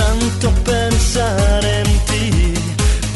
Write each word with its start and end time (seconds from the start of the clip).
tanto 0.00 0.48
pensar 0.64 1.64
en 1.78 1.88
ti 2.08 2.54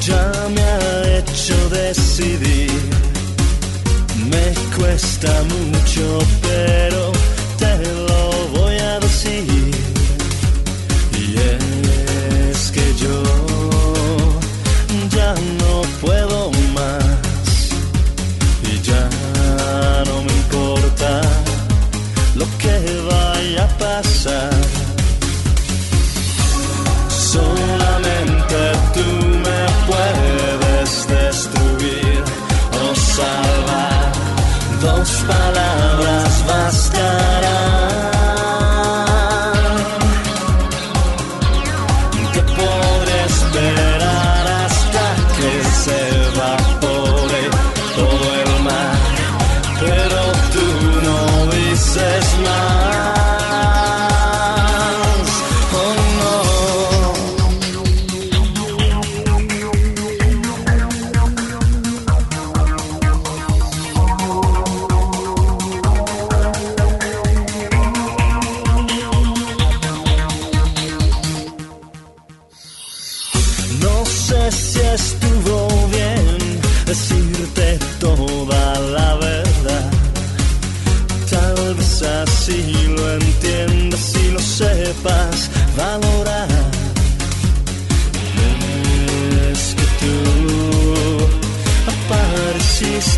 ya 0.08 0.24
me 0.54 0.62
ha 0.62 1.18
hecho 1.18 1.56
decidir. 1.70 2.82
Me 4.32 4.46
cuesta 4.76 5.32
mucho, 5.54 6.04
pero 6.48 7.02
te 7.62 7.74
lo 8.08 8.22
voy 8.56 8.76
a 8.92 8.94
decir. 9.00 9.74
Y 11.22 11.26
es 12.48 12.58
que 12.74 12.86
yo 13.02 13.16
ya 15.16 15.32
no 15.60 15.74
puedo 16.02 16.50
más. 16.78 17.54
Y 18.70 18.74
ya 18.90 19.04
no 20.08 20.16
me 20.26 20.32
importa 20.42 21.10
lo 22.40 22.46
que 22.62 22.76
vaya 23.10 23.64
a 23.64 23.78
pasar. 23.84 24.73
Salvar. 33.14 34.12
Dos 34.80 35.10
palabras 35.28 36.44
bastarán. 36.46 38.13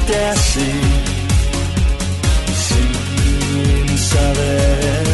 Te 0.06 0.24
así, 0.26 0.72
sin 2.66 3.98
saber, 3.98 5.04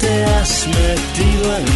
te 0.00 0.24
has 0.24 0.66
metido 0.66 1.56
en 1.56 1.75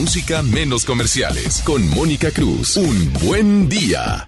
música, 0.00 0.40
menos 0.42 0.86
comerciales. 0.86 1.60
Con 1.62 1.86
Mónica 1.90 2.30
Cruz. 2.30 2.78
Un 2.78 3.12
buen 3.22 3.68
día. 3.68 4.26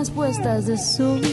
Las 0.00 0.10
puestas 0.10 0.64
de 0.64 0.78
sol. 0.78 1.29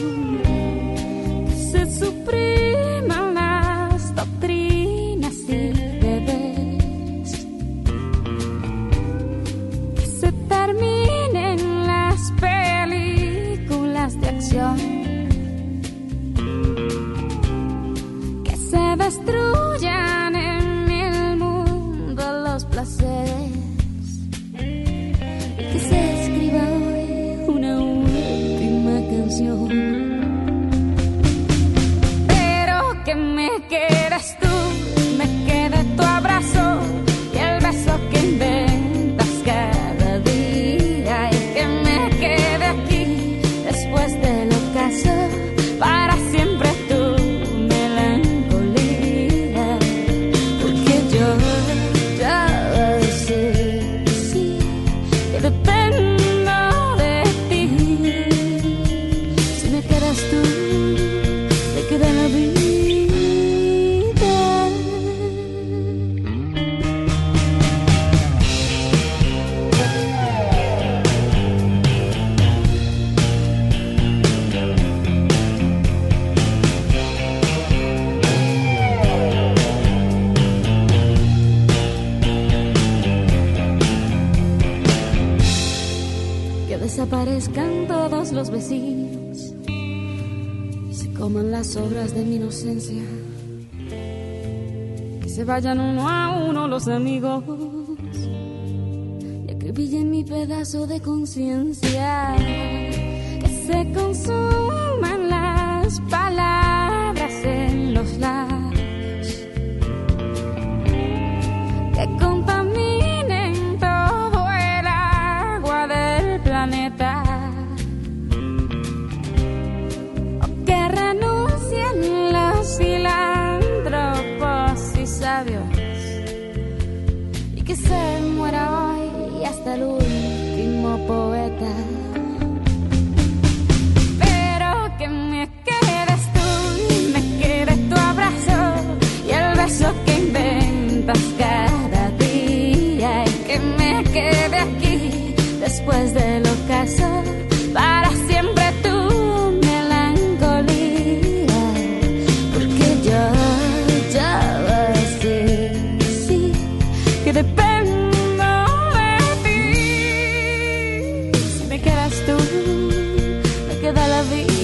Me 164.26 164.57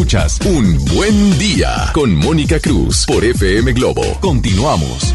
Un 0.00 0.82
Buen 0.86 1.38
Día 1.38 1.90
con 1.92 2.14
Mónica 2.14 2.58
Cruz 2.58 3.04
por 3.04 3.22
FM 3.22 3.74
Globo. 3.74 4.00
Continuamos. 4.22 5.14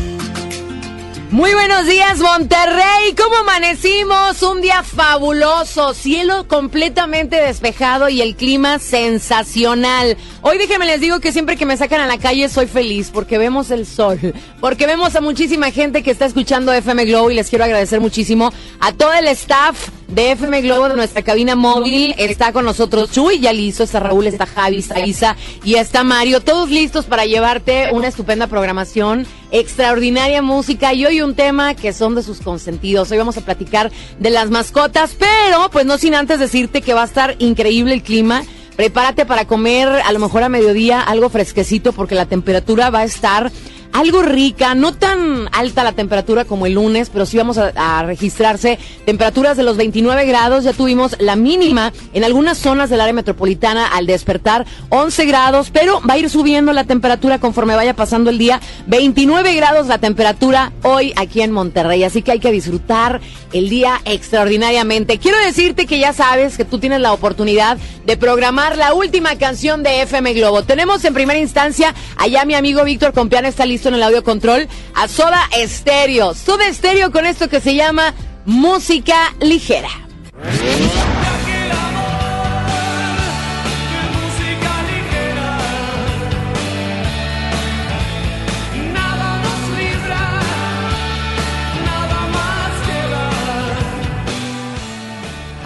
Muy 1.32 1.56
buenos 1.56 1.88
días, 1.88 2.20
Monterrey. 2.20 3.16
¿Cómo 3.18 3.36
amanecimos? 3.38 4.44
Un 4.44 4.62
día 4.62 4.84
fabuloso, 4.84 5.96
cielo 5.96 6.48
completamente 6.48 7.36
despejado 7.38 8.10
y 8.10 8.22
el 8.22 8.36
clima 8.36 8.78
sensacional. 8.78 10.18
Hoy 10.44 10.60
déjenme 10.60 10.86
les 10.86 11.02
digo 11.02 11.20
que 11.20 11.32
siempre 11.32 11.58
que 11.58 11.66
me 11.66 11.78
sacan 11.78 12.02
a 12.02 12.06
la 12.06 12.20
calle 12.20 12.48
soy 12.48 12.68
feliz 12.68 13.10
porque 13.12 13.40
vemos 13.40 13.72
el 13.72 13.88
sol, 13.88 14.20
porque 14.62 14.86
vemos 14.86 15.16
a 15.16 15.22
muchísima 15.22 15.72
gente 15.72 16.04
que 16.04 16.12
está 16.12 16.28
escuchando 16.28 16.72
FM 16.72 17.06
Globo 17.06 17.32
y 17.32 17.34
les 17.34 17.50
quiero 17.50 17.66
agradecer 17.66 18.00
muchísimo 18.02 18.54
a 18.80 18.94
todo 18.94 19.14
el 19.14 19.28
staff 19.30 19.90
de 20.08 20.32
FM 20.32 20.62
Globo 20.62 20.90
de 20.90 20.96
nuestra 20.96 21.22
cabina 21.22 21.56
móvil. 21.56 22.14
Está 22.18 22.52
con 22.52 22.66
nosotros 22.66 23.12
Chuy, 23.12 23.40
ya 23.40 23.54
listo, 23.54 23.84
está 23.84 24.00
Raúl, 24.00 24.28
está 24.28 24.46
Javi, 24.46 24.78
está 24.78 25.00
Isa 25.06 25.36
y 25.64 25.76
está 25.76 26.04
Mario. 26.04 26.42
Todos 26.42 26.70
listos 26.70 27.06
para 27.06 27.26
llevarte 27.26 27.90
una 27.92 28.08
estupenda 28.08 28.48
programación, 28.48 29.26
extraordinaria 29.52 30.42
música 30.42 30.94
y 30.94 31.06
hoy 31.06 31.22
un 31.22 31.36
tema 31.36 31.76
que 31.76 31.94
son 31.94 32.16
de 32.16 32.24
sus 32.24 32.40
consentidos. 32.40 33.12
Hoy 33.12 33.18
vamos 33.18 33.38
a 33.38 33.42
platicar 33.42 33.92
de 34.20 34.30
las 34.30 34.50
mascotas, 34.50 35.16
pero 35.18 35.70
pues 35.72 35.86
no 35.86 35.98
sin 35.98 36.16
antes 36.16 36.40
decirte 36.40 36.82
que 36.82 36.94
va 36.94 37.04
a 37.04 37.06
estar 37.06 37.36
increíble 37.40 37.94
el 37.94 38.04
clima. 38.04 38.44
Prepárate 38.76 39.26
para 39.26 39.46
comer 39.46 39.88
a 39.88 40.12
lo 40.12 40.20
mejor 40.20 40.44
a 40.44 40.50
mediodía 40.50 41.00
algo 41.00 41.30
fresquecito 41.30 41.94
porque 41.94 42.14
la 42.14 42.26
temperatura 42.26 42.90
va 42.90 43.00
a 43.00 43.04
estar 43.06 43.50
algo 43.96 44.24
rica, 44.24 44.76
no 44.76 44.94
tan 44.94 45.48
alta 45.54 45.82
la 45.86 45.94
temperatura 45.94 46.44
como 46.44 46.66
el 46.66 46.74
lunes, 46.74 47.10
pero 47.10 47.26
sí 47.26 47.38
vamos 47.38 47.58
a, 47.58 48.04
registrarse 48.04 48.78
temperaturas 49.06 49.56
de 49.56 49.64
los 49.64 49.78
29 49.78 50.26
grados. 50.26 50.66
Ya 50.66 50.74
tuvimos 50.74 51.16
la 51.20 51.38
mínima 51.38 51.94
en 52.14 52.26
algunas 52.26 52.58
zonas 52.58 52.90
del 52.90 53.00
área 53.00 53.14
metropolitana 53.14 53.88
al 53.88 54.06
despertar 54.06 54.66
11 54.90 55.26
grados, 55.26 55.70
pero 55.72 56.02
va 56.02 56.16
a 56.16 56.18
ir 56.18 56.30
subiendo 56.30 56.74
la 56.74 56.84
temperatura 56.84 57.40
conforme 57.40 57.74
vaya 57.76 57.96
pasando 57.96 58.30
el 58.30 58.38
día. 58.38 58.60
29 58.88 59.56
grados 59.56 59.88
la 59.88 60.00
temperatura 60.00 60.74
hoy 60.84 61.14
aquí 61.16 61.42
en 61.42 61.52
Monterrey, 61.52 62.04
así 62.04 62.22
que 62.22 62.34
hay 62.34 62.40
que 62.40 62.52
disfrutar 62.52 63.22
el 63.54 63.70
día 63.70 64.02
extraordinariamente. 64.04 65.20
Quiero 65.20 65.38
decirte 65.38 65.86
que 65.86 66.00
ya 66.00 66.12
sabes 66.12 66.58
que 66.58 66.66
tú 66.66 66.80
tienes 66.80 67.00
la 67.00 67.14
oportunidad 67.14 67.78
de 68.06 68.18
programar 68.18 68.78
la 68.78 68.94
última 68.94 69.38
canción 69.38 69.84
de 69.84 70.02
FM 70.02 70.34
Globo. 70.34 70.64
Tenemos 70.64 71.06
en 71.06 71.14
primera 71.14 71.40
instancia 71.40 71.96
allá 72.18 72.44
mi 72.44 72.56
amigo 72.56 72.84
Víctor 72.84 73.14
Compián 73.14 73.46
está 73.46 73.66
listo 73.66 73.85
en 73.86 73.96
el 73.96 74.04
audio 74.04 74.24
control 74.24 74.68
a 74.94 75.08
Soda 75.08 75.42
Estéreo. 75.58 76.34
Soda 76.34 76.68
Estéreo 76.68 77.12
con 77.12 77.26
esto 77.26 77.50
que 77.50 77.62
se 77.62 77.76
llama 77.76 78.14
música 78.46 79.34
ligera. 79.40 79.90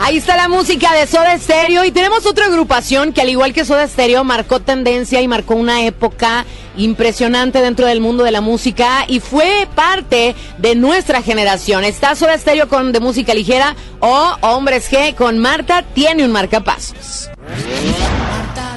Ahí 0.10 0.18
está 0.18 0.36
la 0.36 0.48
música 0.48 0.92
de 0.96 1.06
Soda 1.06 1.38
Stereo 1.38 1.86
y 1.86 1.92
tenemos 1.92 2.26
otra 2.26 2.48
agrupación 2.48 3.14
que 3.14 3.22
al 3.22 3.30
igual 3.30 3.54
que 3.54 3.64
Soda 3.64 3.88
Stereo 3.88 4.24
marcó 4.24 4.60
tendencia 4.60 5.22
y 5.22 5.28
marcó 5.28 5.54
una 5.54 5.84
época 5.84 6.46
impresionante 6.80 7.62
dentro 7.62 7.86
del 7.86 8.02
mundo 8.02 8.24
de 8.24 8.32
la 8.32 8.42
música 8.42 9.06
y 9.08 9.20
fue 9.20 9.68
parte 9.76 10.36
de 10.58 10.76
nuestra 10.76 11.22
generación. 11.22 11.84
Está 11.84 12.16
Soda 12.16 12.38
Stereo 12.38 12.68
con 12.68 12.92
de 12.92 13.00
música 13.00 13.34
ligera 13.34 13.76
o 14.00 14.36
Hombres 14.42 14.92
G 14.92 15.14
con 15.16 15.38
Marta 15.38 15.84
tiene 15.94 16.24
un 16.26 16.32
marcapasos. 16.32 17.30
Marta 17.38 18.69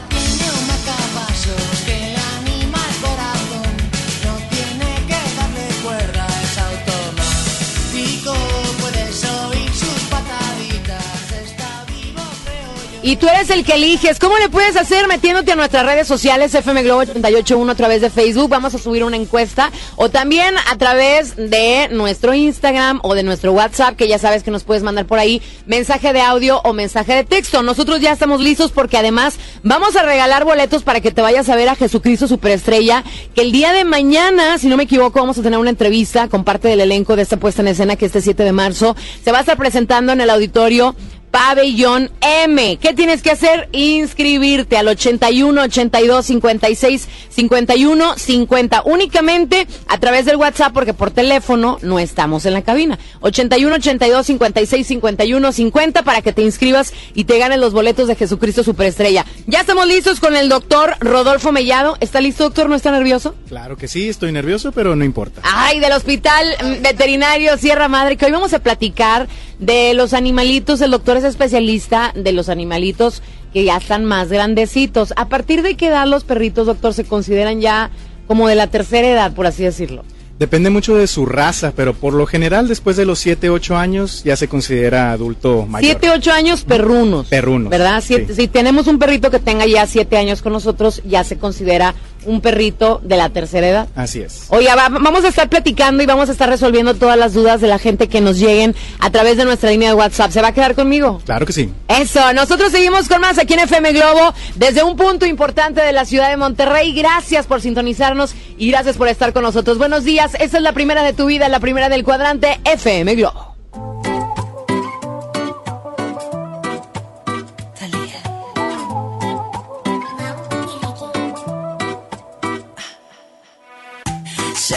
Y 13.05 13.17
tú 13.17 13.27
eres 13.27 13.51
el 13.51 13.65
que 13.65 13.75
eliges. 13.75 14.21
¿Cómo 14.21 14.39
le 14.39 14.49
puedes 14.49 14.77
hacer? 14.77 15.09
Metiéndote 15.09 15.51
a 15.51 15.57
nuestras 15.57 15.85
redes 15.85 16.07
sociales, 16.07 16.55
FM 16.55 16.85
Globo 16.85 17.01
881 17.01 17.73
a 17.73 17.75
través 17.75 18.01
de 18.01 18.11
Facebook. 18.11 18.49
Vamos 18.49 18.77
a 18.77 18.79
subir 18.79 19.03
una 19.03 19.17
encuesta. 19.17 19.73
O 19.97 20.09
también 20.09 20.55
a 20.71 20.79
través 20.79 21.35
de 21.35 21.89
nuestro 21.91 22.33
Instagram 22.33 23.01
o 23.03 23.17
de 23.17 23.25
nuestro 23.25 23.51
WhatsApp, 23.55 23.97
que 23.97 24.07
ya 24.07 24.21
sabes 24.21 24.45
que 24.45 24.53
nos 24.53 24.63
puedes 24.63 24.85
mandar 24.85 25.07
por 25.07 25.19
ahí 25.19 25.43
mensaje 25.67 26.13
de 26.13 26.21
audio 26.21 26.61
o 26.63 26.73
mensaje 26.75 27.17
de 27.17 27.25
texto. 27.25 27.65
Nosotros 27.65 28.01
ya 28.01 28.13
estamos 28.13 28.41
listos 28.41 28.71
porque 28.71 28.97
además 28.97 29.35
vamos 29.65 29.97
a 29.97 30.05
regalar 30.05 30.45
boletos 30.45 30.85
para 30.85 31.01
que 31.01 31.11
te 31.11 31.23
vayas 31.23 31.49
a 31.49 31.57
ver 31.57 31.71
a 31.71 31.75
Jesucristo 31.75 32.29
Superestrella. 32.29 33.03
Que 33.35 33.41
el 33.41 33.51
día 33.51 33.73
de 33.73 33.85
mañana, 33.85 34.59
si 34.59 34.69
no 34.69 34.77
me 34.77 34.85
equivoco, 34.85 35.19
vamos 35.19 35.37
a 35.39 35.43
tener 35.43 35.59
una 35.59 35.71
entrevista 35.71 36.29
con 36.29 36.45
parte 36.45 36.69
del 36.69 36.81
elenco 36.81 37.17
de 37.17 37.23
esta 37.23 37.37
puesta 37.37 37.63
en 37.63 37.69
escena 37.69 37.97
que 37.97 38.07
este 38.07 38.21
7 38.21 38.45
de 38.45 38.53
marzo 38.53 38.95
se 39.25 39.33
va 39.33 39.39
a 39.39 39.41
estar 39.41 39.57
presentando 39.57 40.13
en 40.13 40.21
el 40.21 40.31
auditorio 40.31 40.95
Pabellón 41.33 42.11
M. 42.21 42.77
¿Qué 42.77 42.93
tienes 42.93 43.23
que 43.23 43.31
hacer? 43.31 43.69
Inscribirte 43.73 44.77
al 44.77 44.87
81 44.87 45.63
82 45.63 46.27
56 46.27 47.09
51 47.31 48.15
50. 48.19 48.83
Únicamente 48.85 49.67
a 49.89 49.99
través 49.99 50.27
del 50.27 50.37
WhatsApp, 50.37 50.75
porque 50.75 50.93
por 50.93 51.11
teléfono 51.11 51.79
no 51.81 51.99
estamos 51.99 52.45
en 52.45 52.53
la 52.53 52.63
cabina. 52.63 52.99
81 53.21 53.75
82 53.77 54.27
56 54.27 54.87
51 54.87 55.53
50 55.53 56.03
para 56.03 56.21
que 56.21 56.35
te 56.35 56.43
inscribas 56.43 56.93
y 57.15 57.25
te 57.25 57.39
ganes 57.39 57.59
los 57.59 57.73
boletos 57.73 58.09
de 58.09 58.15
Jesucristo 58.15 58.63
Superestrella. 58.63 59.25
Ya 59.47 59.61
estamos 59.61 59.87
listos 59.87 60.21
con 60.21 60.37
el 60.37 60.51
doctor 60.51 60.97
Rodolfo 61.01 61.51
Mellado. 61.51 61.97
¿Está 62.01 62.21
listo, 62.21 62.45
doctor? 62.45 62.69
¿No 62.69 62.75
está 62.75 62.91
nervioso? 62.91 63.35
Claro 63.49 63.79
que 63.79 63.89
sí, 63.89 64.09
estoy 64.09 64.33
nervioso, 64.33 64.71
pero 64.71 64.95
no 64.97 65.05
importa. 65.05 65.41
Ay, 65.45 65.81
del 65.81 65.93
Hospital 65.93 66.47
Veterinario 66.83 67.57
Sierra 67.57 67.89
Madre, 67.89 68.19
que 68.19 68.27
hoy 68.27 68.33
vamos 68.33 68.53
a 68.53 68.59
platicar 68.59 69.29
de 69.63 69.95
los 69.95 70.13
animalitos. 70.13 70.81
El 70.81 70.91
doctor 70.91 71.17
es 71.17 71.25
especialista 71.25 72.13
de 72.15 72.33
los 72.33 72.49
animalitos 72.49 73.23
que 73.53 73.65
ya 73.65 73.77
están 73.77 74.05
más 74.05 74.29
grandecitos. 74.29 75.13
¿A 75.17 75.29
partir 75.29 75.63
de 75.63 75.77
qué 75.77 75.87
edad 75.89 76.07
los 76.07 76.25
perritos, 76.25 76.67
doctor, 76.67 76.95
se 76.95 77.05
consideran 77.05 77.61
ya 77.61 77.91
como 78.27 78.49
de 78.49 78.55
la 78.55 78.67
tercera 78.67 79.09
edad, 79.09 79.33
por 79.35 79.47
así 79.47 79.63
decirlo? 79.63 80.05
Depende 80.39 80.71
mucho 80.71 80.97
de 80.97 81.07
su 81.07 81.25
raza, 81.27 81.73
pero 81.77 81.95
por 81.95 82.15
lo 82.15 82.27
general 82.27 82.67
después 82.67 82.97
de 82.97 83.05
los 83.05 83.21
7, 83.21 83.49
8 83.51 83.77
años 83.77 84.25
ya 84.25 84.35
se 84.35 84.49
considera 84.49 85.13
adulto 85.13 85.67
mayor. 85.67 85.91
Siete, 85.93 86.11
ocho 86.11 86.33
años 86.33 86.65
perrunos. 86.65 87.29
Perrunos, 87.29 87.71
¿Verdad? 87.71 88.03
Siete- 88.05 88.35
sí. 88.35 88.43
Si 88.43 88.49
tenemos 88.49 88.89
un 88.89 88.99
perrito 88.99 89.31
que 89.31 89.39
tenga 89.39 89.67
ya 89.67 89.87
siete 89.87 90.17
años 90.17 90.43
con 90.43 90.53
nosotros, 90.53 91.01
ya 91.05 91.23
se 91.23 91.37
considera 91.39 91.95
un 92.27 92.41
perrito 92.41 93.01
de 93.05 93.17
la 93.17 93.29
tercera 93.31 93.69
edad. 93.69 93.89
Así 93.97 94.21
es. 94.21 94.47
Oiga, 94.49 94.75
va- 94.75 94.89
vamos 94.89 95.25
a 95.25 95.29
estar 95.29 95.49
platicando 95.49 96.03
y 96.03 96.07
vamos 96.07 96.29
a 96.29 96.33
estar 96.33 96.49
resolviendo 96.49 96.95
todas 96.95 97.17
las 97.19 97.33
dudas 97.35 97.61
de 97.61 97.69
la 97.69 97.79
gente 97.79 98.09
que 98.09 98.21
nos 98.21 98.39
lleguen 98.39 98.75
a 99.01 99.11
través 99.11 99.37
de 99.37 99.45
nuestra 99.45 99.71
línea 99.71 99.89
de 99.91 99.95
WhatsApp. 99.95 100.31
¿Se 100.31 100.41
va 100.43 100.49
a 100.49 100.53
quedar 100.55 100.75
conmigo? 100.75 101.21
Claro 101.25 101.47
que 101.47 101.53
sí. 101.53 101.71
Eso, 101.89 102.33
nosotros 102.33 102.73
seguimos 102.73 103.09
con 103.09 103.21
más 103.21 103.39
aquí 103.39 103.55
en 103.55 103.61
FM 103.61 103.93
Globo, 103.93 104.35
desde 104.57 104.83
un 104.83 104.97
punto 104.97 105.27
importante 105.27 105.81
de 105.83 105.93
la 105.93 106.05
ciudad 106.05 106.31
de 106.31 106.37
Monterrey. 106.37 106.93
Gracias 106.95 107.47
por 107.47 107.61
sintonizarnos 107.61 108.35
y 108.59 108.71
gracias 108.71 108.97
por 108.97 109.09
estar 109.09 109.33
con 109.33 109.43
nosotros. 109.43 109.79
Buenos 109.79 110.05
días, 110.05 110.33
esta 110.39 110.57
es 110.57 110.63
la 110.63 110.73
primera 110.73 111.03
de 111.03 111.13
tu 111.13 111.27
vida, 111.27 111.49
la 111.49 111.61
primera 111.61 111.89
del 111.89 112.05
cuadrante 112.05 112.61
FM 112.65 113.15
Globo. 113.17 113.52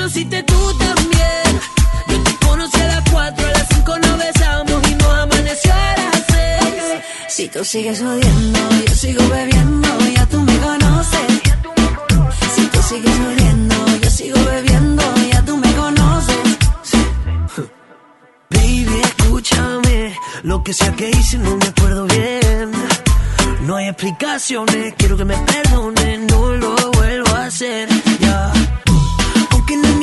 conociste 0.00 0.42
tú 0.44 0.78
también. 0.78 1.60
Yo 2.08 2.22
te 2.22 2.46
conocí 2.46 2.80
a 2.80 2.86
las 2.86 3.10
4, 3.10 3.46
a 3.46 3.50
las 3.50 3.68
5 3.68 3.98
nos 3.98 4.18
besamos 4.18 4.88
y 4.88 4.94
nos 4.94 5.14
amaneció 5.14 5.72
a 5.72 5.94
las 5.96 6.24
6. 6.26 7.02
Si 7.28 7.48
tú 7.48 7.62
sigues 7.64 8.00
odiando, 8.00 8.60
yo 8.86 8.94
sigo 8.94 9.28
bebiendo, 9.28 9.88
ya 10.16 10.24
tú 10.26 10.40
me 10.40 10.56
conoces. 10.58 11.26
Si 12.54 12.66
tú 12.72 12.82
sigues 12.82 13.16
odiando, 13.28 13.76
yo 14.02 14.10
sigo 14.10 14.38
bebiendo, 14.44 15.02
ya 15.32 15.42
tú 15.44 15.56
me 15.58 15.70
conoces. 15.74 16.38
Baby, 18.48 19.00
escúchame. 19.04 20.16
Lo 20.44 20.64
que 20.64 20.72
sea 20.72 20.92
que 20.96 21.10
hice 21.10 21.36
no 21.38 21.56
me 21.56 21.66
acuerdo 21.66 22.06
bien. 22.06 22.72
No 23.66 23.76
hay 23.76 23.88
explicaciones, 23.88 24.94
quiero 24.96 25.18
que 25.18 25.26
me 25.26 25.36
perdonen, 25.36 26.26
no 26.26 26.54
lo 26.54 26.90
vuelvo 26.92 27.36
a 27.36 27.44
hacer. 27.44 27.86
Ya. 28.18 28.50
Aunque 29.70 29.86
no 29.86 29.88
es 29.92 29.98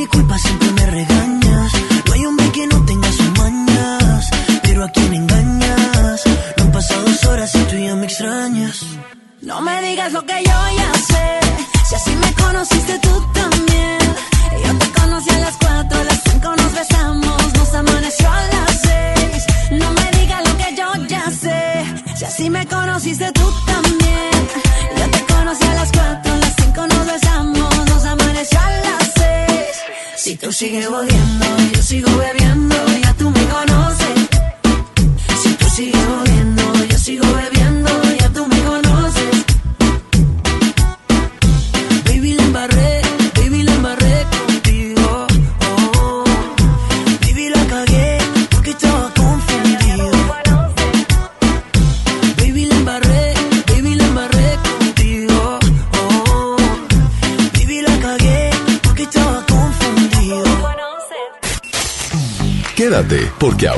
Si 30.77 31.06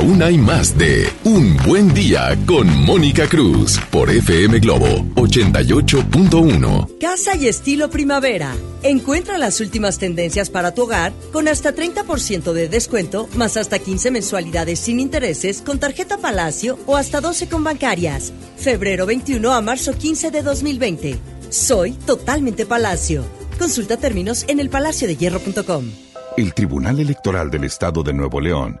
aún 0.00 0.22
hay 0.22 0.38
más 0.38 0.78
de 0.78 1.06
Un 1.24 1.58
Buen 1.58 1.92
Día 1.92 2.34
con 2.46 2.66
Mónica 2.84 3.28
Cruz 3.28 3.78
por 3.90 4.08
FM 4.08 4.58
Globo 4.58 4.86
88.1. 5.16 6.98
Casa 6.98 7.36
y 7.36 7.48
estilo 7.48 7.90
primavera. 7.90 8.56
Encuentra 8.82 9.36
las 9.36 9.60
últimas 9.60 9.98
tendencias 9.98 10.48
para 10.48 10.72
tu 10.72 10.84
hogar 10.84 11.12
con 11.32 11.48
hasta 11.48 11.74
30% 11.74 12.54
de 12.54 12.68
descuento, 12.68 13.28
más 13.34 13.58
hasta 13.58 13.78
15 13.78 14.10
mensualidades 14.10 14.80
sin 14.80 15.00
intereses 15.00 15.60
con 15.60 15.78
tarjeta 15.78 16.16
Palacio 16.16 16.78
o 16.86 16.96
hasta 16.96 17.20
12 17.20 17.50
con 17.50 17.62
bancarias. 17.62 18.32
Febrero 18.56 19.04
21 19.04 19.52
a 19.52 19.60
marzo 19.60 19.92
15 19.92 20.30
de 20.30 20.42
2020. 20.42 21.18
Soy 21.50 21.92
totalmente 21.92 22.64
Palacio. 22.64 23.24
Consulta 23.58 23.98
términos 23.98 24.46
en 24.48 24.60
elpalaciodehierro.com. 24.60 25.84
El 26.38 26.54
Tribunal 26.54 27.00
Electoral 27.00 27.50
del 27.50 27.64
Estado 27.64 28.02
de 28.02 28.14
Nuevo 28.14 28.40
León 28.40 28.80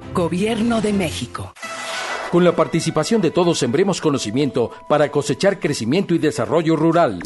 Gobierno 0.13 0.81
de 0.81 0.91
México. 0.91 1.53
Con 2.31 2.43
la 2.43 2.53
participación 2.53 3.21
de 3.21 3.31
todos 3.31 3.57
sembremos 3.57 4.01
conocimiento 4.01 4.71
para 4.89 5.09
cosechar 5.09 5.59
crecimiento 5.59 6.13
y 6.13 6.17
desarrollo 6.17 6.75
rural. 6.75 7.21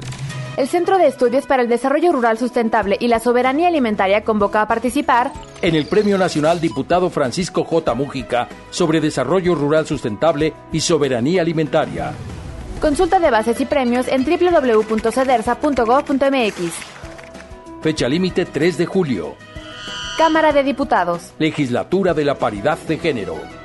El 0.56 0.68
Centro 0.68 0.98
de 0.98 1.08
Estudios 1.08 1.48
para 1.48 1.64
el 1.64 1.70
Desarrollo 1.70 2.12
Rural 2.12 2.38
Sustentable 2.38 2.98
y 3.00 3.08
la 3.08 3.20
Soberanía 3.20 3.68
Alimentaria 3.68 4.24
convoca 4.24 4.62
a 4.62 4.68
participar 4.68 5.34
en 5.62 5.76
el 5.76 5.88
Premio 5.88 6.18
Nacional 6.18 6.62
Diputado 6.62 7.10
Francisco 7.10 7.64
J. 7.64 7.94
Mújica 7.94 8.48
sobre 8.70 9.02
Desarrollo 9.02 9.56
Rural 9.56 9.86
Sustentable 9.86 10.54
y 10.72 10.80
Soberanía 10.80 11.42
Alimentaria. 11.42 12.14
Consulta 12.80 13.20
de 13.20 13.32
bases 13.32 13.60
y 13.60 13.66
premios 13.66 14.08
en 14.08 14.24
www.cedersa.gov.mx. 14.24 16.72
Fecha 17.82 18.08
límite 18.08 18.46
3 18.46 18.78
de 18.78 18.86
julio. 18.86 19.36
Cámara 20.18 20.54
de 20.54 20.64
Diputados. 20.64 21.34
Legislatura 21.40 22.14
de 22.14 22.24
la 22.24 22.36
Paridad 22.36 22.78
de 22.78 22.98
Género. 22.98 23.65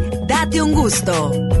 date 0.25 0.61
un 0.61 0.71
gusto. 0.73 1.60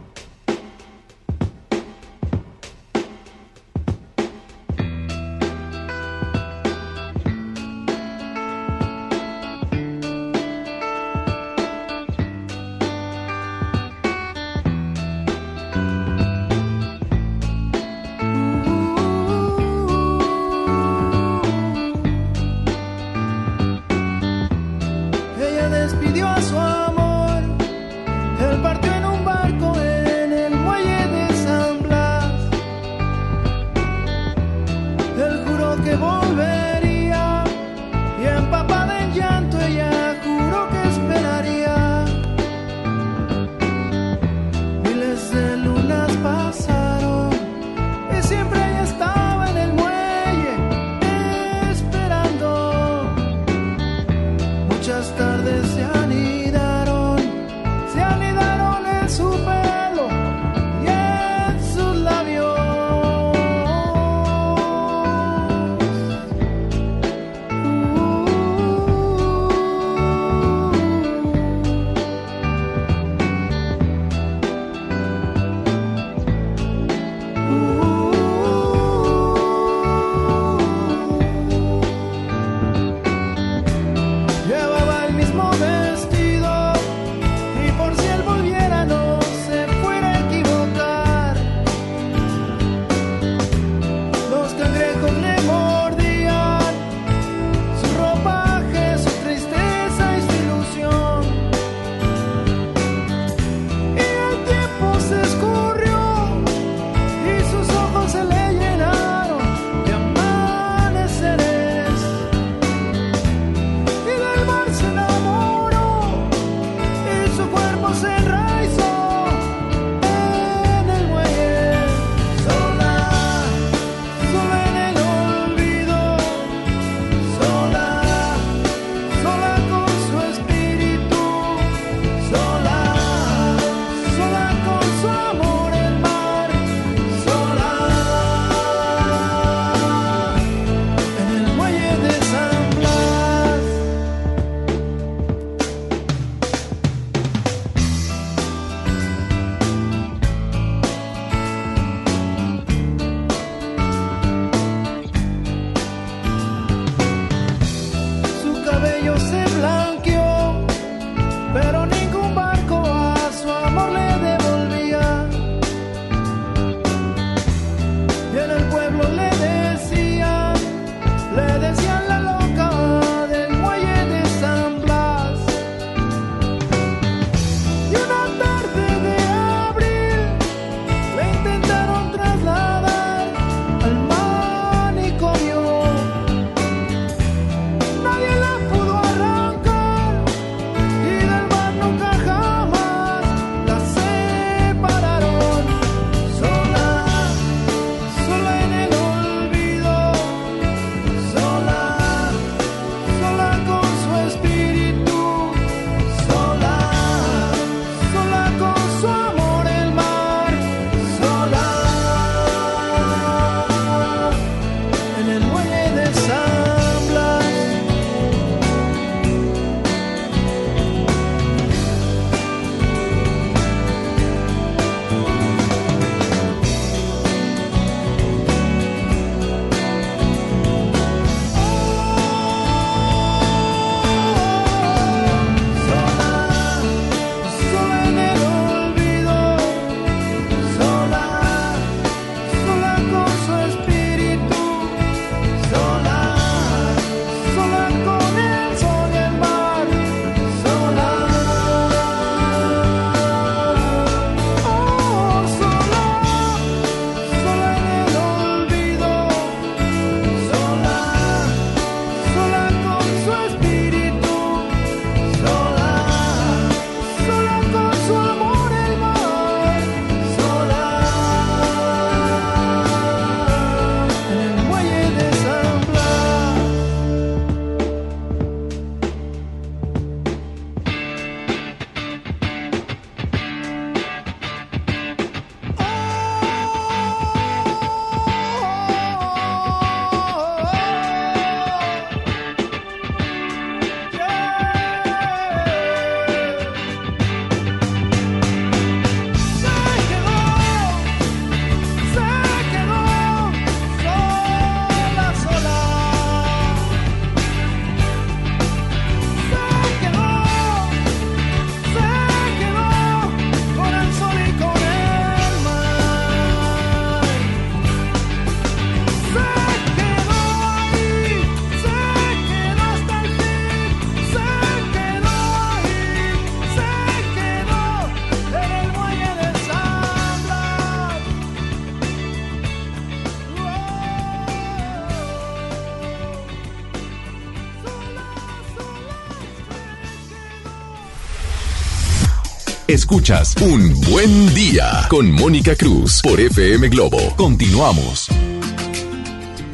Escuchas 343.01 343.55
Un 343.61 343.99
Buen 344.01 344.53
Día 344.53 345.07
con 345.09 345.31
Mónica 345.31 345.75
Cruz 345.75 346.21
por 346.21 346.39
FM 346.39 346.87
Globo. 346.89 347.17
Continuamos. 347.35 348.27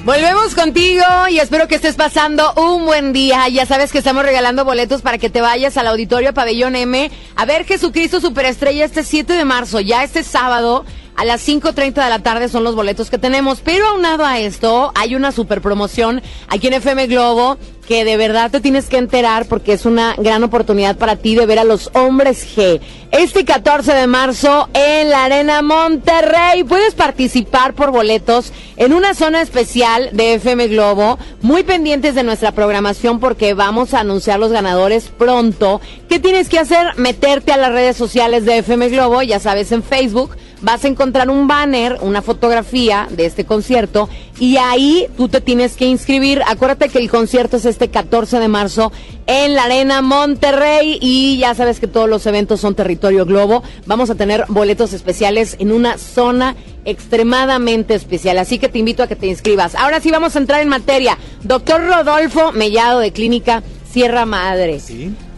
Volvemos 0.05 0.55
contigo 0.55 1.03
y 1.29 1.39
espero 1.39 1.67
que 1.67 1.75
estés 1.75 1.95
pasando 1.97 2.53
un 2.53 2.85
buen 2.85 3.11
día. 3.11 3.49
Ya 3.49 3.65
sabes 3.65 3.91
que 3.91 3.97
estamos 3.97 4.23
regalando 4.23 4.63
boletos 4.63 5.01
para 5.01 5.17
que 5.17 5.29
te 5.29 5.41
vayas 5.41 5.75
al 5.75 5.87
auditorio 5.87 6.33
Pabellón 6.33 6.77
M 6.77 7.11
a 7.35 7.45
ver 7.45 7.65
Jesucristo 7.65 8.21
Superestrella 8.21 8.85
este 8.85 9.03
7 9.03 9.33
de 9.33 9.43
marzo, 9.43 9.81
ya 9.81 10.05
este 10.05 10.23
sábado. 10.23 10.85
A 11.17 11.25
las 11.25 11.45
5.30 11.47 11.95
de 11.95 12.09
la 12.09 12.19
tarde 12.19 12.47
son 12.47 12.63
los 12.63 12.75
boletos 12.75 13.09
que 13.09 13.17
tenemos, 13.17 13.61
pero 13.61 13.87
aunado 13.87 14.23
a 14.23 14.37
esto, 14.37 14.91
hay 14.93 15.15
una 15.15 15.31
super 15.31 15.61
promoción 15.61 16.21
aquí 16.47 16.67
en 16.67 16.75
FM 16.75 17.07
Globo 17.07 17.57
que 17.87 18.05
de 18.05 18.17
verdad 18.17 18.51
te 18.51 18.59
tienes 18.59 18.85
que 18.85 18.97
enterar 18.97 19.47
porque 19.47 19.73
es 19.73 19.85
una 19.85 20.13
gran 20.15 20.43
oportunidad 20.43 20.95
para 20.95 21.15
ti 21.15 21.33
de 21.33 21.47
ver 21.47 21.57
a 21.57 21.63
los 21.63 21.89
hombres 21.95 22.45
G. 22.55 22.79
Este 23.17 23.45
14 23.45 23.95
de 23.95 24.06
marzo 24.06 24.69
en 24.75 25.10
la 25.10 25.25
Arena 25.25 25.63
Monterrey 25.63 26.63
puedes 26.63 26.93
participar 26.93 27.73
por 27.73 27.89
boletos 27.89 28.53
en 28.75 28.93
una 28.93 29.15
zona 29.15 29.41
especial 29.41 30.12
de 30.13 30.36
FM 30.36 30.67
Globo, 30.67 31.17
muy 31.41 31.63
pendientes 31.63 32.13
de 32.13 32.21
nuestra 32.21 32.51
programación 32.51 33.19
porque 33.19 33.56
vamos 33.56 33.95
a 33.95 34.01
anunciar 34.01 34.39
los 34.39 34.51
ganadores 34.51 35.08
pronto. 35.08 35.82
¿Qué 36.08 36.19
tienes 36.19 36.47
que 36.47 36.60
hacer? 36.60 36.95
Meterte 36.97 37.51
a 37.51 37.58
las 37.58 37.71
redes 37.71 37.97
sociales 37.97 38.45
de 38.45 38.60
FM 38.60 38.89
Globo, 38.89 39.23
ya 39.23 39.39
sabes, 39.39 39.71
en 39.71 39.82
Facebook 39.82 40.38
vas 40.61 40.83
a 40.83 40.87
encontrar 40.87 41.29
un 41.29 41.47
banner, 41.47 41.97
una 42.01 42.21
fotografía 42.21 43.07
de 43.11 43.25
este 43.25 43.45
concierto 43.45 44.09
y 44.39 44.57
ahí 44.57 45.07
tú 45.15 45.29
te 45.29 45.41
tienes 45.41 45.75
que 45.75 45.85
inscribir. 45.85 46.41
Acuérdate 46.47 46.89
que 46.89 46.99
el 46.99 47.09
concierto 47.09 47.57
es 47.57 47.65
este 47.65 47.89
14 47.89 48.39
de 48.39 48.47
marzo 48.47 48.91
en 49.27 49.55
la 49.55 49.63
Arena 49.63 50.01
Monterrey 50.01 50.97
y 51.01 51.37
ya 51.37 51.53
sabes 51.55 51.79
que 51.79 51.87
todos 51.87 52.09
los 52.09 52.25
eventos 52.25 52.61
son 52.61 52.75
territorio 52.75 53.25
globo. 53.25 53.63
Vamos 53.85 54.09
a 54.09 54.15
tener 54.15 54.45
boletos 54.47 54.93
especiales 54.93 55.55
en 55.59 55.71
una 55.71 55.97
zona 55.97 56.55
extremadamente 56.85 57.93
especial, 57.95 58.37
así 58.37 58.59
que 58.59 58.69
te 58.69 58.79
invito 58.79 59.03
a 59.03 59.07
que 59.07 59.15
te 59.15 59.27
inscribas. 59.27 59.75
Ahora 59.75 59.99
sí 59.99 60.09
vamos 60.09 60.35
a 60.35 60.39
entrar 60.39 60.61
en 60.61 60.69
materia. 60.69 61.17
Doctor 61.43 61.85
Rodolfo 61.85 62.51
Mellado 62.53 62.99
de 62.99 63.11
Clínica 63.11 63.63
Sierra 63.91 64.25
Madre. 64.25 64.79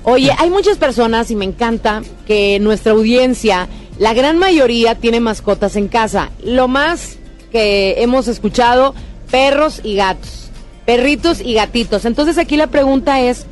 Oye, 0.03 0.31
hay 0.37 0.49
muchas 0.49 0.77
personas 0.77 1.29
y 1.29 1.35
me 1.35 1.45
encanta 1.45 2.01
que 2.25 2.59
nuestra 2.59 2.93
audiencia 2.93 3.67
la 3.99 4.13
gran 4.13 4.37
mayoría 4.37 4.95
tiene 4.95 5.19
mascotas 5.19 5.75
en 5.75 5.89
casa. 5.89 6.31
Lo 6.41 6.69
más 6.69 7.17
que 7.51 8.01
hemos 8.01 8.29
escuchado, 8.29 8.95
perros 9.29 9.81
y 9.83 9.95
gatos. 9.95 10.49
Perritos 10.85 11.41
y 11.41 11.53
gatitos. 11.53 12.05
Entonces 12.05 12.37
aquí 12.37 12.55
la 12.55 12.67
pregunta 12.67 13.19
es 13.19 13.45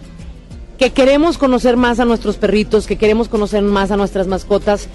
que 0.79 0.91
queremos 0.91 1.37
conocer 1.37 1.75
más 1.75 1.99
a 1.99 2.05
nuestros 2.05 2.37
perritos, 2.37 2.87
que 2.87 2.97
queremos 2.97 3.27
conocer 3.27 3.61
más 3.61 3.91
a 3.91 3.97
nuestras 3.97 4.27
mascotas 4.27 4.87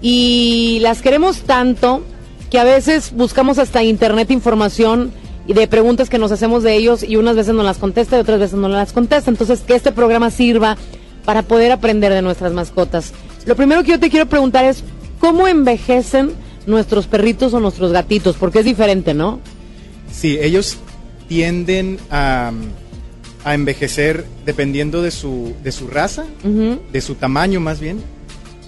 y 0.00 0.78
las 0.80 1.02
queremos 1.02 1.40
tanto 1.40 2.02
que 2.48 2.60
a 2.60 2.64
veces 2.64 3.12
buscamos 3.12 3.58
hasta 3.58 3.82
internet 3.82 4.30
información 4.30 5.12
y 5.46 5.54
de 5.54 5.66
preguntas 5.66 6.08
que 6.08 6.18
nos 6.18 6.30
hacemos 6.30 6.62
de 6.62 6.76
ellos 6.76 7.02
y 7.02 7.16
unas 7.16 7.34
veces 7.34 7.54
no 7.54 7.64
las 7.64 7.78
contesta 7.78 8.16
y 8.16 8.20
otras 8.20 8.38
veces 8.38 8.58
no 8.58 8.68
las 8.68 8.92
contesta. 8.92 9.28
Entonces 9.28 9.60
que 9.60 9.74
este 9.74 9.90
programa 9.90 10.30
sirva 10.30 10.76
para 11.24 11.42
poder 11.42 11.72
aprender 11.72 12.12
de 12.12 12.22
nuestras 12.22 12.52
mascotas. 12.52 13.12
Lo 13.46 13.56
primero 13.56 13.82
que 13.82 13.90
yo 13.90 14.00
te 14.00 14.10
quiero 14.10 14.26
preguntar 14.26 14.64
es, 14.64 14.84
¿cómo 15.20 15.46
envejecen 15.46 16.32
nuestros 16.66 17.06
perritos 17.06 17.54
o 17.54 17.60
nuestros 17.60 17.92
gatitos? 17.92 18.36
Porque 18.36 18.58
es 18.60 18.64
diferente, 18.64 19.14
¿no? 19.14 19.38
Sí, 20.12 20.38
ellos 20.40 20.78
tienden 21.28 21.98
a, 22.10 22.50
a 23.44 23.54
envejecer 23.54 24.24
dependiendo 24.44 25.02
de 25.02 25.10
su, 25.12 25.54
de 25.62 25.70
su 25.72 25.86
raza, 25.86 26.24
de 26.92 27.00
su 27.00 27.14
tamaño 27.14 27.60
más 27.60 27.78
bien. 27.80 27.98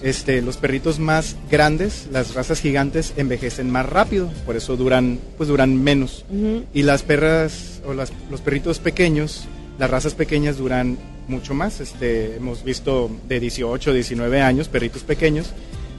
Este, 0.01 0.41
los 0.41 0.57
perritos 0.57 0.99
más 0.99 1.37
grandes, 1.49 2.07
las 2.11 2.33
razas 2.33 2.59
gigantes, 2.59 3.13
envejecen 3.15 3.69
más 3.71 3.85
rápido, 3.87 4.29
por 4.45 4.57
eso 4.57 4.75
duran, 4.75 5.17
pues 5.37 5.47
duran 5.47 5.81
menos. 5.81 6.25
Y 6.73 6.83
las 6.83 7.03
perras 7.03 7.81
o 7.87 7.93
las- 7.93 8.11
los 8.29 8.41
perritos 8.41 8.79
pequeños, 8.79 9.45
las 9.79 9.89
razas 9.89 10.13
pequeñas 10.13 10.57
duran 10.57 10.97
mucho 11.29 11.53
más. 11.53 11.79
Este, 11.79 12.35
hemos 12.35 12.65
visto 12.65 13.09
de 13.29 13.39
18, 13.39 13.93
19 13.93 14.41
años, 14.41 14.67
perritos 14.67 15.03
pequeños, 15.03 15.51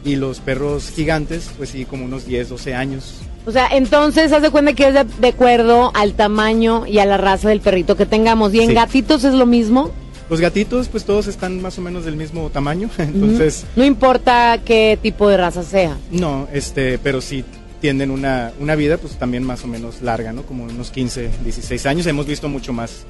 y 0.04 0.16
los 0.16 0.40
perros 0.40 0.90
gigantes, 0.94 1.50
pues 1.56 1.70
sí, 1.70 1.84
como 1.84 2.04
unos 2.04 2.26
10, 2.26 2.48
12 2.50 2.74
años. 2.74 3.14
O 3.46 3.52
sea, 3.52 3.68
entonces 3.72 4.32
haz 4.32 4.42
de 4.42 4.50
cuenta 4.50 4.72
que 4.72 4.88
es 4.88 4.94
de, 4.94 5.04
de 5.04 5.28
acuerdo 5.28 5.90
al 5.94 6.14
tamaño 6.14 6.86
y 6.86 6.98
a 6.98 7.06
la 7.06 7.16
raza 7.16 7.48
del 7.48 7.60
perrito 7.60 7.96
que 7.96 8.06
tengamos. 8.06 8.54
¿Y 8.54 8.60
en 8.60 8.68
Sí. 8.68 8.74
gatitos 8.74 9.24
es 9.24 9.34
lo 9.34 9.46
mismo? 9.46 9.90
Los 10.30 10.40
gatitos, 10.40 10.88
pues 10.88 11.04
todos 11.04 11.26
están 11.26 11.60
más 11.60 11.78
o 11.78 11.82
menos 11.82 12.04
del 12.06 12.16
mismo 12.16 12.48
tamaño, 12.50 12.88
entonces... 12.98 13.64
No 13.76 13.84
importa 13.84 14.58
qué 14.64 14.98
tipo 15.02 15.28
de 15.28 15.36
raza 15.36 15.62
sea. 15.62 15.96
No, 16.10 16.48
este, 16.52 16.98
pero 16.98 17.20
sí 17.20 17.44
tienden 17.82 18.10
una, 18.10 18.50
una 18.60 18.74
vida 18.76 18.96
pues 18.96 19.14
también 19.18 19.44
más 19.44 19.62
o 19.64 19.66
menos 19.66 20.00
larga, 20.00 20.32
¿no? 20.32 20.42
Como 20.44 20.64
unos 20.64 20.90
15, 20.90 21.28
16 21.44 21.84
años. 21.84 22.06
Hemos 22.06 22.26
visto 22.26 22.48
mucho 22.48 22.72
más 22.72 23.04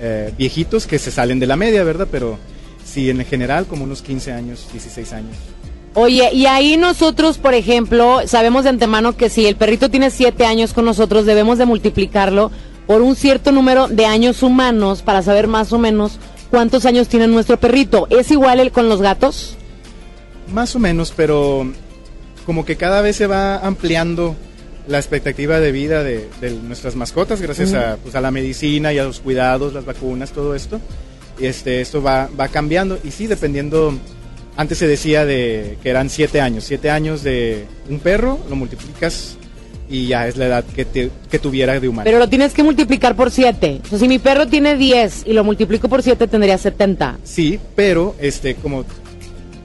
eh, 0.00 0.32
viejitos 0.36 0.88
que 0.88 0.98
se 0.98 1.12
salen 1.12 1.38
de 1.38 1.46
la 1.46 1.54
media, 1.54 1.84
¿verdad? 1.84 2.08
Pero 2.10 2.36
sí, 2.84 3.08
en 3.08 3.24
general 3.24 3.66
como 3.66 3.84
unos 3.84 4.02
15 4.02 4.32
años, 4.32 4.66
16 4.72 5.12
años. 5.12 5.36
Oye, 5.98 6.28
y 6.34 6.44
ahí 6.44 6.76
nosotros, 6.76 7.38
por 7.38 7.54
ejemplo, 7.54 8.20
sabemos 8.26 8.64
de 8.64 8.68
antemano 8.68 9.16
que 9.16 9.30
si 9.30 9.46
el 9.46 9.56
perrito 9.56 9.90
tiene 9.90 10.10
siete 10.10 10.44
años 10.44 10.74
con 10.74 10.84
nosotros, 10.84 11.24
debemos 11.24 11.56
de 11.56 11.64
multiplicarlo 11.64 12.50
por 12.86 13.00
un 13.00 13.16
cierto 13.16 13.50
número 13.50 13.88
de 13.88 14.04
años 14.04 14.42
humanos 14.42 15.00
para 15.00 15.22
saber 15.22 15.46
más 15.46 15.72
o 15.72 15.78
menos 15.78 16.18
cuántos 16.50 16.84
años 16.84 17.08
tiene 17.08 17.26
nuestro 17.28 17.58
perrito. 17.58 18.08
¿Es 18.10 18.30
igual 18.30 18.60
el 18.60 18.72
con 18.72 18.90
los 18.90 19.00
gatos? 19.00 19.56
Más 20.52 20.76
o 20.76 20.78
menos, 20.78 21.14
pero 21.16 21.66
como 22.44 22.66
que 22.66 22.76
cada 22.76 23.00
vez 23.00 23.16
se 23.16 23.26
va 23.26 23.56
ampliando 23.56 24.36
la 24.86 24.98
expectativa 24.98 25.60
de 25.60 25.72
vida 25.72 26.04
de, 26.04 26.28
de 26.42 26.50
nuestras 26.50 26.94
mascotas 26.94 27.40
gracias 27.40 27.72
a, 27.72 27.96
pues, 27.96 28.14
a 28.14 28.20
la 28.20 28.30
medicina 28.30 28.92
y 28.92 28.98
a 28.98 29.04
los 29.04 29.20
cuidados, 29.20 29.72
las 29.72 29.86
vacunas, 29.86 30.32
todo 30.32 30.54
esto. 30.54 30.78
Este, 31.40 31.80
esto 31.80 32.02
va, 32.02 32.28
va 32.38 32.48
cambiando 32.48 32.98
y 33.02 33.12
sí, 33.12 33.26
dependiendo, 33.26 33.94
antes 34.56 34.78
se 34.78 34.86
decía 34.88 35.24
de 35.24 35.76
que 35.82 35.90
eran 35.90 36.08
siete 36.10 36.40
años, 36.40 36.64
siete 36.64 36.90
años 36.90 37.22
de 37.22 37.66
un 37.88 37.98
perro, 37.98 38.38
lo 38.48 38.56
multiplicas 38.56 39.36
y 39.88 40.08
ya 40.08 40.26
es 40.26 40.36
la 40.36 40.46
edad 40.46 40.64
que, 40.64 40.84
te- 40.84 41.10
que 41.30 41.38
tuviera 41.38 41.78
de 41.78 41.88
humano. 41.88 42.04
Pero 42.04 42.18
lo 42.18 42.28
tienes 42.28 42.52
que 42.52 42.62
multiplicar 42.64 43.14
por 43.14 43.30
siete. 43.30 43.80
O 43.84 43.88
sea, 43.90 43.98
si 43.98 44.08
mi 44.08 44.18
perro 44.18 44.46
tiene 44.48 44.76
10 44.76 45.24
y 45.26 45.32
lo 45.32 45.44
multiplico 45.44 45.88
por 45.88 46.02
siete, 46.02 46.26
tendría 46.26 46.58
70. 46.58 47.18
Sí, 47.22 47.60
pero 47.76 48.14
este 48.18 48.54
como 48.56 48.84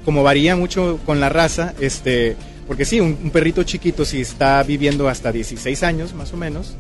como 0.05 0.23
varía 0.23 0.55
mucho 0.55 0.99
con 1.05 1.19
la 1.19 1.29
raza, 1.29 1.73
este 1.79 2.35
porque 2.67 2.85
sí, 2.85 2.99
un, 2.99 3.17
un 3.23 3.29
perrito 3.31 3.63
chiquito 3.63 4.05
si 4.05 4.21
está 4.21 4.61
viviendo 4.63 5.09
hasta 5.09 5.31
16 5.31 5.83
años 5.83 6.13
más 6.13 6.33
o 6.33 6.37
menos, 6.37 6.75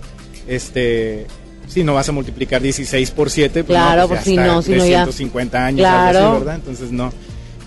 este 0.47 1.25
sí 1.67 1.83
no 1.83 1.93
vas 1.93 2.09
a 2.09 2.11
multiplicar 2.11 2.61
16 2.61 3.11
por 3.11 3.29
7, 3.29 3.63
pues 3.63 3.77
Claro, 3.77 4.01
no, 4.03 4.07
pues 4.09 4.23
si 4.23 4.31
está 4.31 4.45
no, 4.47 4.61
si 4.61 4.71
no 4.71 4.77
ya- 4.85 5.05
150 5.05 5.65
años, 5.65 5.85
algo 5.87 6.11
Claro. 6.11 6.27
así, 6.29 6.39
¿verdad? 6.39 6.55
Entonces 6.55 6.91
no. 6.91 7.13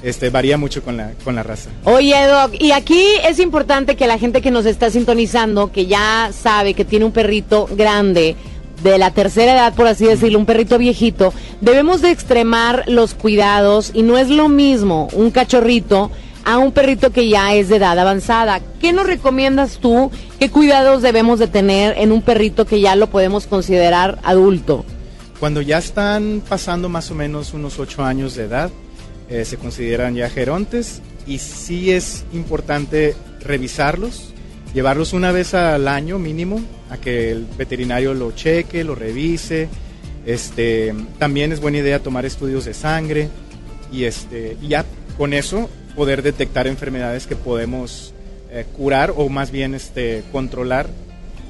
Este 0.05 0.31
varía 0.31 0.59
mucho 0.59 0.83
con 0.83 0.97
la 0.99 1.13
con 1.25 1.35
la 1.35 1.43
raza. 1.43 1.71
Oye, 1.85 2.27
Doc, 2.27 2.53
y 2.61 2.73
aquí 2.73 3.03
es 3.27 3.41
importante 3.41 3.97
que 3.97 4.07
la 4.07 4.19
gente 4.19 4.43
que 4.43 4.51
nos 4.51 4.67
está 4.67 4.91
sintonizando, 4.91 5.73
que 5.73 5.87
ya 5.87 6.31
sabe 6.33 6.75
que 6.75 6.85
tiene 6.85 7.07
un 7.07 7.13
perrito 7.13 7.67
grande, 7.75 8.37
de 8.83 8.99
la 8.99 9.11
tercera 9.11 9.55
edad, 9.55 9.75
por 9.75 9.87
así 9.87 10.05
decirlo, 10.05 10.39
un 10.39 10.47
perrito 10.47 10.79
viejito, 10.79 11.33
debemos 11.63 12.03
de 12.03 12.11
extremar 12.11 12.85
los 12.87 13.15
cuidados 13.15 13.91
y 13.95 14.03
no 14.03 14.19
es 14.19 14.29
lo 14.29 14.49
mismo 14.49 15.09
un 15.15 15.31
cachorrito 15.31 16.11
a 16.45 16.59
un 16.59 16.73
perrito 16.73 17.11
que 17.11 17.29
ya 17.29 17.55
es 17.55 17.71
de 17.71 17.77
edad 17.77 17.99
avanzada. 17.99 18.61
¿Qué 18.81 18.93
nos 18.93 19.07
recomiendas 19.07 19.79
tú? 19.79 20.11
¿Qué 20.39 20.51
cuidados 20.51 21.01
debemos 21.01 21.39
de 21.39 21.47
tener 21.47 21.97
en 21.97 22.13
un 22.13 22.21
perrito 22.21 22.67
que 22.67 22.81
ya 22.81 22.95
lo 22.97 23.09
podemos 23.09 23.47
considerar 23.47 24.19
adulto? 24.23 24.85
Cuando 25.41 25.63
ya 25.63 25.79
están 25.79 26.43
pasando 26.47 26.91
más 26.91 27.11
o 27.11 27.15
menos 27.15 27.55
unos 27.55 27.79
8 27.79 28.05
años 28.05 28.35
de 28.35 28.45
edad, 28.45 28.71
eh, 29.29 29.45
se 29.45 29.57
consideran 29.57 30.15
ya 30.15 30.29
gerontes 30.29 31.01
y 31.27 31.39
sí 31.39 31.91
es 31.91 32.25
importante 32.33 33.15
revisarlos, 33.41 34.35
llevarlos 34.75 35.13
una 35.13 35.33
vez 35.33 35.55
al 35.55 35.89
año 35.89 36.19
mínimo 36.19 36.61
a 36.91 36.99
que 36.99 37.31
el 37.31 37.47
veterinario 37.57 38.15
lo 38.15 38.33
cheque, 38.33 38.85
lo 38.85 38.95
revise. 38.95 39.69
Este, 40.27 40.95
también 41.19 41.53
es 41.53 41.61
buena 41.61 41.79
idea 41.79 42.01
tomar 42.01 42.25
estudios 42.25 42.65
de 42.65 42.75
sangre 42.75 43.29
y, 43.93 44.05
este, 44.05 44.57
ya 44.63 44.85
con 45.17 45.33
eso 45.33 45.69
poder 45.95 46.23
detectar 46.23 46.67
enfermedades 46.67 47.27
que 47.27 47.37
podemos 47.37 48.15
eh, 48.51 48.65
curar 48.77 49.13
o 49.17 49.29
más 49.29 49.51
bien 49.51 49.75
este, 49.75 50.23
controlar 50.33 50.89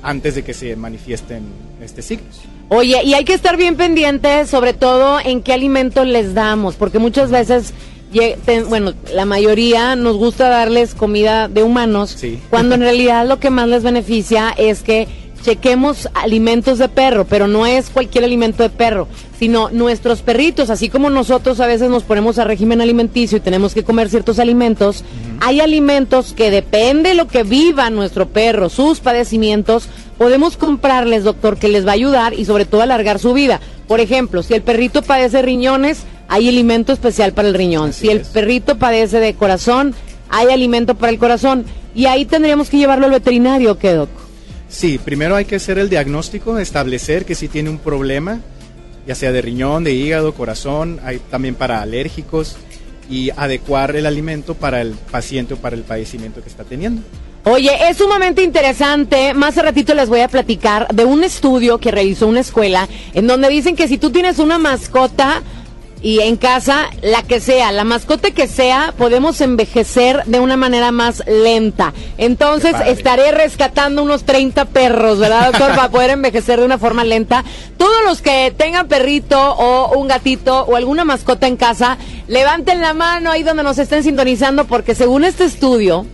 antes 0.05 0.35
de 0.35 0.45
que 0.45 0.55
se 0.55 0.77
manifiesten 0.77 1.43
este, 1.83 2.03
signos. 2.03 2.43
Oye, 2.69 3.03
y 3.05 3.14
hay 3.14 3.25
que 3.25 3.35
estar 3.35 3.57
bien 3.57 3.77
pendientes, 3.77 4.49
sobre 4.49 4.75
todo 4.75 5.19
en 5.19 5.43
qué 5.43 5.53
alimento 5.53 6.05
les 6.05 6.35
damos, 6.35 6.77
porque 6.77 6.99
muchas 6.99 7.31
veces, 7.31 7.73
bueno, 8.69 8.93
la 9.12 9.25
mayoría 9.25 9.97
nos 9.97 10.17
gusta 10.17 10.49
darles 10.49 10.95
comida 10.95 11.49
de 11.49 11.62
humanos, 11.62 12.17
cuando 12.51 12.75
en 12.75 12.81
realidad 12.83 13.27
lo 13.27 13.40
que 13.40 13.51
más 13.51 13.69
les 13.69 13.83
beneficia 13.83 14.55
es 14.57 14.83
que 14.83 15.09
chequemos 15.44 16.09
alimentos 16.14 16.78
de 16.78 16.88
perro, 16.88 17.26
pero 17.26 17.46
no 17.46 17.66
es 17.66 17.90
cualquier 17.90 18.24
alimento 18.24 18.62
de 18.62 18.70
perro, 18.70 19.07
sino 19.38 19.68
nuestros 19.68 20.22
perritos, 20.22 20.70
así 20.70 20.88
como 20.88 21.11
nosotros 21.11 21.61
a 21.61 21.66
veces 21.66 21.90
nos 21.90 22.02
ponemos 22.02 22.38
a 22.38 22.44
régimen 22.44 22.80
alimenticio 22.80 23.37
y 23.37 23.42
tenemos 23.42 23.74
que 23.74 23.85
comer 23.85 24.09
ciertos 24.09 24.38
alimentos, 24.38 25.04
hay 25.40 25.61
alimentos 25.61 26.33
que 26.33 26.50
depende 26.50 27.11
de 27.11 27.14
lo 27.14 27.28
que 27.28 27.42
viva 27.42 27.90
nuestro 27.90 28.26
perro, 28.26 28.70
sus 28.70 29.00
padecimientos, 29.00 29.88
podemos 30.16 30.57
comprarles, 30.57 31.24
doctor, 31.24 31.59
que 31.59 31.68
les 31.68 31.87
va 31.87 31.90
a 31.90 31.94
ayudar 31.94 32.33
y 32.33 32.46
sobre 32.46 32.64
todo 32.64 32.80
alargar 32.80 33.18
su 33.18 33.35
vida. 33.35 33.61
Por 33.87 34.00
ejemplo, 34.00 34.42
si 34.42 34.54
el 34.54 34.62
perrito 34.62 35.02
padece 35.02 35.42
riñones, 35.42 36.04
hay 36.28 36.48
alimento 36.48 36.94
especial 36.94 37.35
para 37.35 37.48
el 37.48 37.54
riñón. 37.54 37.92
si 37.92 38.09
el 38.09 38.20
perrito 38.20 38.78
padece 38.78 39.20
de 39.20 39.35
corazón, 39.35 39.94
hay 40.30 40.48
alimento 40.48 40.94
para 40.94 41.12
el 41.12 41.18
corazón. 41.18 41.66
Y 41.94 42.07
ahí 42.07 42.24
tendríamos 42.24 42.70
que 42.70 42.78
llevarlo 42.78 43.04
al 43.04 43.12
veterinario, 43.12 43.78
¿qué, 43.78 43.92
doc? 43.92 44.24
Sí, 44.75 44.99
primero 44.99 45.37
hay 45.37 45.45
que 45.45 45.55
hacer 45.55 45.79
el 45.79 45.89
diagnóstico, 45.89 46.59
establecer 46.59 47.25
que 47.25 47.37
si 47.37 47.47
tiene 47.47 47.71
un 47.71 47.79
problema, 47.79 48.41
ya 49.07 49.15
sea 49.15 49.31
de 49.31 49.41
riñón, 49.41 49.85
de 49.85 49.93
hígado, 49.93 50.35
corazón, 50.35 50.99
hay 51.05 51.21
también 51.31 51.55
para 51.55 51.81
alérgicos 51.81 52.57
y 53.09 53.31
adecuar 53.31 53.95
el 53.95 54.05
alimento 54.05 54.55
para 54.55 54.81
el 54.81 54.95
paciente 55.13 55.55
o 55.55 55.59
para 55.59 55.77
el 55.77 55.83
padecimiento 55.83 56.43
que 56.43 56.49
está 56.49 56.65
teniendo. 56.65 57.03
Oye, 57.45 57.71
es 57.89 57.99
sumamente 57.99 58.43
interesante. 58.43 59.33
Más 59.33 59.57
a 59.59 59.63
ratito 59.63 59.95
les 59.95 60.09
voy 60.09 60.21
a 60.23 60.29
platicar 60.29 60.89
de 60.93 61.05
un 61.05 61.23
estudio 61.23 61.79
que 61.79 61.93
realizó 61.93 62.27
una 62.27 62.41
escuela 62.41 62.89
en 63.13 63.29
donde 63.29 63.49
dicen 63.51 63.77
que 63.77 63.87
si 63.87 63.97
tú 63.97 64.11
tienes 64.11 64.41
una 64.41 64.59
mascota 64.59 65.41
y 66.05 66.21
en 66.21 66.37
casa, 66.37 66.90
la 67.01 67.23
que 67.23 67.40
sea, 67.40 67.73
la 67.73 67.83
mascota 67.83 68.31
que 68.31 68.47
sea, 68.47 68.93
podemos 68.99 69.40
envejecer 69.40 70.23
de 70.27 70.38
una 70.38 70.55
manera 70.55 70.93
más 70.93 71.23
lenta. 71.27 71.95
Entonces 72.19 72.75
estaré 72.87 73.33
rescatando 73.33 74.03
unos 74.03 74.25
30 74.25 74.67
perros, 74.67 75.19
¿verdad, 75.19 75.47
doctor? 75.47 75.71
Para 75.75 75.88
poder 75.88 76.11
envejecer 76.11 76.61
de 76.61 76.67
una 76.67 76.77
forma 76.77 77.05
lenta. 77.05 77.43
Todos 77.79 78.05
los 78.05 78.21
que 78.21 78.53
tengan 78.55 78.87
perrito 78.87 79.40
o 79.40 79.99
un 79.99 80.07
gatito 80.07 80.64
o 80.64 80.77
alguna 80.77 81.07
mascota 81.07 81.47
en 81.47 81.57
casa, 81.57 81.97
levanten 82.29 82.83
la 82.83 82.93
mano 82.93 83.31
ahí 83.31 83.43
donde 83.43 83.62
nos 83.62 83.79
estén 83.79 84.03
sintonizando 84.03 84.67
porque 84.67 84.95
según 84.95 85.25
este 85.25 85.45
estudio, 85.45 86.05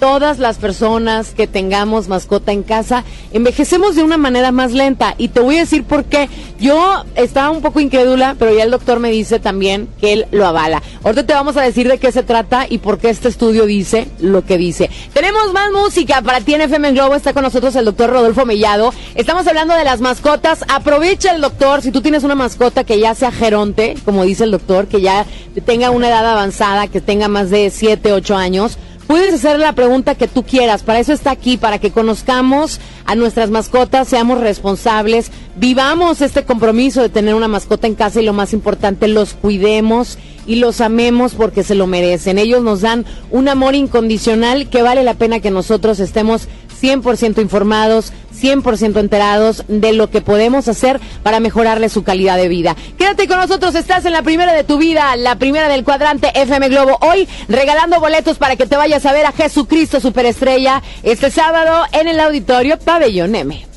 todas 0.00 0.38
las 0.38 0.56
personas 0.56 1.32
que 1.32 1.46
tengamos 1.46 2.08
mascota 2.08 2.52
en 2.52 2.62
casa 2.62 3.04
envejecemos 3.32 3.94
de 3.94 4.02
una 4.02 4.16
manera 4.16 4.50
más 4.50 4.72
lenta 4.72 5.14
y 5.18 5.28
te 5.28 5.40
voy 5.40 5.56
a 5.56 5.60
decir 5.60 5.84
por 5.84 6.04
qué. 6.04 6.28
Yo 6.58 7.04
estaba 7.14 7.50
un 7.50 7.60
poco 7.60 7.80
incrédula, 7.80 8.34
pero 8.38 8.54
ya 8.54 8.64
el 8.64 8.70
doctor 8.70 8.98
me 8.98 9.10
dice 9.10 9.38
también 9.38 9.88
que 10.00 10.14
él 10.14 10.26
lo 10.32 10.46
avala. 10.46 10.82
Ahorita 11.04 11.26
te 11.26 11.34
vamos 11.34 11.56
a 11.56 11.62
decir 11.62 11.86
de 11.86 11.98
qué 11.98 12.10
se 12.12 12.22
trata 12.22 12.66
y 12.68 12.78
por 12.78 12.98
qué 12.98 13.10
este 13.10 13.28
estudio 13.28 13.66
dice 13.66 14.08
lo 14.20 14.44
que 14.44 14.58
dice. 14.58 14.90
Tenemos 15.12 15.52
más 15.52 15.70
música 15.70 16.22
para 16.22 16.40
ti 16.40 16.54
en 16.54 16.62
FM 16.62 16.92
Globo. 16.92 17.14
Está 17.14 17.32
con 17.34 17.42
nosotros 17.42 17.76
el 17.76 17.84
doctor 17.84 18.10
Rodolfo 18.10 18.46
Mellado. 18.46 18.92
Estamos 19.14 19.46
hablando 19.46 19.74
de 19.74 19.84
las 19.84 20.00
mascotas. 20.00 20.64
Aprovecha 20.68 21.34
el 21.34 21.42
doctor, 21.42 21.82
si 21.82 21.90
tú 21.90 22.00
tienes 22.00 22.24
una 22.24 22.34
mascota 22.34 22.84
que 22.84 22.98
ya 22.98 23.14
sea 23.14 23.32
geronte, 23.32 23.96
como 24.04 24.24
dice 24.24 24.44
el 24.44 24.50
doctor, 24.50 24.86
que 24.86 25.02
ya 25.02 25.26
tenga 25.66 25.90
una 25.90 26.08
edad 26.08 26.26
avanzada, 26.26 26.88
que 26.88 27.02
tenga 27.02 27.28
más 27.28 27.50
de 27.50 27.70
7, 27.70 28.12
8 28.12 28.36
años, 28.36 28.78
Puedes 29.10 29.34
hacer 29.34 29.58
la 29.58 29.72
pregunta 29.72 30.14
que 30.14 30.28
tú 30.28 30.44
quieras, 30.44 30.84
para 30.84 31.00
eso 31.00 31.12
está 31.12 31.32
aquí, 31.32 31.56
para 31.56 31.80
que 31.80 31.90
conozcamos 31.90 32.78
a 33.06 33.16
nuestras 33.16 33.50
mascotas, 33.50 34.06
seamos 34.06 34.38
responsables, 34.38 35.32
vivamos 35.56 36.20
este 36.20 36.44
compromiso 36.44 37.02
de 37.02 37.08
tener 37.08 37.34
una 37.34 37.48
mascota 37.48 37.88
en 37.88 37.96
casa 37.96 38.20
y 38.20 38.24
lo 38.24 38.34
más 38.34 38.52
importante, 38.52 39.08
los 39.08 39.34
cuidemos 39.34 40.16
y 40.46 40.54
los 40.56 40.80
amemos 40.80 41.34
porque 41.34 41.64
se 41.64 41.74
lo 41.74 41.88
merecen. 41.88 42.38
Ellos 42.38 42.62
nos 42.62 42.82
dan 42.82 43.04
un 43.32 43.48
amor 43.48 43.74
incondicional 43.74 44.70
que 44.70 44.82
vale 44.82 45.02
la 45.02 45.14
pena 45.14 45.40
que 45.40 45.50
nosotros 45.50 45.98
estemos 45.98 46.46
100% 46.80 47.40
informados, 47.40 48.12
100% 48.40 48.98
enterados 48.98 49.64
de 49.68 49.92
lo 49.92 50.10
que 50.10 50.20
podemos 50.20 50.68
hacer 50.68 51.00
para 51.22 51.40
mejorarle 51.40 51.88
su 51.88 52.02
calidad 52.02 52.36
de 52.36 52.48
vida. 52.48 52.76
Quédate 52.98 53.28
con 53.28 53.38
nosotros, 53.38 53.74
estás 53.74 54.04
en 54.04 54.12
la 54.12 54.22
primera 54.22 54.52
de 54.52 54.64
tu 54.64 54.78
vida, 54.78 55.16
la 55.16 55.36
primera 55.36 55.68
del 55.68 55.84
cuadrante 55.84 56.30
FM 56.34 56.68
Globo. 56.68 56.98
Hoy 57.00 57.28
regalando 57.48 58.00
boletos 58.00 58.38
para 58.38 58.56
que 58.56 58.66
te 58.66 58.76
vayas 58.76 59.04
a 59.06 59.12
ver 59.12 59.26
a 59.26 59.32
Jesucristo 59.32 60.00
Superestrella 60.00 60.82
este 61.02 61.30
sábado 61.30 61.84
en 61.92 62.08
el 62.08 62.20
auditorio 62.20 62.78
Pabellón 62.78 63.34
M. 63.34 63.69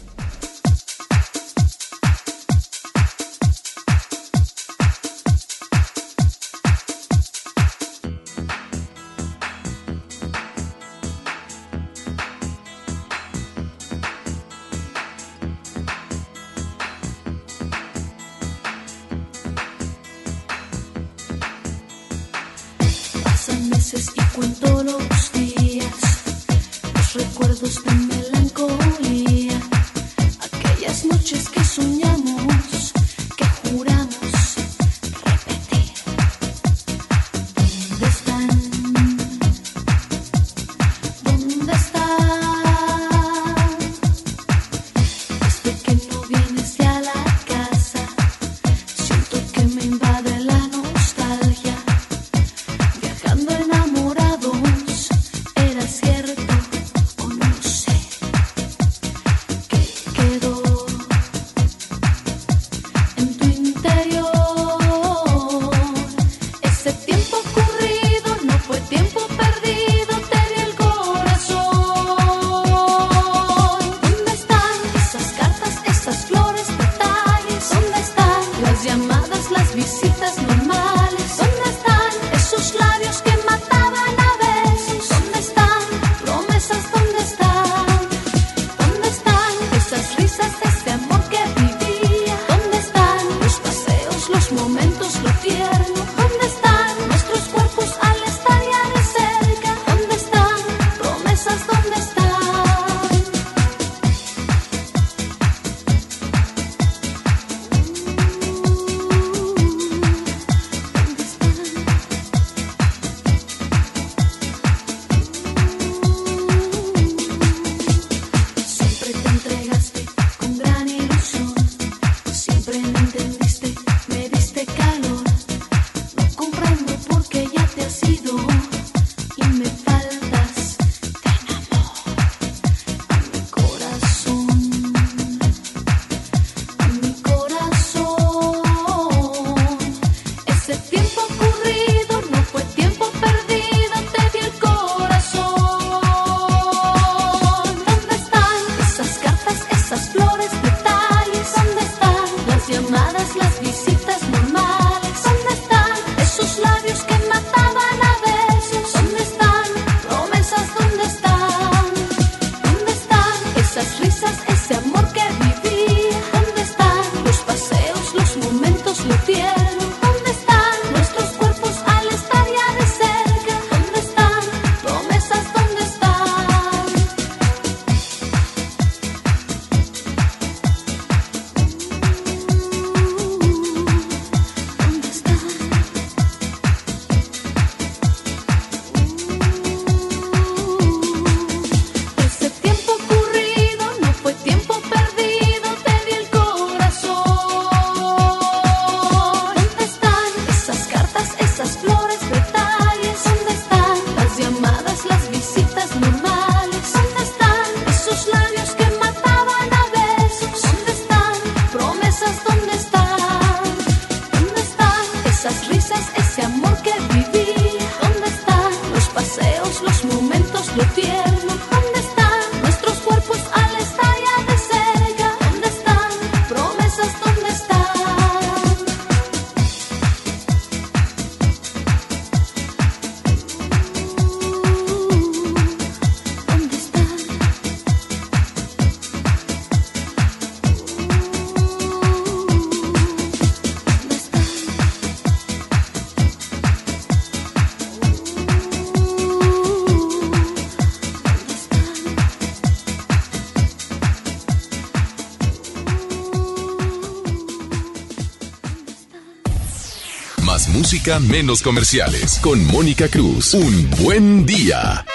menos 261.20 261.62
comerciales. 261.62 262.40
Con 262.42 262.66
Mónica 262.68 263.10
Cruz. 263.10 263.54
Un 263.54 263.90
buen 264.02 264.46
día. 264.46 265.06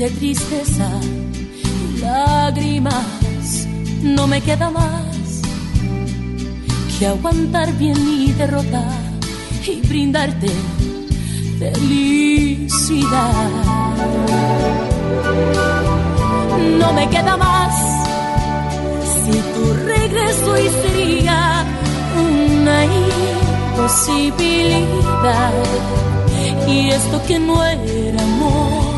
De 0.00 0.10
tristeza 0.12 0.88
y 1.62 1.98
lágrimas. 2.00 3.66
No 4.02 4.26
me 4.26 4.40
queda 4.40 4.70
más 4.70 5.42
que 6.98 7.06
aguantar 7.06 7.70
bien 7.76 8.02
mi 8.06 8.32
derrota 8.32 8.82
y 9.66 9.82
brindarte 9.86 10.48
felicidad. 11.58 13.50
No 16.78 16.94
me 16.94 17.06
queda 17.10 17.36
más 17.36 17.74
si 19.22 19.32
tu 19.32 19.74
regreso 19.84 20.56
y 20.56 20.66
sería 20.82 21.62
una 22.16 22.86
imposibilidad. 22.86 25.52
Y 26.66 26.88
esto 26.88 27.22
que 27.26 27.38
no 27.38 27.62
era 27.62 28.22
amor, 28.22 28.89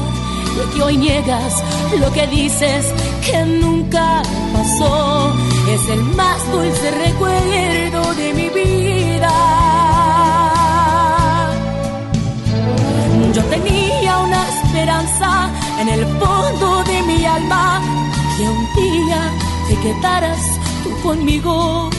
lo 0.57 0.70
que 0.70 0.82
hoy 0.82 0.96
niegas, 0.96 1.62
lo 1.98 2.12
que 2.12 2.26
dices 2.26 2.86
que 3.24 3.44
nunca 3.44 4.22
pasó, 4.53 5.32
es 5.68 5.88
el 5.88 6.03
más 6.16 6.53
dulce 6.53 6.90
recuerdo 6.90 8.14
de 8.14 8.32
mi 8.34 8.48
vida. 8.48 9.32
Yo 13.34 13.42
tenía 13.44 14.18
una 14.18 14.42
esperanza 14.48 15.50
en 15.80 15.88
el 15.88 16.07
fondo 16.18 16.84
de 16.84 17.03
mi 17.03 17.24
alma 17.24 17.80
que 18.36 18.42
un 18.44 18.66
día 18.74 19.22
te 19.68 19.76
quedaras 19.76 20.38
tú 20.84 20.90
conmigo 21.03 21.90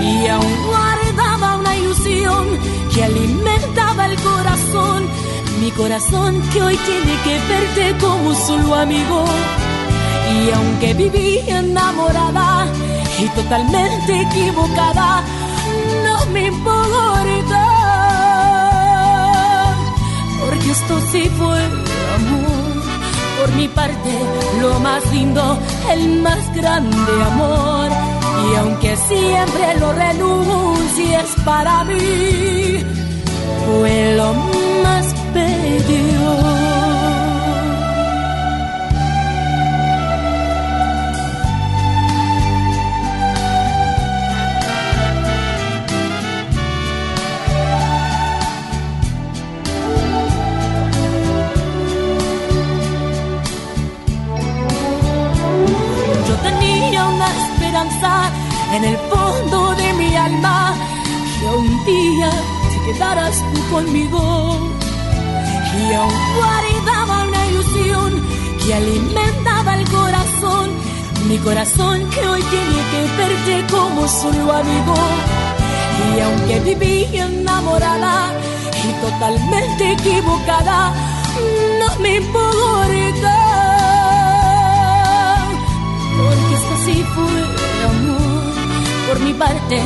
y 0.00 0.26
aún 0.26 0.66
guardaba 0.66 1.56
una 1.56 1.76
ilusión 1.76 2.46
que 2.94 3.04
alimentaba 3.04 4.06
el 4.06 4.16
corazón, 4.20 5.08
mi 5.60 5.70
corazón 5.70 6.40
que 6.52 6.62
hoy 6.62 6.76
tiene 6.76 7.14
que 7.24 7.38
verte 7.48 7.98
como 8.00 8.34
solo 8.34 8.74
amigo. 8.74 9.24
Y 10.34 10.50
aunque 10.50 10.94
viví 10.94 11.38
enamorada 11.46 12.66
y 13.18 13.28
totalmente 13.28 14.22
equivocada, 14.22 15.22
no 16.04 16.26
me 16.32 16.46
importa, 16.46 17.66
porque 20.40 20.70
esto 20.70 21.00
sí 21.12 21.30
fue 21.38 21.60
amor. 22.16 22.82
Por 23.40 23.52
mi 23.56 23.68
parte, 23.68 24.10
lo 24.60 24.80
más 24.80 25.04
lindo, 25.12 25.58
el 25.90 26.20
más 26.22 26.54
grande 26.54 27.12
amor. 27.26 27.90
Y 28.50 28.56
aunque 28.56 28.96
siempre 28.96 29.78
lo 29.78 29.92
renuncies 29.92 31.26
para 31.44 31.84
mí, 31.84 32.82
fue 33.66 34.14
lo 34.16 34.34
en 58.76 58.84
el 58.84 58.96
fondo 58.96 59.74
de 59.74 59.92
mi 59.94 60.16
alma. 60.16 60.74
Que 61.40 61.46
un 61.46 61.84
día 61.84 62.30
te 62.30 62.92
quedaras 62.92 63.42
tú 63.52 63.74
conmigo 63.74 64.73
aún 65.92 66.14
guardaba 66.36 67.24
una 67.24 67.46
ilusión 67.46 68.22
que 68.64 68.74
alimentaba 68.74 69.74
el 69.74 69.88
corazón 69.88 70.70
mi 71.28 71.38
corazón 71.38 72.08
que 72.10 72.28
hoy 72.28 72.42
tiene 72.42 72.80
que 72.90 73.00
verte 73.16 73.74
como 73.74 74.06
solo 74.06 74.52
amigo 74.52 74.94
y 76.16 76.20
aunque 76.20 76.60
viví 76.60 77.08
enamorada 77.16 78.32
y 78.86 78.92
totalmente 79.04 79.92
equivocada 79.92 80.92
no 81.80 81.98
me 82.00 82.16
importa 82.16 83.54
porque 86.16 86.54
esto 86.54 86.74
sí 86.84 87.04
fue 87.14 87.40
amor. 87.88 88.54
Por 89.08 89.20
mi 89.20 89.32
parte, 89.34 89.82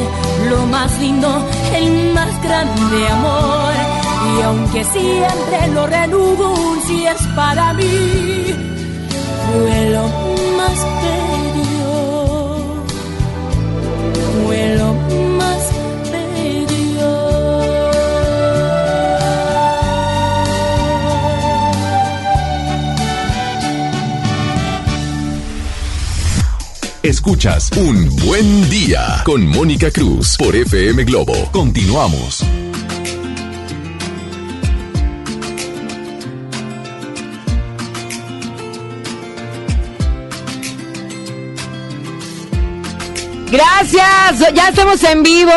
lo 0.48 0.66
más 0.66 0.98
lindo, 1.00 1.28
el 1.74 2.12
más 2.14 2.42
grande 2.42 3.08
amor. 3.08 3.97
Y 4.36 4.42
aunque 4.42 4.84
siempre 4.84 5.68
lo 5.74 5.86
renuncies 5.86 7.16
para 7.34 7.72
mí, 7.72 8.54
fue 9.46 9.90
lo 9.90 10.02
más 10.56 10.86
bello. 11.02 11.68
Fue 14.44 14.76
lo 14.76 14.94
más 14.94 15.18
Escuchas 27.08 27.70
Un 27.74 28.14
Buen 28.16 28.68
Día 28.68 29.22
con 29.24 29.46
Mónica 29.46 29.90
Cruz 29.90 30.36
por 30.36 30.54
FM 30.54 31.04
Globo. 31.04 31.32
Continuamos. 31.52 32.44
Gracias, 43.90 44.52
ya 44.54 44.68
estamos 44.68 45.02
en 45.02 45.22
vivo 45.22 45.50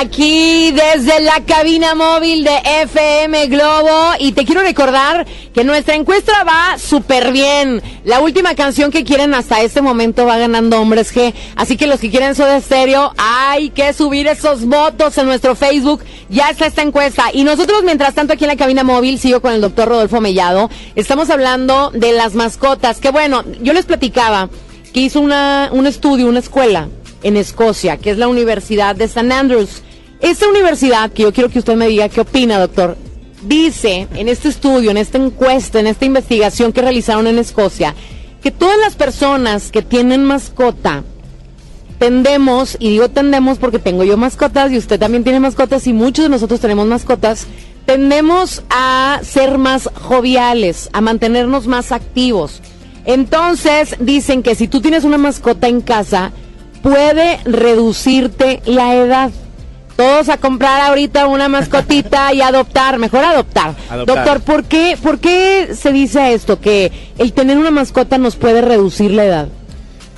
aquí 0.00 0.72
desde 0.72 1.20
la 1.20 1.44
cabina 1.46 1.94
móvil 1.94 2.42
de 2.42 2.56
FM 2.82 3.46
Globo 3.46 4.14
y 4.18 4.32
te 4.32 4.44
quiero 4.44 4.62
recordar 4.62 5.24
que 5.54 5.62
nuestra 5.62 5.94
encuesta 5.94 6.42
va 6.42 6.76
súper 6.76 7.30
bien. 7.30 7.80
La 8.04 8.18
última 8.18 8.56
canción 8.56 8.90
que 8.90 9.04
quieren 9.04 9.32
hasta 9.32 9.60
este 9.60 9.80
momento 9.80 10.26
va 10.26 10.38
ganando 10.38 10.80
Hombres 10.80 11.14
G, 11.14 11.32
así 11.54 11.76
que 11.76 11.86
los 11.86 12.00
que 12.00 12.10
quieren 12.10 12.34
Soda 12.34 12.60
Stereo 12.60 13.12
hay 13.16 13.70
que 13.70 13.92
subir 13.92 14.26
esos 14.26 14.64
votos 14.64 15.16
en 15.16 15.26
nuestro 15.26 15.54
Facebook. 15.54 16.02
Ya 16.28 16.50
está 16.50 16.66
esta 16.66 16.82
encuesta 16.82 17.26
y 17.32 17.44
nosotros 17.44 17.84
mientras 17.84 18.12
tanto 18.14 18.32
aquí 18.32 18.42
en 18.42 18.50
la 18.50 18.56
cabina 18.56 18.82
móvil 18.82 19.20
sigo 19.20 19.40
con 19.40 19.52
el 19.52 19.60
doctor 19.60 19.88
Rodolfo 19.88 20.20
Mellado. 20.20 20.68
Estamos 20.96 21.30
hablando 21.30 21.92
de 21.92 22.10
las 22.12 22.34
mascotas, 22.34 22.98
que 22.98 23.10
bueno, 23.10 23.44
yo 23.60 23.72
les 23.72 23.86
platicaba 23.86 24.48
que 24.92 25.00
hizo 25.00 25.20
una, 25.20 25.68
un 25.72 25.86
estudio, 25.86 26.26
una 26.26 26.40
escuela 26.40 26.88
en 27.22 27.36
Escocia, 27.36 27.96
que 27.96 28.10
es 28.10 28.18
la 28.18 28.28
Universidad 28.28 28.96
de 28.96 29.04
St. 29.04 29.32
Andrews. 29.32 29.82
Esta 30.20 30.48
universidad, 30.48 31.10
que 31.10 31.22
yo 31.22 31.32
quiero 31.32 31.48
que 31.48 31.60
usted 31.60 31.76
me 31.76 31.88
diga 31.88 32.08
qué 32.08 32.20
opina, 32.20 32.58
doctor, 32.58 32.96
dice 33.42 34.08
en 34.14 34.28
este 34.28 34.48
estudio, 34.48 34.90
en 34.90 34.96
esta 34.96 35.18
encuesta, 35.18 35.80
en 35.80 35.86
esta 35.86 36.04
investigación 36.04 36.72
que 36.72 36.82
realizaron 36.82 37.26
en 37.26 37.38
Escocia, 37.38 37.94
que 38.42 38.50
todas 38.50 38.78
las 38.78 38.96
personas 38.96 39.70
que 39.70 39.82
tienen 39.82 40.24
mascota 40.24 41.04
tendemos, 41.98 42.76
y 42.78 42.90
digo 42.90 43.08
tendemos 43.08 43.58
porque 43.58 43.78
tengo 43.78 44.04
yo 44.04 44.16
mascotas 44.16 44.70
y 44.70 44.78
usted 44.78 45.00
también 45.00 45.24
tiene 45.24 45.40
mascotas 45.40 45.86
y 45.86 45.92
muchos 45.92 46.24
de 46.24 46.28
nosotros 46.28 46.60
tenemos 46.60 46.86
mascotas, 46.86 47.46
tendemos 47.86 48.62
a 48.70 49.20
ser 49.22 49.58
más 49.58 49.88
joviales, 49.94 50.90
a 50.92 51.00
mantenernos 51.00 51.66
más 51.66 51.90
activos. 51.90 52.60
Entonces 53.04 53.96
dicen 54.00 54.42
que 54.42 54.54
si 54.54 54.68
tú 54.68 54.80
tienes 54.80 55.04
una 55.04 55.18
mascota 55.18 55.68
en 55.68 55.80
casa, 55.80 56.30
puede 56.88 57.38
reducirte 57.44 58.62
la 58.64 58.94
edad. 58.96 59.30
Todos 59.96 60.28
a 60.28 60.36
comprar 60.36 60.80
ahorita 60.80 61.26
una 61.26 61.48
mascotita 61.48 62.32
y 62.32 62.40
adoptar, 62.40 62.98
mejor 62.98 63.24
adoptar. 63.24 63.74
Adoptar. 63.90 64.16
Doctor, 64.16 64.40
¿por 64.42 64.64
qué, 64.64 64.96
¿por 65.02 65.18
qué 65.18 65.74
se 65.74 65.92
dice 65.92 66.34
esto? 66.34 66.60
Que 66.60 66.92
el 67.18 67.32
tener 67.32 67.58
una 67.58 67.72
mascota 67.72 68.16
nos 68.16 68.36
puede 68.36 68.60
reducir 68.60 69.10
la 69.10 69.24
edad. 69.24 69.48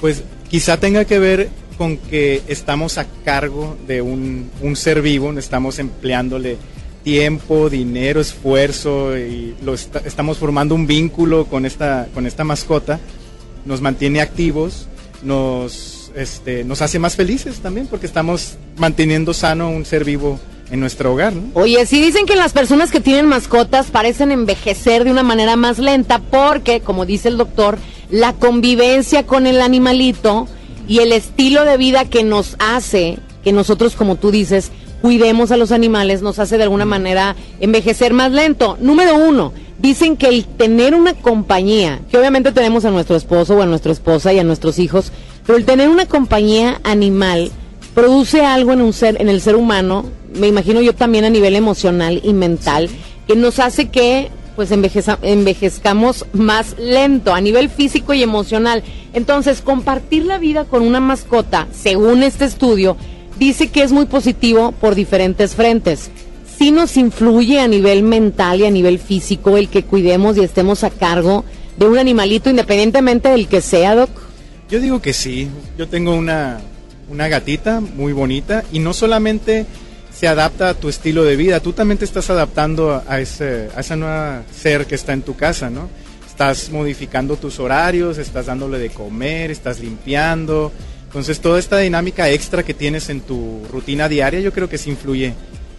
Pues 0.00 0.22
quizá 0.50 0.76
tenga 0.76 1.06
que 1.06 1.18
ver 1.18 1.48
con 1.78 1.96
que 1.96 2.42
estamos 2.46 2.98
a 2.98 3.06
cargo 3.24 3.78
de 3.86 4.02
un, 4.02 4.50
un 4.60 4.76
ser 4.76 5.00
vivo, 5.00 5.32
estamos 5.38 5.78
empleándole 5.78 6.58
tiempo, 7.02 7.70
dinero, 7.70 8.20
esfuerzo 8.20 9.16
y 9.16 9.56
lo 9.64 9.72
estamos 9.72 10.36
formando 10.36 10.74
un 10.74 10.86
vínculo 10.86 11.46
con 11.46 11.64
esta, 11.64 12.06
con 12.12 12.26
esta 12.26 12.44
mascota, 12.44 13.00
nos 13.64 13.80
mantiene 13.80 14.20
activos, 14.20 14.88
nos, 15.22 15.99
este, 16.14 16.64
nos 16.64 16.82
hace 16.82 16.98
más 16.98 17.16
felices 17.16 17.61
también 17.61 17.86
porque 17.86 18.06
estamos 18.06 18.56
manteniendo 18.76 19.34
sano 19.34 19.70
un 19.70 19.84
ser 19.84 20.04
vivo 20.04 20.38
en 20.70 20.80
nuestro 20.80 21.12
hogar. 21.12 21.32
¿no? 21.32 21.42
Oye, 21.54 21.84
sí 21.86 22.00
dicen 22.00 22.26
que 22.26 22.36
las 22.36 22.52
personas 22.52 22.90
que 22.90 23.00
tienen 23.00 23.26
mascotas 23.26 23.90
parecen 23.90 24.30
envejecer 24.30 25.04
de 25.04 25.11
una 25.11 25.22
manera 25.22 25.56
más 25.56 25.78
lenta 25.78 26.18
porque, 26.18 26.80
como 26.80 27.06
dice 27.06 27.28
el 27.28 27.36
doctor, 27.36 27.78
la 28.11 28.32
convivencia 28.32 29.26
con 29.26 29.46
el 29.46 29.61
animalito 29.61 30.48
y 30.88 30.98
el 31.00 31.12
estilo 31.12 31.64
de 31.64 31.76
vida 31.76 32.04
que 32.04 32.24
nos 32.24 32.56
hace, 32.58 33.18
que 33.44 33.52
nosotros, 33.52 33.94
como 33.96 34.16
tú 34.16 34.30
dices, 34.30 34.70
cuidemos 35.02 35.50
a 35.50 35.56
los 35.56 35.72
animales, 35.72 36.22
nos 36.22 36.38
hace 36.38 36.56
de 36.56 36.64
alguna 36.64 36.84
manera 36.84 37.36
envejecer 37.61 38.12
más 38.12 38.32
lento. 38.32 38.76
Número 38.80 39.16
uno, 39.16 39.52
dicen 39.78 40.16
que 40.16 40.28
el 40.28 40.44
tener 40.44 40.94
una 40.94 41.14
compañía, 41.14 42.00
que 42.11 42.18
obviamente 42.18 42.52
tenemos 42.52 42.84
a 42.84 42.90
nuestro 42.90 43.16
esposo 43.16 43.56
o 43.56 43.62
a 43.62 43.66
nuestra 43.66 43.92
esposa 43.92 44.32
y 44.32 44.38
a 44.38 44.44
nuestros 44.44 44.78
hijos, 44.78 45.12
pero 45.51 45.59
el 45.59 45.66
tener 45.66 45.88
una 45.88 46.07
compañía 46.07 46.80
animal 46.84 47.51
produce 47.92 48.44
algo 48.44 48.72
en 48.72 48.80
un 48.80 48.92
ser, 48.92 49.20
en 49.20 49.28
el 49.28 49.40
ser 49.40 49.57
humano, 49.57 50.05
me 50.32 50.46
imagino 50.46 50.80
yo 50.80 50.94
también 50.94 51.24
a 51.24 51.28
nivel 51.28 51.57
emocional 51.57 52.20
y 52.22 52.34
mental, 52.34 52.88
que 53.26 53.34
nos 53.34 53.59
hace 53.59 53.88
que 53.88 54.30
pues 54.55 54.70
envejezcamos 54.70 56.24
más 56.32 56.78
lento 56.78 57.34
a 57.34 57.40
nivel 57.40 57.68
físico 57.68 58.14
y 58.14 58.22
emocional. 58.22 58.84
Entonces, 59.12 59.61
compartir 59.61 60.24
la 60.24 60.38
vida 60.38 60.66
con 60.66 60.84
una 60.84 61.01
mascota, 61.01 61.66
según 61.72 62.22
este 62.22 62.44
estudio, 62.44 62.96
dice 63.40 63.70
que 63.70 63.82
es 63.82 63.90
muy 63.90 64.07
positivo 64.07 64.70
por 64.70 64.94
diferentes 64.94 65.57
frentes. 65.57 66.12
Sí 66.59 66.70
nos 66.70 66.96
influye 66.96 67.59
a 67.59 67.66
nivel 67.66 68.05
mental 68.05 68.61
y 68.61 68.66
a 68.66 68.70
nivel 68.70 69.01
físico 69.01 69.57
el 69.57 69.68
que 69.68 69.82
cuidemos 69.82 70.36
y 70.36 70.44
estemos 70.44 70.84
a 70.84 70.90
cargo 70.90 71.44
de 71.76 71.88
un 71.88 71.98
animalito 71.98 72.51
independientemente 72.51 73.30
del 73.30 73.48
que 73.48 73.61
sea, 73.61 73.96
Doc. 73.96 74.30
Yo 74.70 74.80
digo 74.80 75.02
que 75.02 75.12
sí. 75.12 75.48
Yo 75.76 75.88
tengo 75.88 76.14
una, 76.14 76.60
una 77.08 77.28
gatita 77.28 77.80
muy 77.80 78.12
bonita 78.12 78.64
y 78.72 78.78
no 78.78 78.92
solamente 78.92 79.66
se 80.14 80.28
adapta 80.28 80.70
a 80.70 80.74
tu 80.74 80.88
estilo 80.88 81.24
de 81.24 81.36
vida, 81.36 81.60
tú 81.60 81.72
también 81.72 81.98
te 81.98 82.04
estás 82.04 82.30
adaptando 82.30 83.02
a, 83.06 83.20
ese, 83.20 83.68
a 83.74 83.80
esa 83.80 83.96
nueva 83.96 84.42
ser 84.52 84.86
que 84.86 84.94
está 84.94 85.12
en 85.12 85.22
tu 85.22 85.36
casa, 85.36 85.70
¿no? 85.70 85.88
Estás 86.26 86.70
modificando 86.70 87.36
tus 87.36 87.58
horarios, 87.58 88.18
estás 88.18 88.46
dándole 88.46 88.78
de 88.78 88.90
comer, 88.90 89.50
estás 89.50 89.80
limpiando. 89.80 90.72
Entonces 91.04 91.40
toda 91.40 91.58
esta 91.58 91.78
dinámica 91.78 92.28
extra 92.30 92.62
que 92.62 92.74
tienes 92.74 93.08
en 93.08 93.20
tu 93.20 93.62
rutina 93.70 94.08
diaria 94.08 94.40
yo 94.40 94.52
creo 94.52 94.68
que 94.68 94.78
sí 94.78 94.90
influye 94.90 95.34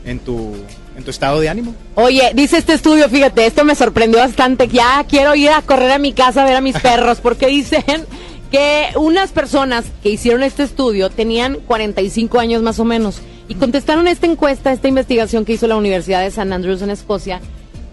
en 0.05 0.19
tu, 0.19 0.53
en 0.97 1.03
tu 1.03 1.11
estado 1.11 1.39
de 1.39 1.49
ánimo. 1.49 1.75
Oye, 1.95 2.31
dice 2.33 2.57
este 2.57 2.73
estudio, 2.73 3.07
fíjate, 3.09 3.45
esto 3.45 3.63
me 3.63 3.75
sorprendió 3.75 4.19
bastante. 4.19 4.67
Ya 4.67 5.05
quiero 5.07 5.35
ir 5.35 5.49
a 5.49 5.61
correr 5.61 5.91
a 5.91 5.99
mi 5.99 6.13
casa 6.13 6.41
a 6.41 6.45
ver 6.45 6.55
a 6.55 6.61
mis 6.61 6.77
perros, 6.81 7.19
porque 7.21 7.47
dicen 7.47 7.83
que 8.52 8.88
unas 8.97 9.32
personas 9.32 9.86
que 10.04 10.10
hicieron 10.10 10.43
este 10.43 10.64
estudio 10.64 11.10
tenían 11.10 11.56
45 11.68 12.39
años 12.39 12.62
más 12.62 12.80
o 12.80 12.86
menos 12.86 13.22
y 13.47 13.56
contestaron 13.56 14.08
esta 14.08 14.28
encuesta, 14.28 14.72
esta 14.72 14.88
investigación 14.88 15.45
que 15.45 15.54
hizo 15.54 15.68
la 15.68 15.78
Universidad 15.78 16.22
de 16.22 16.32
San 16.32 16.54
Andrews 16.54 16.82
en 16.82 16.89
Escocia. 16.89 17.41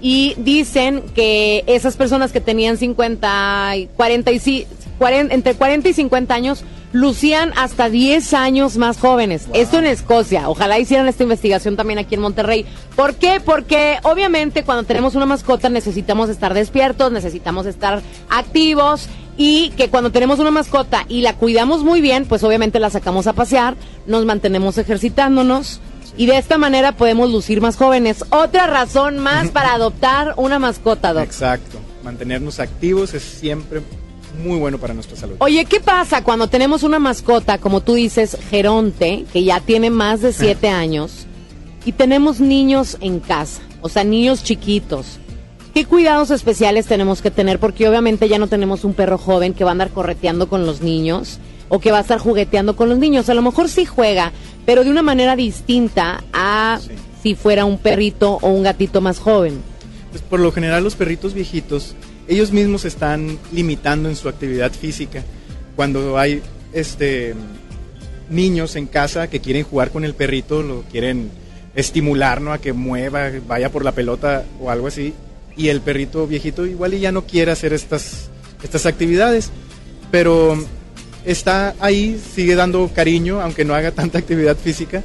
Y 0.01 0.35
dicen 0.39 1.03
que 1.15 1.65
esas 1.67 1.97
personas 1.97 2.31
que 2.31 2.41
tenían 2.41 2.77
50 2.77 3.77
y 3.77 3.87
40 3.97 4.31
y 4.31 4.39
sí- 4.39 4.67
40 4.99 5.35
entre 5.35 5.55
40 5.55 5.89
y 5.89 5.93
50 5.93 6.35
años 6.35 6.63
lucían 6.93 7.53
hasta 7.57 7.91
10 7.91 8.33
años 8.35 8.77
más 8.77 8.99
jóvenes. 8.99 9.47
Esto 9.53 9.79
en 9.79 9.87
Escocia. 9.87 10.49
Ojalá 10.49 10.79
hicieran 10.79 11.09
esta 11.09 11.25
investigación 11.25 11.77
también 11.77 11.99
aquí 11.99 12.15
en 12.15 12.21
Monterrey. 12.21 12.65
¿Por 12.97 13.15
qué? 13.17 13.41
Porque 13.45 13.99
obviamente 14.05 14.63
cuando 14.63 14.85
tenemos 14.85 15.15
una 15.17 15.27
mascota 15.27 15.69
necesitamos 15.69 16.31
estar 16.31 16.55
despiertos, 16.55 17.11
necesitamos 17.13 17.67
estar 17.67 18.01
activos 18.31 19.09
y 19.39 19.71
que 19.71 19.89
cuando 19.89 20.11
tenemos 20.11 20.41
una 20.41 20.51
mascota 20.51 21.07
y 21.09 21.23
la 21.23 21.37
cuidamos 21.37 21.85
muy 21.85 22.01
bien, 22.01 22.27
pues 22.27 22.43
obviamente 22.43 22.81
la 22.81 22.91
sacamos 22.91 23.29
a 23.29 23.33
pasear, 23.33 23.77
nos 24.07 24.27
mantenemos 24.27 24.77
ejercitándonos. 24.77 25.81
Y 26.17 26.27
de 26.27 26.37
esta 26.37 26.59
manera 26.59 26.97
podemos 26.97 27.31
lucir 27.31 27.61
más 27.61 27.77
jóvenes. 27.77 28.25
Otra 28.31 28.67
razón 28.67 29.19
más 29.19 29.51
para 29.51 29.73
adoptar 29.73 30.35
una 30.37 30.59
mascota, 30.59 31.13
Doc. 31.13 31.23
Exacto. 31.23 31.79
Mantenernos 32.03 32.59
activos 32.59 33.15
es 33.15 33.23
siempre 33.23 33.83
muy 34.43 34.59
bueno 34.59 34.79
para 34.79 34.95
nuestra 34.95 35.17
salud. 35.17 35.37
Oye, 35.39 35.65
¿qué 35.67 35.79
pasa 35.79 36.25
cuando 36.25 36.49
tenemos 36.49 36.83
una 36.83 36.99
mascota, 36.99 37.59
como 37.59 37.81
tú 37.81 37.95
dices, 37.95 38.37
Geronte, 38.51 39.25
que 39.33 39.45
ya 39.45 39.61
tiene 39.61 39.91
más 39.91 40.21
de 40.21 40.33
siete 40.33 40.69
años, 40.69 41.27
y 41.85 41.93
tenemos 41.93 42.41
niños 42.41 42.97
en 43.01 43.21
casa, 43.21 43.63
o 43.81 43.89
sea, 43.89 44.03
niños 44.03 44.43
chiquitos? 44.43 45.21
¿Qué 45.75 45.85
cuidados 45.85 46.31
especiales 46.31 46.87
tenemos 46.87 47.23
que 47.23 47.31
tener? 47.31 47.59
Porque 47.59 47.89
obviamente 47.89 48.29
ya 48.29 48.39
no 48.39 48.49
tenemos 48.49 48.85
un 48.85 48.95
perro 48.95 49.19
joven 49.19 49.55
que 49.55 49.65
va 49.65 49.71
a 49.71 49.73
andar 49.73 49.91
correteando 49.91 50.49
con 50.49 50.67
los 50.67 50.81
niños 50.81 51.39
o 51.69 51.79
que 51.79 51.93
va 51.93 51.99
a 51.99 52.03
estar 52.03 52.19
jugueteando 52.19 52.75
con 52.75 52.89
los 52.89 52.99
niños. 52.99 53.29
A 53.29 53.35
lo 53.35 53.43
mejor 53.43 53.69
sí 53.69 53.85
juega, 53.85 54.33
pero 54.67 54.85
de 54.85 54.91
una 54.91 55.03
manera 55.03 55.37
distinta 55.37 56.25
a 56.33 56.81
si 57.23 57.35
fuera 57.35 57.65
un 57.65 57.79
perrito 57.79 58.39
o 58.41 58.49
un 58.49 58.63
gatito 58.63 59.01
más 59.01 59.19
joven. 59.19 59.61
Pues 60.11 60.23
por 60.23 60.41
lo 60.41 60.53
general 60.53 60.83
los 60.83 60.97
perritos 60.97 61.35
viejitos, 61.35 61.95
ellos 62.27 62.53
mismos 62.53 62.83
se 62.83 62.89
están 62.89 63.39
limitando 63.53 64.09
en 64.09 64.17
su 64.17 64.29
actividad 64.29 64.73
física. 64.73 65.23
Cuando 65.77 66.19
hay 66.19 66.43
este 66.73 67.35
niños 68.31 68.77
en 68.77 68.87
casa 68.87 69.29
que 69.29 69.41
quieren 69.41 69.65
jugar 69.65 69.91
con 69.91 70.05
el 70.05 70.15
perrito, 70.15 70.63
lo 70.63 70.83
quieren 70.83 71.31
estimular, 71.75 72.41
¿no? 72.41 72.53
A 72.53 72.59
que 72.59 72.73
mueva, 72.73 73.31
vaya 73.47 73.71
por 73.71 73.85
la 73.85 73.93
pelota 73.93 74.45
o 74.61 74.71
algo 74.71 74.87
así. 74.87 75.15
Y 75.59 75.69
el 75.69 75.83
perrito 75.83 76.27
viejito 76.27 76.65
igual 76.65 76.95
y 76.95 77.01
ya 77.01 77.13
no 77.13 77.27
quiere 77.27 77.51
hacer 77.51 77.73
estas, 77.75 78.31
estas 78.63 78.87
actividades. 78.87 79.51
Pero 80.11 80.57
está 81.27 81.75
ahí, 81.81 82.19
sigue 82.35 82.55
dando 82.55 82.89
cariño, 82.95 83.41
aunque 83.43 83.65
no 83.65 83.75
haga 83.75 83.91
tanta 83.91 84.19
actividad 84.19 84.57
física, 84.57 85.03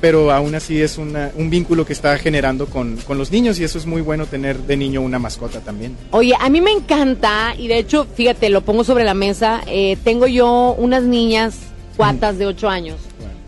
pero 0.00 0.32
aún 0.32 0.54
así 0.54 0.82
es 0.82 0.98
una- 0.98 1.30
un 1.36 1.48
vínculo 1.48 1.86
que 1.86 1.92
está 1.92 2.18
generando 2.18 2.66
con, 2.66 2.96
con 2.98 3.16
los 3.16 3.30
niños 3.30 3.58
y 3.60 3.64
eso 3.64 3.78
es 3.78 3.86
muy 3.86 4.02
bueno 4.02 4.26
tener 4.26 4.58
de 4.58 4.76
niño 4.76 5.00
una 5.00 5.18
mascota 5.20 5.60
también. 5.60 5.96
Oye, 6.10 6.34
a 6.38 6.50
mí 6.50 6.60
me 6.60 6.72
encanta, 6.72 7.54
y 7.56 7.68
de 7.68 7.78
hecho, 7.78 8.06
fíjate, 8.16 8.50
lo 8.50 8.62
pongo 8.62 8.82
sobre 8.84 9.04
la 9.04 9.14
mesa, 9.14 9.62
eh, 9.68 9.96
tengo 10.04 10.26
yo 10.26 10.74
unas 10.76 11.04
niñas, 11.04 11.54
cuatas 11.96 12.36
de 12.38 12.46
8 12.46 12.68
años, 12.68 12.96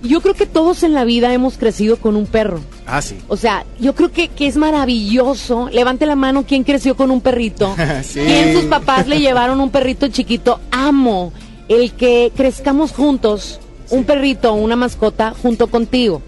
yo 0.04 0.20
creo 0.20 0.34
que 0.34 0.46
todos 0.46 0.82
en 0.82 0.94
la 0.94 1.04
vida 1.04 1.32
hemos 1.32 1.58
crecido 1.58 1.96
con 1.96 2.16
un 2.16 2.26
perro. 2.26 2.60
Ah, 2.86 3.02
sí. 3.02 3.16
O 3.28 3.36
sea, 3.36 3.64
yo 3.80 3.94
creo 3.94 4.12
que, 4.12 4.28
que 4.28 4.46
es 4.46 4.56
maravilloso. 4.56 5.68
Levante 5.70 6.06
la 6.06 6.16
mano, 6.16 6.44
¿quién 6.46 6.62
creció 6.62 6.94
con 6.96 7.10
un 7.10 7.20
perrito? 7.20 7.74
Sí. 8.02 8.20
¿Quién 8.20 8.54
sus 8.54 8.64
papás 8.64 9.06
le 9.08 9.20
llevaron 9.20 9.60
un 9.60 9.70
perrito 9.70 10.08
chiquito? 10.08 10.60
Amo 10.70 11.32
el 11.68 11.92
que 11.92 12.30
crezcamos 12.36 12.92
juntos, 12.92 13.60
un 13.90 14.04
perrito 14.04 14.52
o 14.52 14.56
una 14.56 14.76
mascota 14.76 15.34
junto 15.40 15.68
contigo. 15.68 16.20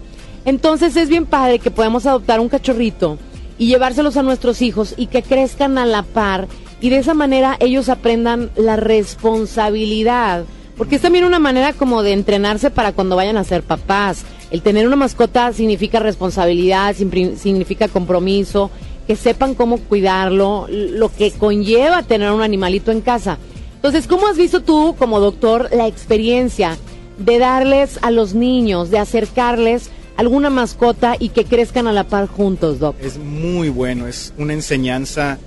Entonces 0.45 0.95
es 0.95 1.09
bien 1.09 1.25
padre 1.25 1.59
que 1.59 1.71
podamos 1.71 2.05
adoptar 2.05 2.39
un 2.39 2.49
cachorrito 2.49 3.17
y 3.57 3.67
llevárselos 3.67 4.17
a 4.17 4.23
nuestros 4.23 4.61
hijos 4.61 4.93
y 4.97 5.07
que 5.07 5.21
crezcan 5.21 5.77
a 5.77 5.85
la 5.85 6.03
par 6.03 6.47
y 6.79 6.89
de 6.89 6.99
esa 6.99 7.13
manera 7.13 7.57
ellos 7.59 7.89
aprendan 7.89 8.51
la 8.55 8.75
responsabilidad. 8.75 10.45
Porque 10.77 10.97
es 10.97 11.01
también 11.01 11.25
una 11.25 11.39
manera 11.39 11.73
como 11.73 12.03
de 12.03 12.13
entrenarse 12.13 12.69
para 12.69 12.91
cuando 12.91 13.15
vayan 13.15 13.37
a 13.37 13.43
ser 13.43 13.63
papás. 13.63 14.23
El 14.51 14.61
tener 14.61 14.85
una 14.85 14.95
mascota 14.95 15.51
significa 15.51 15.99
responsabilidad, 15.99 16.95
significa 16.95 17.87
compromiso, 17.87 18.69
que 19.07 19.15
sepan 19.15 19.55
cómo 19.55 19.79
cuidarlo, 19.79 20.67
lo 20.69 21.09
que 21.09 21.31
conlleva 21.31 22.03
tener 22.03 22.31
un 22.31 22.41
animalito 22.41 22.91
en 22.91 23.01
casa. 23.01 23.39
Entonces, 23.75 24.05
¿cómo 24.05 24.27
has 24.27 24.37
visto 24.37 24.61
tú 24.61 24.95
como 24.97 25.19
doctor 25.19 25.69
la 25.71 25.87
experiencia 25.87 26.77
de 27.17 27.39
darles 27.39 27.99
a 28.01 28.11
los 28.11 28.33
niños, 28.33 28.91
de 28.91 28.99
acercarles 28.99 29.89
alguna 30.17 30.49
mascota 30.49 31.15
y 31.17 31.29
que 31.29 31.45
crezcan 31.45 31.87
a 31.87 31.93
la 31.93 32.03
par 32.03 32.27
juntos, 32.27 32.79
doc? 32.79 32.95
Es 33.01 33.17
muy 33.17 33.69
bueno, 33.69 34.07
es 34.07 34.33
una 34.37 34.53
enseñanza 34.53 35.39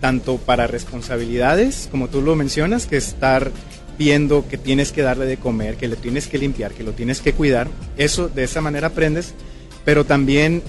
tanto 0.00 0.38
para 0.38 0.66
responsabilidades, 0.66 1.88
como 1.90 2.08
tú 2.08 2.22
lo 2.22 2.34
mencionas, 2.34 2.86
que 2.86 2.96
estar 2.96 3.52
viendo 4.02 4.48
que 4.48 4.58
tienes 4.58 4.90
que 4.90 5.02
darle 5.02 5.26
de 5.26 5.36
comer, 5.36 5.76
que 5.76 5.86
le 5.86 5.94
tienes 5.94 6.26
que 6.26 6.36
limpiar, 6.36 6.72
que 6.72 6.82
lo 6.82 6.90
tienes 6.90 7.20
que 7.20 7.34
cuidar. 7.34 7.68
Eso 7.96 8.28
de 8.28 8.42
esa 8.42 8.60
manera 8.60 8.88
aprendes, 8.88 9.32
pero 9.84 10.04
también 10.04 10.60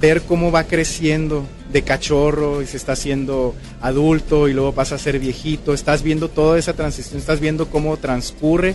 ver 0.00 0.22
cómo 0.22 0.50
va 0.50 0.64
creciendo 0.64 1.46
de 1.72 1.82
cachorro 1.82 2.62
y 2.62 2.66
se 2.66 2.76
está 2.76 2.92
haciendo 2.92 3.54
adulto 3.80 4.48
y 4.48 4.54
luego 4.54 4.72
pasa 4.72 4.96
a 4.96 4.98
ser 4.98 5.20
viejito. 5.20 5.72
Estás 5.72 6.02
viendo 6.02 6.28
toda 6.28 6.58
esa 6.58 6.72
transición, 6.72 7.20
estás 7.20 7.38
viendo 7.38 7.68
cómo 7.68 7.96
transcurre 7.96 8.74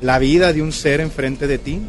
la 0.00 0.20
vida 0.20 0.52
de 0.52 0.62
un 0.62 0.70
ser 0.70 1.00
enfrente 1.00 1.48
de 1.48 1.58
ti 1.58 1.80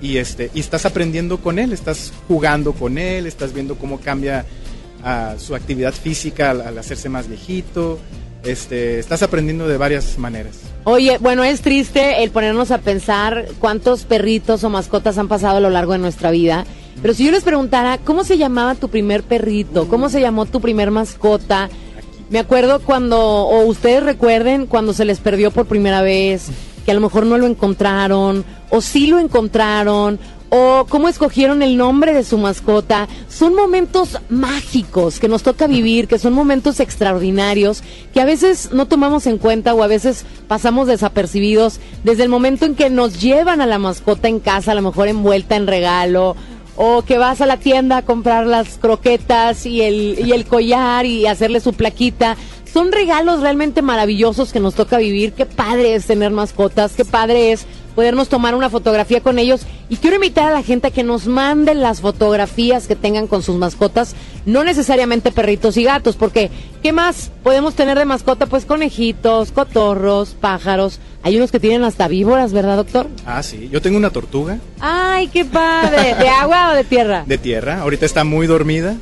y 0.00 0.16
este 0.16 0.50
y 0.54 0.60
estás 0.60 0.86
aprendiendo 0.86 1.42
con 1.42 1.58
él, 1.58 1.74
estás 1.74 2.10
jugando 2.26 2.72
con 2.72 2.96
él, 2.96 3.26
estás 3.26 3.52
viendo 3.52 3.74
cómo 3.74 4.00
cambia 4.00 4.46
ah, 5.04 5.34
su 5.36 5.54
actividad 5.54 5.92
física 5.92 6.52
al, 6.52 6.62
al 6.62 6.78
hacerse 6.78 7.10
más 7.10 7.28
viejito. 7.28 7.98
Este, 8.44 8.98
estás 8.98 9.22
aprendiendo 9.22 9.66
de 9.66 9.76
varias 9.76 10.16
maneras. 10.16 10.60
Oye, 10.90 11.18
bueno, 11.18 11.44
es 11.44 11.60
triste 11.60 12.22
el 12.22 12.30
ponernos 12.30 12.70
a 12.70 12.78
pensar 12.78 13.44
cuántos 13.58 14.04
perritos 14.04 14.64
o 14.64 14.70
mascotas 14.70 15.18
han 15.18 15.28
pasado 15.28 15.58
a 15.58 15.60
lo 15.60 15.68
largo 15.68 15.92
de 15.92 15.98
nuestra 15.98 16.30
vida 16.30 16.64
Pero 17.02 17.12
si 17.12 17.26
yo 17.26 17.30
les 17.30 17.42
preguntara, 17.44 17.98
¿cómo 17.98 18.24
se 18.24 18.38
llamaba 18.38 18.74
tu 18.74 18.88
primer 18.88 19.22
perrito? 19.22 19.86
¿Cómo 19.86 20.08
se 20.08 20.22
llamó 20.22 20.46
tu 20.46 20.62
primer 20.62 20.90
mascota? 20.90 21.68
Me 22.30 22.38
acuerdo 22.38 22.80
cuando, 22.80 23.20
o 23.20 23.66
ustedes 23.66 24.02
recuerden, 24.02 24.64
cuando 24.64 24.94
se 24.94 25.04
les 25.04 25.18
perdió 25.18 25.50
por 25.50 25.66
primera 25.66 26.00
vez, 26.00 26.48
que 26.86 26.92
a 26.92 26.94
lo 26.94 27.02
mejor 27.02 27.26
no 27.26 27.36
lo 27.36 27.46
encontraron, 27.46 28.46
o 28.70 28.80
sí 28.80 29.08
lo 29.08 29.18
encontraron, 29.18 30.18
o 30.50 30.86
cómo 30.88 31.08
escogieron 31.08 31.62
el 31.62 31.76
nombre 31.76 32.12
de 32.12 32.24
su 32.24 32.38
mascota. 32.38 33.08
Son 33.28 33.54
momentos 33.54 34.18
mágicos 34.28 35.20
que 35.20 35.28
nos 35.28 35.42
toca 35.42 35.66
vivir, 35.66 36.08
que 36.08 36.18
son 36.18 36.32
momentos 36.32 36.80
extraordinarios, 36.80 37.82
que 38.12 38.20
a 38.20 38.24
veces 38.24 38.70
no 38.72 38.86
tomamos 38.86 39.26
en 39.26 39.38
cuenta 39.38 39.74
o 39.74 39.82
a 39.82 39.88
veces 39.88 40.24
pasamos 40.46 40.86
desapercibidos 40.86 41.80
desde 42.04 42.22
el 42.22 42.28
momento 42.28 42.64
en 42.64 42.74
que 42.74 42.90
nos 42.90 43.20
llevan 43.20 43.60
a 43.60 43.66
la 43.66 43.78
mascota 43.78 44.28
en 44.28 44.40
casa, 44.40 44.72
a 44.72 44.74
lo 44.74 44.82
mejor 44.82 45.08
envuelta 45.08 45.56
en 45.56 45.66
regalo. 45.66 46.36
O 46.80 47.02
que 47.02 47.18
vas 47.18 47.40
a 47.40 47.46
la 47.46 47.56
tienda 47.56 47.96
a 47.96 48.02
comprar 48.02 48.46
las 48.46 48.78
croquetas 48.78 49.66
y 49.66 49.82
el, 49.82 50.16
y 50.24 50.30
el 50.30 50.44
collar 50.44 51.06
y 51.06 51.26
hacerle 51.26 51.58
su 51.58 51.72
plaquita. 51.72 52.36
Son 52.72 52.92
regalos 52.92 53.40
realmente 53.40 53.82
maravillosos 53.82 54.52
que 54.52 54.60
nos 54.60 54.74
toca 54.74 54.98
vivir. 54.98 55.32
Qué 55.32 55.46
padre 55.46 55.94
es 55.94 56.06
tener 56.06 56.30
mascotas, 56.30 56.92
qué 56.92 57.04
padre 57.04 57.52
es 57.52 57.66
podernos 57.94 58.28
tomar 58.28 58.54
una 58.54 58.70
fotografía 58.70 59.20
con 59.20 59.38
ellos. 59.40 59.62
Y 59.88 59.96
quiero 59.96 60.16
invitar 60.16 60.44
a 60.52 60.54
la 60.54 60.62
gente 60.62 60.86
a 60.86 60.90
que 60.92 61.02
nos 61.02 61.26
manden 61.26 61.80
las 61.80 62.00
fotografías 62.00 62.86
que 62.86 62.94
tengan 62.94 63.26
con 63.26 63.42
sus 63.42 63.56
mascotas, 63.56 64.14
no 64.46 64.62
necesariamente 64.62 65.32
perritos 65.32 65.76
y 65.76 65.82
gatos, 65.82 66.14
porque 66.14 66.50
¿qué 66.80 66.92
más 66.92 67.32
podemos 67.42 67.74
tener 67.74 67.98
de 67.98 68.04
mascota? 68.04 68.46
Pues 68.46 68.66
conejitos, 68.66 69.50
cotorros, 69.50 70.36
pájaros. 70.40 71.00
Hay 71.24 71.36
unos 71.36 71.50
que 71.50 71.58
tienen 71.58 71.82
hasta 71.82 72.06
víboras, 72.06 72.52
¿verdad, 72.52 72.76
doctor? 72.76 73.08
Ah, 73.26 73.42
sí. 73.42 73.68
Yo 73.72 73.82
tengo 73.82 73.96
una 73.96 74.10
tortuga 74.10 74.58
Ay, 74.78 75.26
qué 75.28 75.44
padre. 75.44 76.14
¿De 76.14 76.28
agua 76.28 76.70
o 76.70 76.74
de 76.76 76.84
tierra? 76.84 77.24
de 77.26 77.38
tierra. 77.38 77.80
Ahorita 77.80 78.06
está 78.06 78.22
muy 78.22 78.46
dormida. 78.46 78.96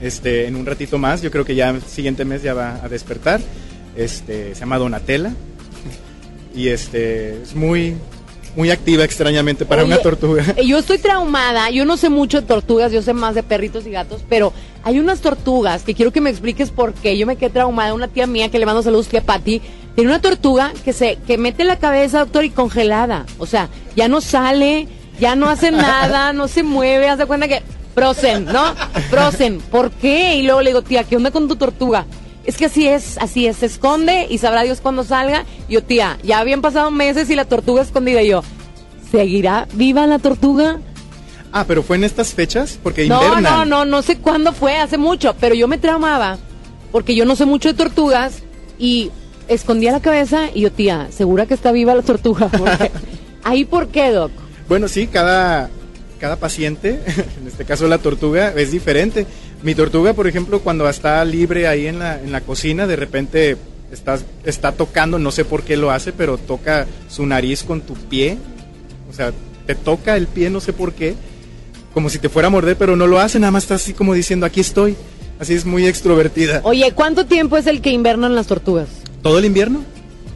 Este, 0.00 0.46
en 0.46 0.56
un 0.56 0.64
ratito 0.66 0.96
más, 0.98 1.22
yo 1.22 1.30
creo 1.30 1.44
que 1.44 1.54
ya 1.54 1.70
el 1.70 1.82
siguiente 1.82 2.24
mes 2.24 2.42
ya 2.42 2.54
va 2.54 2.80
a 2.82 2.88
despertar. 2.88 3.40
Este, 3.96 4.54
se 4.54 4.60
llama 4.60 4.78
Donatella. 4.78 5.32
Y 6.54 6.68
este, 6.68 7.42
es 7.42 7.54
muy, 7.54 7.94
muy 8.56 8.70
activa 8.70 9.04
extrañamente 9.04 9.64
para 9.64 9.82
Oye, 9.82 9.92
una 9.92 10.02
tortuga. 10.02 10.44
eh, 10.56 10.66
Yo 10.66 10.78
estoy 10.78 10.98
traumada, 10.98 11.70
yo 11.70 11.84
no 11.84 11.96
sé 11.96 12.08
mucho 12.08 12.40
de 12.40 12.46
tortugas, 12.46 12.90
yo 12.92 13.02
sé 13.02 13.12
más 13.12 13.34
de 13.34 13.42
perritos 13.42 13.86
y 13.86 13.90
gatos, 13.90 14.24
pero 14.28 14.52
hay 14.82 14.98
unas 14.98 15.20
tortugas 15.20 15.82
que 15.82 15.94
quiero 15.94 16.12
que 16.12 16.20
me 16.20 16.30
expliques 16.30 16.70
por 16.70 16.94
qué. 16.94 17.16
Yo 17.18 17.26
me 17.26 17.36
quedé 17.36 17.50
traumada, 17.50 17.94
una 17.94 18.08
tía 18.08 18.26
mía 18.26 18.50
que 18.50 18.58
le 18.58 18.66
mando 18.66 18.82
saludos, 18.82 19.08
tía 19.08 19.22
Patti, 19.22 19.60
tiene 19.94 20.10
una 20.10 20.20
tortuga 20.20 20.72
que 20.84 20.92
se 20.92 21.16
que 21.26 21.38
mete 21.38 21.64
la 21.64 21.78
cabeza, 21.78 22.20
doctor, 22.20 22.44
y 22.44 22.50
congelada. 22.50 23.26
O 23.38 23.46
sea, 23.46 23.68
ya 23.94 24.08
no 24.08 24.20
sale, 24.20 24.88
ya 25.20 25.36
no 25.36 25.48
hace 25.48 25.70
nada, 25.72 26.32
no 26.32 26.48
se 26.48 26.62
mueve, 26.62 27.08
haz 27.08 27.18
de 27.18 27.26
cuenta 27.26 27.46
que 27.46 27.62
Frozen, 27.98 28.44
¿no? 28.46 28.74
Frozen, 29.10 29.58
¿por 29.58 29.90
qué? 29.90 30.36
Y 30.36 30.42
luego 30.42 30.62
le 30.62 30.70
digo, 30.70 30.82
tía, 30.82 31.04
¿qué 31.04 31.16
onda 31.16 31.30
con 31.30 31.48
tu 31.48 31.56
tortuga? 31.56 32.06
Es 32.44 32.56
que 32.56 32.66
así 32.66 32.86
es, 32.88 33.18
así 33.18 33.46
es, 33.46 33.56
se 33.58 33.66
esconde 33.66 34.26
y 34.30 34.38
sabrá 34.38 34.62
Dios 34.62 34.80
cuándo 34.80 35.04
salga. 35.04 35.44
Y 35.68 35.74
yo, 35.74 35.82
tía, 35.82 36.18
ya 36.22 36.38
habían 36.38 36.62
pasado 36.62 36.90
meses 36.90 37.28
y 37.30 37.34
la 37.34 37.44
tortuga 37.44 37.82
escondida. 37.82 38.22
Y 38.22 38.28
yo, 38.28 38.42
¿seguirá 39.10 39.68
viva 39.74 40.06
la 40.06 40.18
tortuga? 40.18 40.78
Ah, 41.52 41.64
pero 41.66 41.82
fue 41.82 41.96
en 41.96 42.04
estas 42.04 42.34
fechas 42.34 42.78
porque 42.82 43.06
No, 43.06 43.22
invernan. 43.22 43.42
no, 43.42 43.64
no, 43.64 43.84
no 43.84 44.02
sé 44.02 44.18
cuándo 44.18 44.52
fue, 44.52 44.76
hace 44.76 44.98
mucho, 44.98 45.34
pero 45.40 45.54
yo 45.54 45.66
me 45.66 45.78
traumaba 45.78 46.38
porque 46.92 47.14
yo 47.14 47.24
no 47.24 47.36
sé 47.36 47.46
mucho 47.46 47.68
de 47.68 47.74
tortugas 47.74 48.42
y 48.78 49.10
escondía 49.48 49.92
la 49.92 50.00
cabeza 50.00 50.50
y 50.54 50.60
yo, 50.62 50.72
tía, 50.72 51.08
¿segura 51.10 51.46
que 51.46 51.54
está 51.54 51.72
viva 51.72 51.94
la 51.94 52.02
tortuga? 52.02 52.48
Porque, 52.56 52.90
¿Ahí 53.44 53.64
por 53.64 53.88
qué, 53.88 54.10
Doc? 54.10 54.30
Bueno, 54.68 54.88
sí, 54.88 55.06
cada, 55.06 55.70
cada 56.18 56.36
paciente, 56.36 57.00
en 57.40 57.46
este 57.46 57.64
caso 57.64 57.88
la 57.88 57.98
tortuga, 57.98 58.52
es 58.56 58.70
diferente. 58.70 59.26
Mi 59.62 59.74
tortuga, 59.74 60.12
por 60.12 60.26
ejemplo, 60.26 60.60
cuando 60.60 60.88
está 60.88 61.24
libre 61.24 61.66
ahí 61.66 61.86
en 61.86 61.98
la, 61.98 62.20
en 62.20 62.32
la 62.32 62.40
cocina, 62.40 62.86
de 62.86 62.96
repente 62.96 63.56
está, 63.92 64.18
está 64.44 64.72
tocando, 64.72 65.18
no 65.18 65.30
sé 65.30 65.44
por 65.44 65.62
qué 65.62 65.76
lo 65.76 65.90
hace, 65.90 66.12
pero 66.12 66.38
toca 66.38 66.86
su 67.08 67.26
nariz 67.26 67.62
con 67.64 67.80
tu 67.80 67.94
pie. 67.94 68.38
O 69.10 69.14
sea, 69.14 69.32
te 69.66 69.74
toca 69.74 70.16
el 70.16 70.26
pie, 70.26 70.50
no 70.50 70.60
sé 70.60 70.72
por 70.72 70.92
qué. 70.92 71.14
Como 71.94 72.10
si 72.10 72.18
te 72.18 72.28
fuera 72.28 72.48
a 72.48 72.50
morder, 72.50 72.76
pero 72.76 72.96
no 72.96 73.06
lo 73.06 73.18
hace, 73.18 73.38
nada 73.38 73.50
más 73.50 73.64
está 73.64 73.76
así 73.76 73.92
como 73.92 74.14
diciendo, 74.14 74.46
aquí 74.46 74.60
estoy. 74.60 74.96
Así 75.40 75.54
es 75.54 75.64
muy 75.64 75.86
extrovertida. 75.86 76.60
Oye, 76.64 76.92
¿cuánto 76.92 77.26
tiempo 77.26 77.56
es 77.56 77.66
el 77.66 77.80
que 77.80 77.90
invernan 77.90 78.34
las 78.34 78.48
tortugas? 78.48 78.88
¿Todo 79.22 79.38
el 79.38 79.44
invierno? 79.44 79.84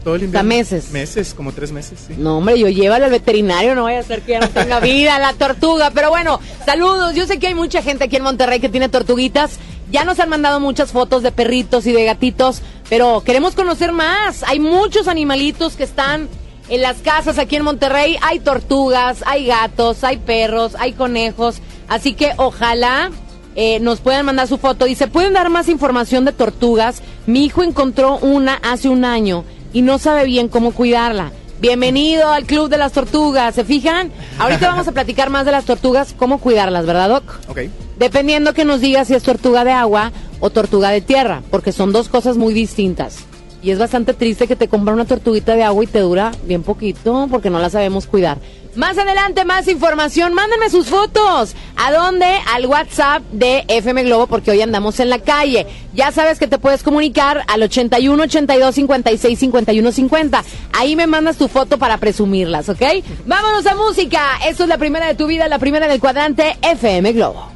Todo 0.05 0.17
el 0.17 0.25
invierno. 0.25 0.49
meses. 0.49 0.91
Meses, 0.91 1.35
como 1.35 1.53
tres 1.53 1.71
meses, 1.71 2.01
sí. 2.07 2.15
No, 2.19 2.39
hombre, 2.39 2.59
yo 2.59 2.69
llévala 2.69 3.07
al 3.07 3.13
veterinario, 3.13 3.75
no 3.75 3.85
vaya 3.85 4.01
a 4.01 4.03
ser 4.03 4.23
que 4.23 4.33
ya 4.33 4.41
no 4.41 4.49
tenga 4.49 4.81
vida 4.81 5.19
la 5.19 5.33
tortuga. 5.35 5.91
Pero 5.95 6.11
bueno, 6.11 6.41
saludos. 6.67 7.15
Yo 7.15 7.27
sé 7.27 7.39
que 7.39 7.49
hay 7.49 7.55
mucha 7.55 7.83
gente 7.83 8.05
aquí 8.05 8.17
en 8.17 8.25
Monterrey 8.25 8.61
que 8.61 8.69
tiene 8.69 8.89
tortuguitas. 8.89 9.59
Ya 9.91 10.05
nos 10.05 10.19
han 10.21 10.29
mandado 10.29 10.59
muchas 10.59 10.91
fotos 10.91 11.23
de 11.23 11.33
perritos 11.33 11.87
y 11.87 11.93
de 11.93 12.05
gatitos, 12.05 12.63
pero 12.89 13.23
queremos 13.25 13.55
conocer 13.55 13.93
más. 13.93 14.43
Hay 14.45 14.59
muchos 14.59 15.07
animalitos 15.07 15.77
que 15.77 15.85
están 15.85 16.29
en 16.69 16.81
las 16.81 16.99
casas 16.99 17.39
aquí 17.39 17.57
en 17.57 17.65
Monterrey. 17.65 18.17
Hay 18.23 18.41
tortugas, 18.41 19.23
hay 19.27 19.47
gatos, 19.47 20.03
hay 20.03 20.17
perros, 20.17 20.75
hay 20.79 20.93
conejos. 20.95 21.57
Así 21.89 22.15
que 22.15 22.33
ojalá 22.39 23.11
eh, 23.55 23.81
nos 23.81 24.01
puedan 24.01 24.25
mandar 24.27 24.49
su 24.49 24.59
foto. 24.59 24.87
Dice, 24.87 25.09
¿pueden 25.09 25.35
dar 25.35 25.51
más 25.51 25.69
información 25.69 26.25
de 26.25 26.33
tortugas? 26.33 27.03
Mi 27.27 27.45
hijo 27.45 27.63
encontró 27.63 28.17
una 28.17 28.55
hace 28.55 28.89
un 28.89 29.05
año 29.05 29.45
y 29.73 29.83
no 29.83 29.99
sabe 29.99 30.25
bien 30.25 30.49
cómo 30.49 30.73
cuidarla. 30.73 31.33
Bienvenido 31.61 32.29
al 32.29 32.45
Club 32.45 32.69
de 32.69 32.77
las 32.77 32.93
Tortugas, 32.93 33.55
¿se 33.55 33.65
fijan? 33.65 34.11
Ahorita 34.39 34.67
vamos 34.67 34.89
a 34.89 34.93
platicar 34.93 35.31
más 35.31 35.47
de 35.47 35.53
las 35.53 35.65
tortugas, 35.65 36.13
cómo 36.17 36.39
cuidarlas, 36.39 36.87
¿verdad, 36.87 37.09
Doc? 37.09 37.23
Ok. 37.49 37.61
Dependiendo 37.99 38.53
que 38.53 38.65
nos 38.65 38.81
diga 38.81 39.05
si 39.05 39.15
es 39.15 39.23
tortuga 39.23 39.65
de 39.65 39.71
agua 39.71 40.11
o 40.41 40.51
tortuga 40.51 40.91
de 40.91 41.01
tierra, 41.01 41.43
porque 41.51 41.71
son 41.71 41.93
dos 41.93 42.09
cosas 42.09 42.37
muy 42.37 42.53
distintas. 42.53 43.19
Y 43.63 43.71
es 43.71 43.79
bastante 43.79 44.13
triste 44.13 44.49
que 44.49 44.57
te 44.57 44.67
compra 44.67 44.93
una 44.93 45.05
tortuguita 45.05 45.55
de 45.55 45.63
agua 45.63 45.85
y 45.85 45.87
te 45.87 46.01
dura 46.01 46.33
bien 46.45 46.65
poquito 46.65 47.29
porque 47.31 47.49
no 47.49 47.61
la 47.61 47.71
sabemos 47.71 48.09
cuidar. 48.09 48.39
Más 48.75 48.97
adelante, 48.97 49.45
más 49.45 49.69
información. 49.69 50.33
Mándenme 50.33 50.71
sus 50.71 50.87
fotos. 50.87 51.55
¿A 51.77 51.93
dónde? 51.93 52.27
Al 52.55 52.65
WhatsApp 52.65 53.23
de 53.31 53.65
FM 53.69 54.05
Globo 54.05 54.27
porque 54.27 54.51
hoy 54.51 54.63
andamos 54.63 54.99
en 54.99 55.11
la 55.11 55.19
calle. 55.19 55.67
Ya 55.93 56.11
sabes 56.11 56.39
que 56.39 56.47
te 56.47 56.59
puedes 56.59 56.83
comunicar 56.83 57.45
al 57.49 57.63
81 57.63 58.23
82 58.23 58.75
56 58.75 59.39
51 59.39 59.93
50. 59.93 60.45
Ahí 60.73 60.97
me 60.97 61.07
mandas 61.07 61.37
tu 61.37 61.49
foto 61.49 61.79
para 61.79 61.99
presumirlas, 61.99 62.71
¿ok? 62.71 62.83
Vámonos 63.27 63.67
a 63.67 63.75
música. 63.75 64.39
Esto 64.47 64.63
es 64.63 64.69
la 64.71 64.79
primera 64.79 65.07
de 65.07 65.17
tu 65.17 65.27
vida, 65.27 65.49
la 65.49 65.59
primera 65.59 65.87
del 65.87 66.01
cuadrante 66.01 66.57
FM 66.63 67.13
Globo. 67.13 67.53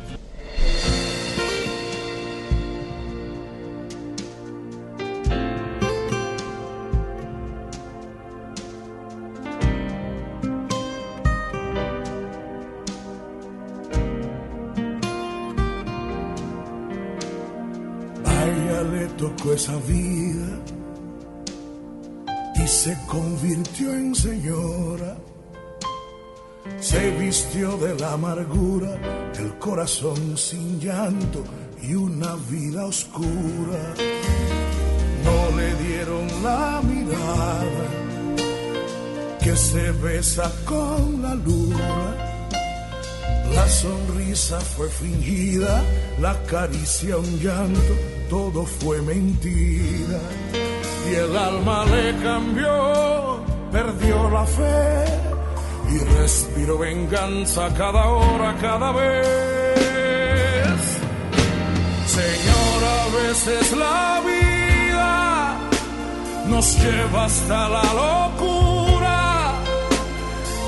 Esa 19.53 19.77
vida 19.87 20.61
y 22.57 22.67
se 22.67 22.97
convirtió 23.07 23.93
en 23.93 24.15
señora. 24.15 25.17
Se 26.81 27.11
vistió 27.13 27.77
de 27.77 27.95
la 27.95 28.15
amargura, 28.15 28.99
el 29.39 29.57
corazón 29.59 30.37
sin 30.37 30.81
llanto 30.81 31.45
y 31.83 31.95
una 31.95 32.35
vida 32.51 32.87
oscura. 32.87 33.95
No 35.25 35.57
le 35.57 35.75
dieron 35.77 36.27
la 36.43 36.83
mirada 36.83 37.87
que 39.41 39.57
se 39.57 39.93
besa 39.93 40.53
con 40.65 41.23
la 41.23 41.35
luna. 41.35 42.36
La 43.55 43.69
sonrisa 43.69 44.61
fue 44.61 44.89
fingida, 44.89 45.83
la 46.21 46.35
caricia 46.45 47.17
un 47.17 47.39
llanto, 47.39 47.95
todo 48.29 48.65
fue 48.65 49.01
mentira. 49.03 50.21
Y 51.11 51.15
el 51.15 51.37
alma 51.37 51.85
le 51.85 52.17
cambió, 52.23 53.41
perdió 53.71 54.31
la 54.31 54.45
fe 54.45 55.05
y 55.93 55.99
respiró 56.19 56.79
venganza 56.79 57.73
cada 57.77 58.07
hora, 58.09 58.57
cada 58.61 58.93
vez. 58.93 59.27
Señora, 62.07 63.05
a 63.05 63.09
veces 63.23 63.77
la 63.77 64.23
vida 64.27 65.57
nos 66.49 66.77
lleva 66.83 67.25
hasta 67.25 67.69
la 67.69 67.83
locura 67.95 68.86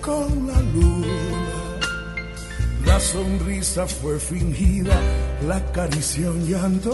con 0.00 0.46
la 0.46 0.60
luna. 0.60 1.76
La 2.84 3.00
sonrisa 3.00 3.86
fue 3.86 4.18
fingida, 4.18 4.98
la 5.46 5.60
caricia 5.72 6.30
un 6.30 6.46
llanto, 6.46 6.92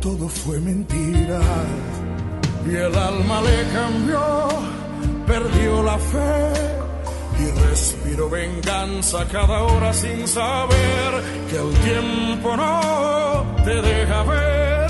todo 0.00 0.28
fue 0.28 0.60
mentira. 0.60 1.40
Y 2.66 2.76
el 2.76 2.94
alma 2.94 3.40
le 3.42 3.72
cambió, 3.72 4.48
perdió 5.26 5.82
la 5.82 5.98
fe 5.98 6.74
y 7.40 7.50
respiró 7.68 8.30
venganza 8.30 9.26
cada 9.30 9.62
hora 9.64 9.92
sin 9.92 10.26
saber 10.28 11.10
que 11.50 11.56
el 11.56 11.72
tiempo 11.80 12.56
no 12.56 13.44
te 13.64 13.74
deja 13.82 14.22
ver 14.22 14.86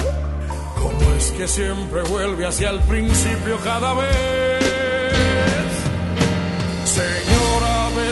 cómo 0.76 1.12
es 1.16 1.30
que 1.32 1.48
siempre 1.48 2.02
vuelve 2.02 2.46
hacia 2.46 2.70
el 2.70 2.80
principio 2.80 3.56
cada 3.64 3.94
vez. 3.94 5.63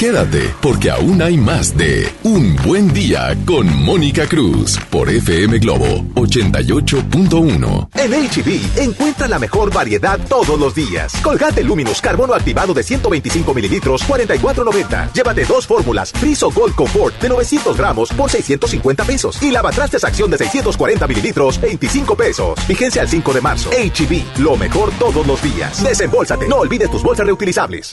Quédate, 0.00 0.54
porque 0.62 0.90
aún 0.90 1.20
hay 1.20 1.36
más 1.36 1.76
de 1.76 2.10
Un 2.22 2.56
Buen 2.64 2.90
Día 2.94 3.36
con 3.44 3.70
Mónica 3.84 4.26
Cruz 4.26 4.78
por 4.88 5.10
FM 5.10 5.58
Globo 5.58 6.02
88.1. 6.14 7.90
En 7.96 8.10
HB, 8.10 8.80
encuentra 8.80 9.28
la 9.28 9.38
mejor 9.38 9.70
variedad 9.70 10.18
todos 10.26 10.58
los 10.58 10.74
días. 10.74 11.12
Colgate 11.22 11.62
Luminous 11.62 12.00
Carbono 12.00 12.32
activado 12.32 12.72
de 12.72 12.82
125 12.82 13.52
mililitros, 13.52 14.02
44.90. 14.08 15.12
Llévate 15.12 15.44
dos 15.44 15.66
fórmulas. 15.66 16.12
Friso 16.12 16.50
Gold 16.50 16.74
Comfort 16.74 17.20
de 17.20 17.28
900 17.28 17.76
gramos 17.76 18.08
por 18.10 18.30
650 18.30 19.04
pesos. 19.04 19.42
Y 19.42 19.50
lavatrastes 19.50 20.02
acción 20.02 20.30
de 20.30 20.38
640 20.38 21.06
mililitros, 21.08 21.60
25 21.60 22.16
pesos. 22.16 22.58
Vigencia 22.66 23.02
al 23.02 23.08
5 23.08 23.34
de 23.34 23.40
marzo. 23.42 23.68
HB, 23.68 24.38
lo 24.40 24.56
mejor 24.56 24.92
todos 24.98 25.26
los 25.26 25.42
días. 25.42 25.84
Desembolsate. 25.84 26.48
No 26.48 26.56
olvides 26.56 26.90
tus 26.90 27.02
bolsas 27.02 27.26
reutilizables. 27.26 27.92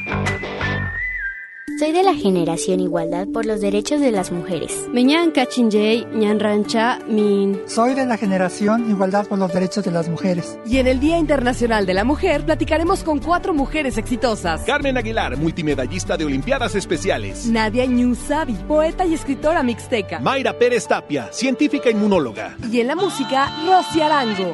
Soy 1.81 1.93
de 1.93 2.03
la 2.03 2.13
generación 2.13 2.79
Igualdad 2.79 3.27
por 3.33 3.47
los 3.47 3.59
Derechos 3.59 4.01
de 4.01 4.11
las 4.11 4.31
Mujeres. 4.31 4.85
Meñan 4.93 5.31
Kachinjay, 5.31 6.05
Ñan 6.13 6.39
Rancha, 6.39 6.99
Min. 7.07 7.59
Soy 7.65 7.95
de 7.95 8.05
la 8.05 8.17
generación 8.17 8.87
Igualdad 8.87 9.25
por 9.25 9.39
los 9.39 9.51
Derechos 9.51 9.83
de 9.83 9.89
las 9.89 10.07
Mujeres. 10.07 10.59
Y 10.63 10.77
en 10.77 10.85
el 10.85 10.99
Día 10.99 11.17
Internacional 11.17 11.87
de 11.87 11.95
la 11.95 12.03
Mujer 12.03 12.45
platicaremos 12.45 13.03
con 13.03 13.17
cuatro 13.17 13.55
mujeres 13.55 13.97
exitosas. 13.97 14.61
Carmen 14.61 14.95
Aguilar, 14.95 15.37
multimedallista 15.37 16.17
de 16.17 16.25
Olimpiadas 16.25 16.75
Especiales. 16.75 17.47
Nadia 17.47 17.87
Ñusabi, 17.87 18.53
poeta 18.67 19.03
y 19.03 19.15
escritora 19.15 19.63
mixteca. 19.63 20.19
Mayra 20.19 20.53
Pérez 20.53 20.87
Tapia, 20.87 21.33
científica 21.33 21.89
inmunóloga. 21.89 22.57
Y 22.71 22.79
en 22.81 22.85
la 22.89 22.95
música, 22.95 23.49
Rosy 23.65 24.01
Arango. 24.01 24.53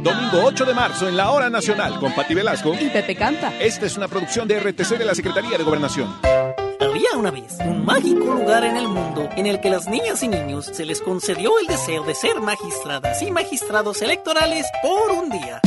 Domingo 0.00 0.44
8 0.44 0.64
de 0.64 0.74
marzo 0.74 1.08
en 1.08 1.16
la 1.16 1.32
Hora 1.32 1.50
Nacional 1.50 1.98
con 1.98 2.14
Pati 2.14 2.34
Velasco 2.34 2.72
y 2.80 2.88
Pepe 2.88 3.16
Campa. 3.16 3.52
Esta 3.58 3.86
es 3.86 3.96
una 3.96 4.06
producción 4.06 4.46
de 4.46 4.60
RTC 4.60 4.96
de 4.96 5.04
la 5.04 5.16
Secretaría 5.16 5.58
de 5.58 5.64
Gobernación. 5.64 6.35
Había 6.80 7.16
una 7.16 7.30
vez 7.30 7.56
un 7.64 7.84
mágico 7.84 8.34
lugar 8.34 8.64
en 8.64 8.76
el 8.76 8.88
mundo 8.88 9.28
en 9.36 9.46
el 9.46 9.60
que 9.60 9.70
las 9.70 9.88
niñas 9.88 10.22
y 10.22 10.28
niños 10.28 10.66
se 10.66 10.84
les 10.84 11.00
concedió 11.00 11.58
el 11.58 11.66
deseo 11.66 12.04
de 12.04 12.14
ser 12.14 12.40
magistradas 12.40 13.22
y 13.22 13.30
magistrados 13.30 14.02
electorales 14.02 14.66
por 14.82 15.10
un 15.12 15.30
día. 15.30 15.60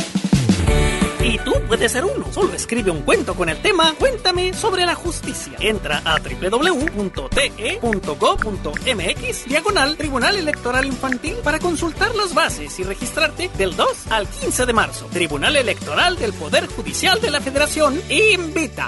Y 1.22 1.38
tú 1.40 1.54
puedes 1.68 1.92
ser 1.92 2.06
uno. 2.06 2.26
Solo 2.32 2.54
escribe 2.54 2.92
un 2.92 3.02
cuento 3.02 3.36
con 3.36 3.50
el 3.50 3.62
tema 3.62 3.94
Cuéntame 3.98 4.54
sobre 4.54 4.86
la 4.86 4.96
justicia. 4.96 5.54
Entra 5.60 6.02
a 6.06 6.18
www.te.gov.mx 6.20 7.06
diagonal 9.46 9.98
Tribunal 9.98 10.38
Electoral 10.38 10.86
Infantil 10.86 11.36
para 11.44 11.60
consultar 11.60 12.16
las 12.16 12.34
bases 12.34 12.80
y 12.80 12.84
registrarte 12.84 13.50
del 13.58 13.76
2 13.76 14.12
al 14.12 14.28
15 14.28 14.66
de 14.66 14.74
marzo. 14.74 15.08
Tribunal 15.12 15.56
Electoral 15.56 16.18
del 16.18 16.34
Poder 16.34 16.68
Judicial 16.68 17.20
de 17.20 17.32
la 17.32 17.42
Federación 17.42 18.02
invita. 18.10 18.88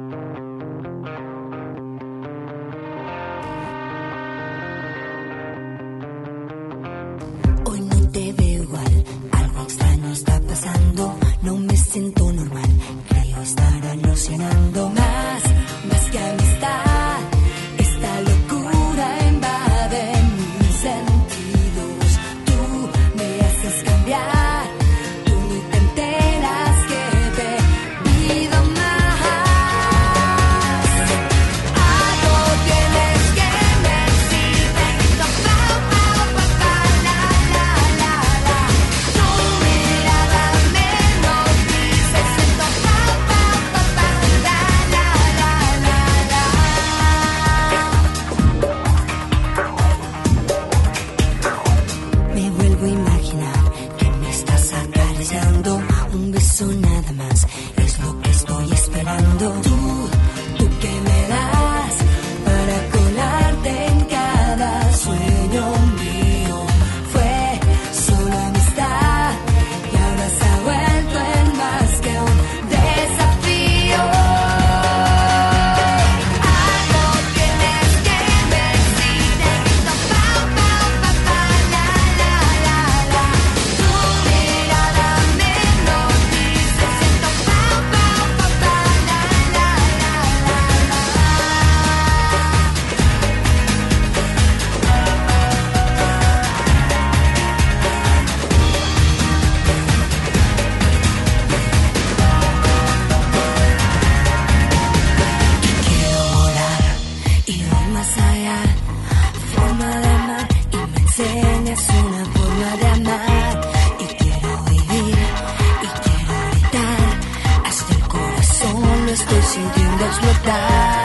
de 120.45 121.00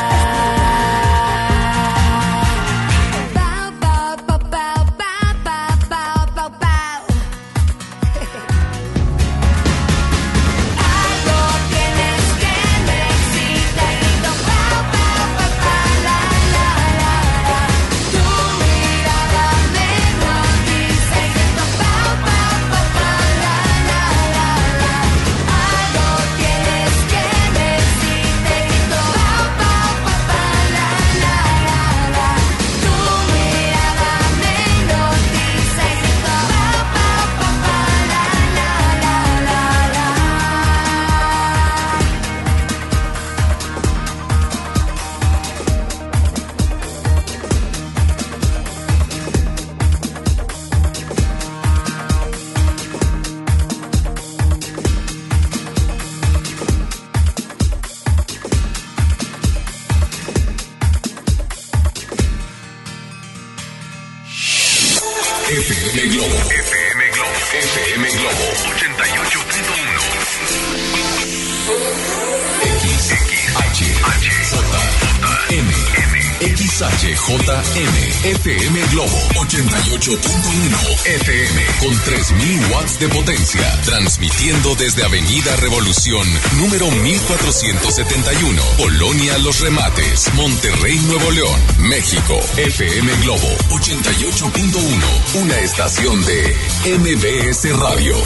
potencia, 83.05 83.81
transmitiendo 83.85 84.75
desde 84.75 85.05
Avenida 85.05 85.55
Revolución, 85.57 86.27
número 86.57 86.91
1471, 86.91 88.63
Polonia 88.79 89.37
Los 89.39 89.61
Remates, 89.61 90.33
Monterrey, 90.35 90.99
Nuevo 91.07 91.31
León, 91.31 91.61
México, 91.81 92.41
FM 92.57 93.13
Globo 93.23 93.49
88.1, 93.69 95.43
una 95.43 95.59
estación 95.61 96.25
de 96.25 96.57
MBS 96.99 97.79
Radio. 97.79 98.17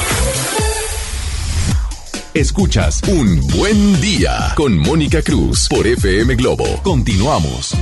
Escuchas 2.32 3.02
Un 3.08 3.44
Buen 3.48 4.00
Día 4.00 4.52
con 4.54 4.78
Mónica 4.78 5.20
Cruz 5.22 5.66
por 5.68 5.84
FM 5.84 6.36
Globo. 6.36 6.80
Continuamos. 6.84 7.74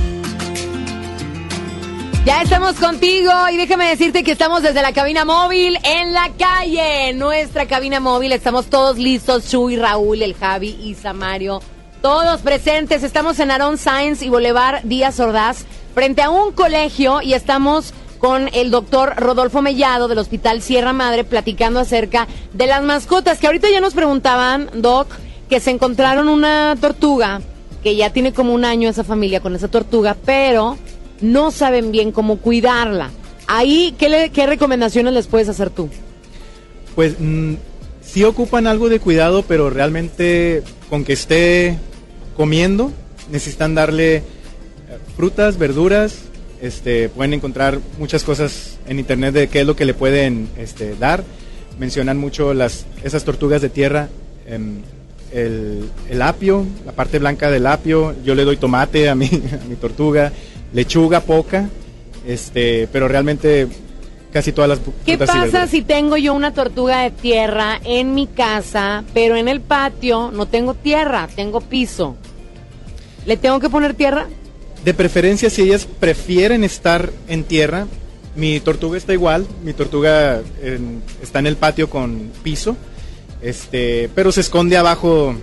Ya 2.25 2.41
estamos 2.41 2.75
contigo 2.75 3.31
y 3.51 3.57
déjame 3.57 3.87
decirte 3.87 4.23
que 4.23 4.33
estamos 4.33 4.61
desde 4.61 4.81
la 4.81 4.93
cabina 4.93 5.25
móvil 5.25 5.79
en 5.83 6.13
la 6.13 6.29
calle. 6.37 7.13
Nuestra 7.13 7.65
cabina 7.65 7.99
móvil, 7.99 8.33
estamos 8.33 8.67
todos 8.67 8.97
listos. 8.97 9.49
Chuy, 9.49 9.77
Raúl, 9.77 10.21
el 10.21 10.35
Javi, 10.35 10.77
Isa, 10.83 11.13
Mario, 11.13 11.61
todos 12.01 12.41
presentes. 12.41 13.03
Estamos 13.03 13.39
en 13.39 13.51
Aaron 13.51 13.77
Science 13.77 14.23
y 14.23 14.29
Boulevard 14.29 14.83
Díaz 14.83 15.19
Ordaz, 15.19 15.65
frente 15.95 16.21
a 16.21 16.29
un 16.29 16.51
colegio 16.51 17.21
y 17.21 17.33
estamos 17.33 17.93
con 18.19 18.49
el 18.53 18.69
doctor 18.69 19.13
Rodolfo 19.15 19.61
Mellado 19.61 20.09
del 20.09 20.19
Hospital 20.19 20.61
Sierra 20.61 20.93
Madre 20.93 21.23
platicando 21.23 21.79
acerca 21.79 22.27
de 22.53 22.67
las 22.67 22.83
mascotas 22.83 23.39
que 23.39 23.47
ahorita 23.47 23.69
ya 23.71 23.79
nos 23.79 23.93
preguntaban, 23.93 24.69
Doc, 24.73 25.07
que 25.49 25.61
se 25.61 25.71
encontraron 25.71 26.27
una 26.27 26.75
tortuga, 26.79 27.41
que 27.81 27.95
ya 27.95 28.11
tiene 28.11 28.33
como 28.33 28.53
un 28.53 28.65
año 28.65 28.89
esa 28.89 29.05
familia 29.05 29.39
con 29.39 29.55
esa 29.55 29.69
tortuga, 29.69 30.17
pero 30.25 30.77
no 31.21 31.51
saben 31.51 31.91
bien 31.91 32.11
cómo 32.11 32.37
cuidarla. 32.37 33.11
Ahí, 33.47 33.95
¿qué, 33.97 34.45
recomendaciones 34.45 35.13
les 35.13 35.27
puedes 35.27 35.49
hacer 35.49 35.69
tú? 35.69 35.89
Pues 36.95 37.15
mm, 37.19 37.55
sí 38.01 38.23
ocupan 38.23 38.67
algo 38.67 38.89
de 38.89 38.99
cuidado, 38.99 39.43
pero 39.47 39.69
realmente 39.69 40.61
con 40.89 41.03
que 41.03 41.13
esté 41.13 41.77
comiendo, 42.37 42.91
necesitan 43.31 43.73
darle 43.73 44.17
eh, 44.17 44.21
frutas, 45.17 45.57
verduras, 45.57 46.19
este, 46.61 47.09
pueden 47.09 47.33
encontrar 47.33 47.79
muchas 47.97 48.23
cosas 48.23 48.77
en 48.87 48.99
internet 48.99 49.33
de 49.33 49.47
qué 49.47 49.61
es 49.61 49.67
lo 49.67 49.75
que 49.75 49.85
le 49.85 49.93
pueden 49.93 50.49
este, 50.57 50.95
dar. 50.95 51.23
Mencionan 51.79 52.17
mucho 52.17 52.53
las, 52.53 52.85
esas 53.03 53.23
tortugas 53.23 53.61
de 53.61 53.69
tierra, 53.69 54.09
em, 54.45 54.81
el, 55.31 56.21
apio, 56.21 56.65
la 56.85 56.91
parte 56.91 57.19
blanca 57.19 57.49
del 57.49 57.67
apio, 57.67 58.15
yo 58.23 58.35
le 58.35 58.43
doy 58.43 58.57
tomate 58.57 59.09
a 59.09 59.15
mi 59.15 59.27
tortuga, 59.81 60.33
lechuga 60.73 61.21
poca, 61.21 61.69
este, 62.27 62.87
pero 62.91 63.07
realmente 63.07 63.67
casi 64.31 64.51
todas 64.51 64.69
las 64.69 64.79
¿Qué 65.05 65.17
pasa 65.17 65.65
si 65.67 65.81
tengo 65.81 66.15
yo 66.17 66.33
una 66.33 66.53
tortuga 66.53 67.01
de 67.01 67.11
tierra 67.11 67.79
en 67.83 68.13
mi 68.13 68.27
casa, 68.27 69.03
pero 69.13 69.35
en 69.35 69.47
el 69.47 69.61
patio 69.61 70.31
no 70.31 70.45
tengo 70.45 70.73
tierra, 70.75 71.27
tengo 71.35 71.61
piso? 71.61 72.15
¿Le 73.25 73.37
tengo 73.37 73.59
que 73.59 73.69
poner 73.69 73.95
tierra? 73.95 74.27
De 74.85 74.93
preferencia, 74.93 75.49
si 75.49 75.63
ellas 75.63 75.87
prefieren 75.99 76.63
estar 76.63 77.09
en 77.27 77.43
tierra, 77.43 77.87
mi 78.35 78.59
tortuga 78.59 78.97
está 78.97 79.13
igual, 79.13 79.45
mi 79.63 79.73
tortuga 79.73 80.41
en- 80.63 81.01
está 81.21 81.39
en 81.39 81.47
el 81.47 81.57
patio 81.57 81.89
con 81.89 82.31
piso, 82.43 82.77
este, 83.41 84.09
pero 84.15 84.31
se 84.31 84.41
esconde 84.41 84.77
abajo 84.77 85.35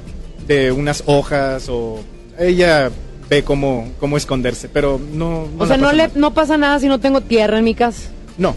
de 0.46 0.70
unas 0.72 1.02
hojas 1.06 1.66
o 1.68 2.00
ella 2.38 2.90
ve 3.28 3.42
cómo, 3.42 3.88
cómo 3.98 4.16
esconderse, 4.16 4.68
pero 4.68 5.00
no... 5.12 5.48
o 5.58 5.66
sea, 5.66 5.76
no, 5.76 5.86
pasa 5.86 5.96
le, 5.96 6.10
no 6.14 6.34
pasa 6.34 6.56
nada 6.56 6.78
si 6.78 6.88
no 6.88 7.00
tengo 7.00 7.20
tierra 7.20 7.58
en 7.58 7.64
mi 7.64 7.74
casa. 7.74 8.08
No, 8.38 8.54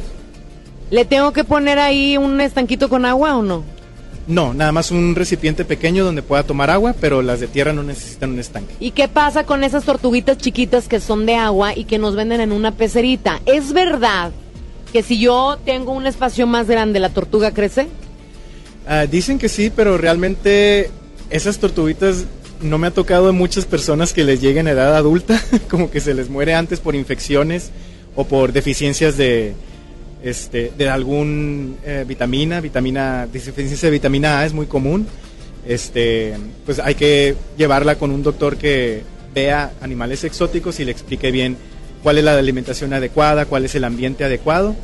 ¿Le 0.92 1.06
tengo 1.06 1.32
que 1.34 1.44
poner 1.44 1.78
ahí 1.78 2.18
un 2.18 2.42
estanquito 2.42 2.90
con 2.90 3.06
agua 3.06 3.38
o 3.38 3.44
no? 3.44 3.64
no, 4.28 4.54
nada 4.54 4.72
más 4.72 4.92
un 4.92 5.16
recipiente 5.16 5.66
pequeño 5.66 6.06
donde 6.06 6.22
pueda 6.22 6.44
tomar 6.44 6.70
agua, 6.70 6.94
pero 7.02 7.24
las 7.24 7.40
de 7.40 7.48
tierra 7.48 7.74
no 7.74 7.82
necesitan 7.82 8.30
un 8.30 8.40
estanque. 8.40 8.76
¿Y 8.80 8.92
qué 8.92 9.08
pasa 9.08 9.44
con 9.44 9.64
esas 9.64 9.86
tortuguitas 9.86 10.38
chiquitas 10.38 10.88
que 10.88 11.00
son 11.00 11.26
de 11.26 11.34
agua 11.34 11.76
y 11.76 11.86
que 11.86 11.98
nos 11.98 12.16
venden 12.16 12.40
en 12.40 12.52
una 12.52 12.72
pecerita? 12.72 13.42
¿Es 13.48 13.74
verdad 13.74 14.32
que 14.94 15.02
si 15.02 15.20
yo 15.20 15.58
tengo 15.66 15.94
un 15.94 16.06
espacio 16.06 16.46
más 16.46 16.68
grande, 16.68 17.00
la 17.00 17.10
tortuga 17.10 17.52
crece? 17.56 17.88
Ah, 18.88 19.08
dicen 19.08 19.40
que 19.40 19.50
sí, 19.50 19.72
pero 19.76 19.98
realmente 19.98 20.92
esas 21.32 21.58
tortuguitas 21.58 22.26
no 22.62 22.78
me 22.78 22.88
ha 22.88 22.92
tocado 22.92 23.30
a 23.30 23.32
muchas 23.32 23.66
personas 23.66 24.14
que 24.14 24.24
les 24.24 24.42
lleguen 24.42 24.68
a 24.68 24.72
edad 24.72 24.96
adulta, 24.96 25.42
como 25.70 25.92
que 25.92 26.00
se 26.00 26.14
les 26.14 26.30
muere 26.30 26.54
antes 26.54 26.80
por 26.80 26.96
infecciones 26.96 27.72
o 28.16 28.26
por 28.26 28.52
deficiencias 28.52 29.18
de, 29.18 29.54
este, 30.24 30.72
de 30.78 30.90
algún 30.90 31.78
eh, 31.86 32.06
vitamina, 32.08 32.60
vitamina, 32.62 33.28
deficiencia 33.32 33.88
de 33.88 33.92
vitamina 33.92 34.40
A 34.40 34.46
es 34.46 34.54
muy 34.54 34.66
común. 34.66 35.08
Este, 35.66 36.36
pues 36.66 36.80
hay 36.80 36.96
que 36.96 37.36
llevarla 37.58 37.96
con 37.96 38.12
un 38.12 38.24
doctor 38.24 38.58
que 38.58 39.04
vea 39.34 39.74
animales 39.82 40.24
exóticos 40.24 40.80
y 40.80 40.86
le 40.86 40.92
explique 40.92 41.32
bien 41.32 41.58
cuál 42.02 42.18
es 42.18 42.24
la 42.24 42.38
alimentación 42.38 42.94
adecuada, 42.94 43.46
cuál 43.46 43.66
es 43.66 43.76
el 43.76 43.84
ambiente 43.84 44.24
adecuado, 44.24 44.76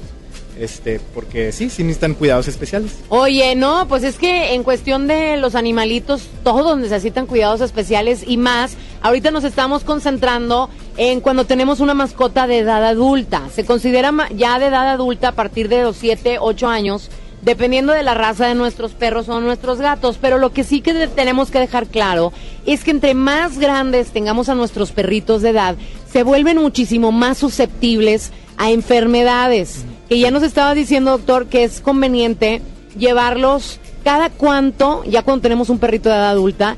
este, 0.60 1.00
porque 1.14 1.52
sí, 1.52 1.70
sí 1.70 1.84
necesitan 1.84 2.14
cuidados 2.14 2.48
especiales. 2.48 2.92
Oye, 3.10 3.56
no, 3.56 3.88
pues 3.88 4.04
es 4.04 4.18
que 4.18 4.54
en 4.54 4.64
cuestión 4.64 5.08
de 5.08 5.38
los 5.38 5.56
animalitos, 5.56 6.28
todos 6.44 6.78
necesitan 6.78 7.26
cuidados 7.26 7.62
especiales 7.62 8.24
y 8.26 8.38
más. 8.38 8.76
Ahorita 9.02 9.32
nos 9.32 9.44
estamos 9.44 9.84
concentrando 9.84 10.70
en 10.98 11.22
cuando 11.22 11.46
tenemos 11.46 11.80
una 11.80 11.94
mascota 11.94 12.48
de 12.48 12.60
edad 12.60 12.84
adulta. 12.86 13.44
Se 13.54 13.66
considera 13.66 14.14
ya 14.36 14.60
de 14.60 14.68
edad 14.68 14.90
adulta 14.90 15.30
a 15.30 15.32
partir 15.34 15.70
de 15.70 15.84
los 15.84 15.98
7, 15.98 16.38
8 16.40 16.68
años, 16.68 17.10
dependiendo 17.42 17.94
de 17.94 18.04
la 18.04 18.14
raza 18.14 18.48
de 18.48 18.56
nuestros 18.56 18.94
perros 18.94 19.30
o 19.30 19.40
nuestros 19.42 19.80
gatos. 19.80 20.18
Pero 20.20 20.38
lo 20.38 20.54
que 20.54 20.64
sí 20.64 20.82
que 20.82 21.08
tenemos 21.08 21.52
que 21.52 21.60
dejar 21.60 21.88
claro 21.88 22.32
es 22.66 22.84
que 22.84 22.92
entre 22.92 23.14
más 23.14 23.60
grandes 23.60 24.10
tengamos 24.10 24.50
a 24.50 24.56
nuestros 24.56 24.92
perritos 24.92 25.42
de 25.42 25.50
edad, 25.50 25.76
se 26.12 26.24
vuelven 26.24 26.58
muchísimo 26.58 27.12
más 27.12 27.38
susceptibles 27.38 28.32
a 28.58 28.72
enfermedades. 28.72 29.86
Que 30.10 30.20
ya 30.20 30.32
nos 30.32 30.44
estaba 30.44 30.74
diciendo, 30.74 31.12
doctor, 31.12 31.48
que 31.48 31.64
es 31.64 31.82
conveniente 31.82 32.62
llevarlos 32.98 33.80
cada 34.04 34.30
cuánto, 34.30 35.04
ya 35.04 35.24
cuando 35.24 35.42
tenemos 35.42 35.70
un 35.70 35.80
perrito 35.80 36.10
de 36.10 36.16
edad 36.16 36.30
adulta, 36.30 36.78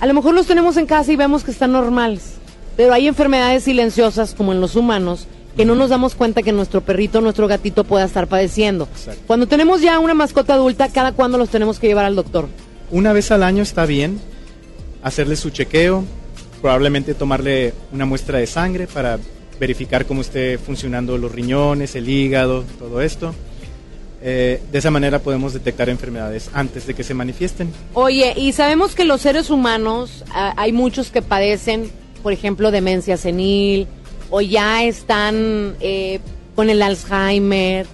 a 0.00 0.06
lo 0.06 0.14
mejor 0.14 0.34
los 0.34 0.46
tenemos 0.46 0.76
en 0.76 0.86
casa 0.86 1.10
y 1.10 1.16
vemos 1.16 1.44
que 1.44 1.50
están 1.50 1.72
normales. 1.72 2.34
Pero 2.76 2.92
hay 2.92 3.08
enfermedades 3.08 3.64
silenciosas, 3.64 4.34
como 4.34 4.52
en 4.52 4.60
los 4.60 4.76
humanos, 4.76 5.26
que 5.56 5.64
no 5.64 5.74
nos 5.74 5.90
damos 5.90 6.14
cuenta 6.14 6.42
que 6.42 6.52
nuestro 6.52 6.82
perrito, 6.82 7.20
nuestro 7.20 7.48
gatito 7.48 7.82
pueda 7.84 8.04
estar 8.04 8.28
padeciendo. 8.28 8.86
Cuando 9.26 9.48
tenemos 9.48 9.80
ya 9.80 9.98
una 9.98 10.14
mascota 10.14 10.54
adulta, 10.54 10.88
cada 10.88 11.12
cuándo 11.12 11.38
los 11.38 11.48
tenemos 11.48 11.80
que 11.80 11.88
llevar 11.88 12.04
al 12.04 12.14
doctor. 12.14 12.46
Una 12.90 13.12
vez 13.12 13.32
al 13.32 13.42
año 13.42 13.62
está 13.62 13.84
bien 13.84 14.20
hacerle 15.02 15.36
su 15.36 15.50
chequeo, 15.50 16.04
probablemente 16.60 17.14
tomarle 17.14 17.72
una 17.92 18.04
muestra 18.04 18.38
de 18.38 18.46
sangre 18.46 18.86
para 18.86 19.18
verificar 19.60 20.06
cómo 20.06 20.20
esté 20.20 20.58
funcionando 20.58 21.18
los 21.18 21.32
riñones, 21.32 21.94
el 21.96 22.08
hígado, 22.08 22.64
todo 22.78 23.00
esto. 23.02 23.34
Eh, 24.20 24.60
de 24.72 24.78
esa 24.78 24.90
manera 24.90 25.20
podemos 25.20 25.52
detectar 25.52 25.88
enfermedades 25.88 26.50
antes 26.52 26.86
de 26.86 26.94
que 26.94 27.04
se 27.04 27.14
manifiesten. 27.14 27.70
Oye, 27.94 28.34
y 28.36 28.52
sabemos 28.52 28.94
que 28.94 29.04
los 29.04 29.20
seres 29.20 29.48
humanos, 29.50 30.24
ah, 30.32 30.54
hay 30.56 30.72
muchos 30.72 31.10
que 31.10 31.22
padecen, 31.22 31.90
por 32.22 32.32
ejemplo, 32.32 32.70
demencia 32.70 33.16
senil, 33.16 33.86
o 34.30 34.40
ya 34.40 34.82
están 34.84 35.76
eh, 35.80 36.18
con 36.56 36.68
el 36.68 36.82
Alzheimer. 36.82 37.86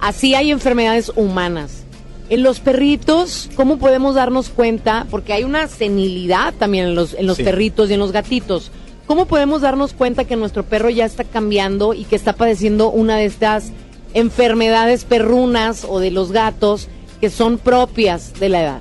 Así 0.00 0.34
hay 0.34 0.50
enfermedades 0.50 1.10
humanas. 1.16 1.82
En 2.30 2.42
los 2.42 2.60
perritos, 2.60 3.50
¿cómo 3.54 3.78
podemos 3.78 4.14
darnos 4.14 4.48
cuenta? 4.48 5.06
Porque 5.10 5.32
hay 5.34 5.44
una 5.44 5.66
senilidad 5.68 6.54
también 6.54 6.86
en 6.86 6.94
los, 6.94 7.14
en 7.14 7.26
los 7.26 7.36
Sí. 7.36 7.42
perritos 7.42 7.90
y 7.90 7.94
en 7.94 8.00
los 8.00 8.12
gatitos. 8.12 8.70
¿Cómo 9.06 9.26
podemos 9.26 9.60
darnos 9.60 9.92
cuenta 9.92 10.24
que 10.24 10.36
nuestro 10.36 10.64
perro 10.64 10.88
ya 10.88 11.04
está 11.04 11.24
cambiando 11.24 11.92
y 11.92 12.04
que 12.04 12.16
está 12.16 12.32
padeciendo 12.32 12.90
una 12.90 13.16
de 13.16 13.26
estas 13.26 13.70
enfermedades 14.14 15.04
perrunas 15.04 15.84
o 15.88 16.00
de 16.00 16.10
los 16.10 16.32
gatos 16.32 16.88
que 17.20 17.28
son 17.28 17.58
propias 17.58 18.32
de 18.40 18.48
la 18.48 18.62
edad? 18.62 18.80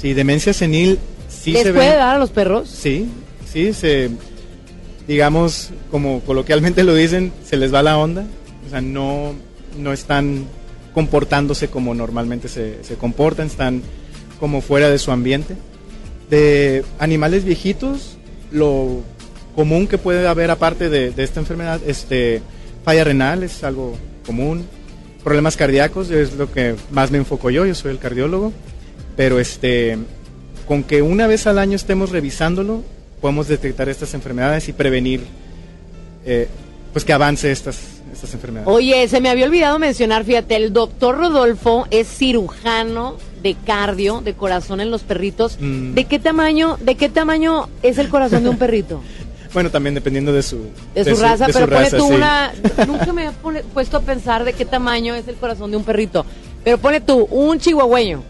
Sí, 0.00 0.14
demencia 0.14 0.52
senil 0.52 0.98
sí 1.28 1.52
¿Les 1.52 1.64
se 1.64 1.72
puede 1.72 1.96
dar 1.96 2.16
a 2.16 2.18
los 2.18 2.30
perros? 2.30 2.68
Sí, 2.68 3.08
sí, 3.50 3.74
se, 3.74 4.10
digamos, 5.06 5.70
como 5.90 6.20
coloquialmente 6.20 6.82
lo 6.82 6.94
dicen, 6.94 7.32
se 7.44 7.56
les 7.56 7.72
va 7.72 7.82
la 7.82 7.98
onda. 7.98 8.24
O 8.66 8.70
sea, 8.70 8.80
no, 8.80 9.34
no 9.78 9.92
están 9.92 10.46
comportándose 10.94 11.68
como 11.68 11.94
normalmente 11.94 12.48
se, 12.48 12.82
se 12.84 12.94
comportan, 12.94 13.48
están 13.48 13.82
como 14.40 14.62
fuera 14.62 14.88
de 14.88 14.98
su 14.98 15.10
ambiente. 15.10 15.56
De 16.30 16.84
animales 16.98 17.44
viejitos, 17.44 18.18
lo 18.50 19.02
común 19.58 19.88
que 19.88 19.98
puede 19.98 20.28
haber 20.28 20.52
aparte 20.52 20.88
de, 20.88 21.10
de 21.10 21.24
esta 21.24 21.40
enfermedad, 21.40 21.80
este, 21.84 22.40
falla 22.84 23.02
renal 23.02 23.42
es 23.42 23.64
algo 23.64 23.96
común, 24.24 24.64
problemas 25.24 25.56
cardíacos 25.56 26.12
es 26.12 26.34
lo 26.34 26.52
que 26.52 26.76
más 26.92 27.10
me 27.10 27.18
enfoco 27.18 27.50
yo, 27.50 27.66
yo 27.66 27.74
soy 27.74 27.90
el 27.90 27.98
cardiólogo, 27.98 28.52
pero 29.16 29.40
este, 29.40 29.98
con 30.68 30.84
que 30.84 31.02
una 31.02 31.26
vez 31.26 31.48
al 31.48 31.58
año 31.58 31.74
estemos 31.74 32.10
revisándolo, 32.10 32.84
podemos 33.20 33.48
detectar 33.48 33.88
estas 33.88 34.14
enfermedades 34.14 34.68
y 34.68 34.72
prevenir 34.72 35.22
eh, 36.24 36.46
pues 36.92 37.04
que 37.04 37.12
avance 37.12 37.50
estas, 37.50 37.80
estas 38.12 38.32
enfermedades. 38.34 38.72
Oye, 38.72 39.08
se 39.08 39.20
me 39.20 39.28
había 39.28 39.46
olvidado 39.46 39.80
mencionar, 39.80 40.22
fíjate, 40.22 40.54
el 40.54 40.72
doctor 40.72 41.18
Rodolfo 41.18 41.88
es 41.90 42.06
cirujano 42.06 43.16
de 43.42 43.56
cardio, 43.66 44.20
de 44.20 44.34
corazón 44.34 44.80
en 44.80 44.92
los 44.92 45.02
perritos. 45.02 45.58
Mm. 45.60 45.94
¿De 45.94 46.04
qué 46.04 46.20
tamaño, 46.20 46.76
de 46.80 46.94
qué 46.94 47.08
tamaño 47.08 47.68
es 47.82 47.98
el 47.98 48.08
corazón 48.08 48.44
de 48.44 48.50
un 48.50 48.56
perrito? 48.56 49.02
Bueno, 49.52 49.70
también 49.70 49.94
dependiendo 49.94 50.32
de 50.32 50.42
su, 50.42 50.66
De 50.94 51.04
su 51.04 51.20
raza, 51.20 51.46
de 51.46 51.52
su 51.52 51.58
pero 51.58 51.70
pone 51.70 51.84
raza, 51.84 51.96
tú 51.96 52.08
sí. 52.08 52.14
una. 52.14 52.52
Nunca 52.86 53.12
me 53.12 53.26
he 53.26 53.62
puesto 53.62 53.96
a 53.96 54.00
pensar 54.00 54.44
de 54.44 54.52
qué 54.52 54.64
tamaño 54.64 55.14
es 55.14 55.26
el 55.28 55.36
corazón 55.36 55.70
de 55.70 55.76
un 55.76 55.84
perrito. 55.84 56.24
Pero 56.64 56.78
pone 56.78 57.00
tú, 57.00 57.26
un 57.30 57.58
chihuahueño. 57.58 58.22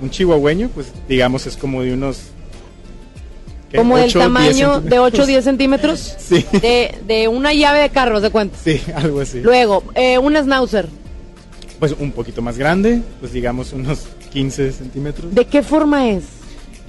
Un 0.00 0.10
chihuahueño, 0.10 0.70
pues 0.74 0.92
digamos 1.08 1.46
es 1.46 1.56
como 1.56 1.82
de 1.82 1.92
unos... 1.92 2.20
Como 3.74 3.96
del 3.96 4.06
8, 4.06 4.18
10 4.18 4.24
tamaño 4.24 4.80
de 4.80 4.98
8 4.98 5.22
o 5.22 5.24
centímetros. 5.24 5.26
10 5.26 5.44
centímetros. 5.44 6.16
Sí. 6.18 6.44
De, 6.58 6.98
de 7.06 7.28
una 7.28 7.52
llave 7.52 7.80
de 7.80 7.90
carro, 7.90 8.20
¿de 8.20 8.30
cuánto? 8.30 8.56
Sí, 8.62 8.80
algo 8.94 9.20
así. 9.20 9.40
Luego, 9.40 9.84
eh, 9.94 10.18
un 10.18 10.34
schnauzer. 10.34 10.88
Pues 11.78 11.94
un 11.98 12.12
poquito 12.12 12.42
más 12.42 12.58
grande, 12.58 13.00
pues 13.20 13.32
digamos 13.32 13.72
unos 13.72 14.06
15 14.32 14.72
centímetros. 14.72 15.34
¿De 15.34 15.46
qué 15.46 15.62
forma 15.62 16.10
es? 16.10 16.24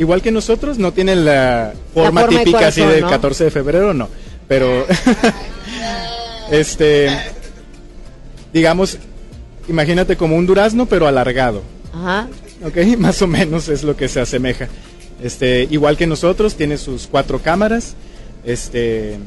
Igual 0.02 0.24
que 0.24 0.32
nosotros, 0.32 0.80
no 0.80 0.93
tienen 0.93 1.26
la 1.26 1.74
forma, 1.93 2.28
típica 2.28 2.70
así 2.70 2.82
del 2.82 3.02
¿no? 3.02 3.10
14 3.12 3.43
de 3.43 3.52
febrero, 3.52 3.93
no. 3.93 4.10
Pero, 4.47 4.88
este, 6.52 7.08
digamos, 8.52 8.97
imagínate 9.68 10.18
como 10.18 10.38
un 10.38 10.47
durazno, 10.47 10.88
pero 10.88 11.06
alargado. 11.06 11.62
Ajá. 11.93 12.28
Ok, 12.66 12.78
más 12.97 13.22
o 13.22 13.28
menos 13.28 13.70
es 13.70 13.84
lo 13.84 13.95
que 13.95 14.08
se 14.08 14.20
asemeja. 14.20 14.70
Este, 15.22 15.68
igual 15.70 15.97
que 15.97 16.08
nosotros, 16.08 16.56
tiene 16.56 16.80
sus 16.80 17.06
cuatro 17.06 17.38
cámaras. 17.38 17.93
Este, 18.43 19.20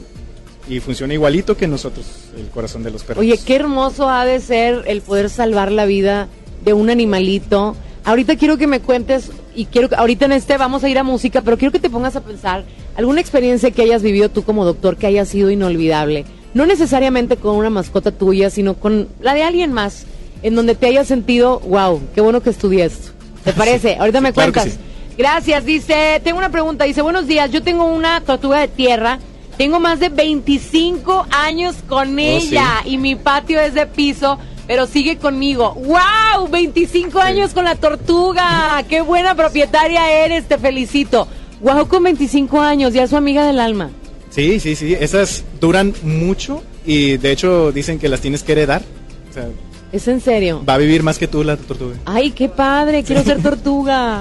y 0.69 0.81
funciona 0.81 1.15
igualito 1.15 1.57
que 1.57 1.69
nosotros, 1.69 2.05
el 2.37 2.49
corazón 2.49 2.83
de 2.83 2.91
los 2.91 3.05
perros. 3.05 3.21
Oye, 3.21 3.39
qué 3.39 3.55
hermoso 3.55 4.11
ha 4.11 4.25
de 4.25 4.41
ser 4.41 4.83
el 4.89 5.03
poder 5.03 5.31
salvar 5.31 5.71
la 5.71 5.87
vida 5.87 6.27
de 6.65 6.73
un 6.73 6.91
animalito. 6.91 7.77
Ahorita 8.05 8.37
quiero 8.37 8.59
que 8.59 8.67
me 8.67 8.81
cuentes, 8.81 9.31
y 9.55 9.67
quiero 9.67 9.89
que 9.89 9.95
ahorita 9.95 10.27
en 10.27 10.33
este 10.33 10.57
vamos 10.59 10.85
a 10.85 10.89
ir 10.89 10.99
a 10.99 11.03
música, 11.03 11.43
pero 11.43 11.57
quiero 11.57 11.73
que 11.73 11.79
te 11.79 11.91
pongas 11.91 12.17
a 12.17 12.21
pensar 12.21 12.65
alguna 12.97 13.21
experiencia 13.21 13.71
que 13.71 13.83
hayas 13.83 14.03
vivido 14.03 14.29
tú 14.29 14.43
como 14.43 14.65
doctor 14.65 14.97
que 14.97 15.07
haya 15.07 15.25
sido 15.25 15.51
inolvidable. 15.51 16.25
No 16.53 16.67
necesariamente 16.67 17.37
con 17.37 17.57
una 17.57 17.71
mascota 17.71 18.13
tuya, 18.13 18.51
sino 18.51 18.75
con 18.75 19.09
la 19.21 19.35
de 19.35 19.43
alguien 19.43 19.73
más, 19.73 20.07
en 20.43 20.55
donde 20.55 20.75
te 20.75 20.87
hayas 20.87 21.09
sentido, 21.09 21.61
wow, 21.61 22.01
qué 22.15 22.21
bueno 22.21 22.43
que 22.43 22.51
estudié 22.51 22.85
esto. 22.85 23.13
¿Te 23.43 23.53
parece? 23.53 23.97
ahorita 23.97 24.21
me 24.21 24.33
claro 24.33 24.53
cuentas. 24.53 24.75
sí. 24.75 24.81
Gracias, 25.17 25.65
dice, 25.65 26.21
tengo 26.25 26.39
una 26.39 26.51
pregunta, 26.51 26.85
dice, 26.85 27.01
buenos 27.01 27.29
días, 27.29 27.51
yo 27.53 27.63
tengo 27.63 27.85
una 27.85 28.21
tortuga 28.23 28.59
de 28.59 28.67
tierra, 28.67 29.21
tengo 29.57 29.79
más 29.79 30.01
de 30.01 30.09
25 30.09 31.27
años 31.31 31.77
con 31.89 32.19
ella 32.19 32.83
y 32.85 32.99
mi 32.99 33.15
patio 33.15 33.61
es 33.61 33.75
de 33.75 33.87
piso, 33.87 34.39
pero 34.67 34.87
sigue 34.87 35.17
conmigo. 35.19 35.75
¡Wow! 35.75 36.49
25 36.51 37.19
años 37.21 37.53
con 37.53 37.65
la 37.65 37.75
tortuga, 37.77 38.83
qué 38.89 39.01
buena 39.01 39.35
propietaria 39.35 40.25
eres, 40.25 40.47
te 40.47 40.59
felicito. 40.59 41.27
¡Wow! 41.61 41.89
Con 41.89 42.03
25 42.05 42.61
años, 42.61 42.93
ya 42.93 43.05
es 43.05 43.11
su 43.11 43.17
amiga 43.17 43.47
del 43.47 43.61
alma. 43.61 43.91
Sí, 44.31 44.59
sí, 44.61 44.75
sí, 44.75 44.97
esas 44.99 45.45
duran 45.61 45.95
mucho 46.03 46.63
y 46.85 47.17
de 47.19 47.31
hecho 47.31 47.71
dicen 47.73 47.99
que 47.99 48.09
las 48.09 48.21
tienes 48.21 48.43
que 48.43 48.53
heredar. 48.53 48.83
O 49.31 49.33
sea, 49.33 49.49
¿Es 49.93 50.09
en 50.09 50.21
serio? 50.21 50.65
va 50.69 50.75
a 50.75 50.79
vivir 50.79 51.05
más 51.05 51.19
que 51.19 51.29
tú 51.29 51.45
la 51.45 51.57
tortuga. 51.57 51.95
Ay, 52.05 52.33
qué 52.33 52.49
padre, 52.49 53.05
quiero 53.05 53.23
ser 53.23 53.41
tortuga. 53.41 54.19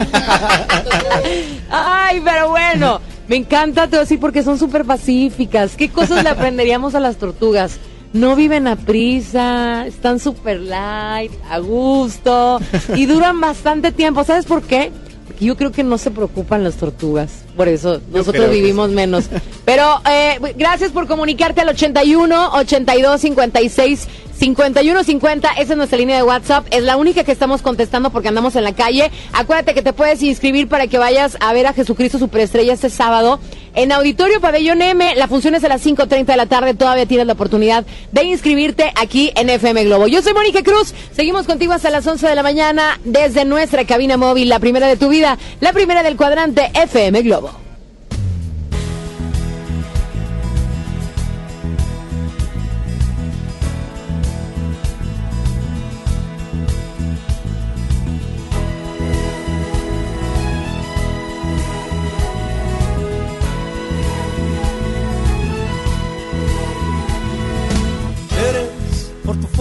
Ay, 1.69 2.21
pero 2.23 2.49
bueno, 2.49 3.01
me 3.27 3.37
encanta 3.37 3.87
todo 3.89 4.01
así 4.01 4.17
porque 4.17 4.43
son 4.43 4.59
súper 4.59 4.85
pacíficas. 4.85 5.75
¿Qué 5.75 5.89
cosas 5.89 6.23
le 6.23 6.29
aprenderíamos 6.29 6.93
a 6.93 6.99
las 6.99 7.17
tortugas? 7.17 7.79
No 8.13 8.35
viven 8.35 8.67
a 8.67 8.75
prisa, 8.75 9.87
están 9.87 10.19
súper 10.19 10.59
light, 10.59 11.31
a 11.49 11.57
gusto 11.57 12.59
y 12.95 13.05
duran 13.07 13.41
bastante 13.41 13.91
tiempo. 13.91 14.23
¿Sabes 14.23 14.45
por 14.45 14.61
qué? 14.61 14.91
Porque 15.27 15.45
yo 15.45 15.57
creo 15.57 15.71
que 15.71 15.83
no 15.83 15.97
se 15.97 16.11
preocupan 16.11 16.63
las 16.63 16.75
tortugas. 16.75 17.43
Por 17.57 17.67
eso 17.67 18.01
nosotros 18.11 18.51
vivimos 18.51 18.91
menos. 18.91 19.25
Pero 19.65 19.99
eh, 20.07 20.39
gracias 20.55 20.91
por 20.91 21.07
comunicarte 21.07 21.61
al 21.61 21.69
81 21.69 22.53
82 22.53 23.21
56 23.21 24.07
51 24.37 25.03
50. 25.03 25.49
Esa 25.53 25.73
es 25.73 25.77
nuestra 25.77 25.97
línea 25.97 26.17
de 26.17 26.23
WhatsApp. 26.23 26.65
Es 26.71 26.83
la 26.83 26.97
única 26.97 27.23
que 27.23 27.31
estamos 27.31 27.61
contestando 27.61 28.09
porque 28.09 28.27
andamos 28.27 28.55
en 28.55 28.63
la 28.63 28.73
calle. 28.73 29.11
Acuérdate 29.33 29.73
que 29.73 29.81
te 29.81 29.93
puedes 29.93 30.21
inscribir 30.23 30.67
para 30.67 30.87
que 30.87 30.97
vayas 30.97 31.37
a 31.39 31.53
ver 31.53 31.67
a 31.67 31.73
Jesucristo 31.73 32.19
Superestrella 32.19 32.73
este 32.73 32.89
sábado 32.89 33.39
en 33.75 33.91
Auditorio 33.91 34.41
Pabellón 34.41 34.81
M. 34.81 35.15
La 35.15 35.27
función 35.27 35.55
es 35.55 35.63
a 35.63 35.69
las 35.69 35.85
5.30 35.85 36.25
de 36.25 36.37
la 36.37 36.45
tarde. 36.45 36.73
Todavía 36.73 37.05
tienes 37.05 37.27
la 37.27 37.33
oportunidad 37.33 37.85
de 38.11 38.23
inscribirte 38.23 38.91
aquí 38.95 39.31
en 39.35 39.49
FM 39.49 39.85
Globo. 39.85 40.07
Yo 40.07 40.21
soy 40.21 40.33
Mónica 40.33 40.63
Cruz. 40.63 40.93
Seguimos 41.11 41.45
contigo 41.45 41.73
hasta 41.73 41.89
las 41.89 42.05
11 42.05 42.27
de 42.27 42.35
la 42.35 42.43
mañana 42.43 42.99
desde 43.03 43.45
nuestra 43.45 43.85
cabina 43.85 44.17
móvil, 44.17 44.49
la 44.49 44.59
primera 44.59 44.87
de 44.87 44.97
tu 44.97 45.09
vida, 45.09 45.37
la 45.59 45.73
primera 45.73 46.03
del 46.03 46.17
cuadrante 46.17 46.71
FM 46.73 47.21
Globo. 47.21 47.62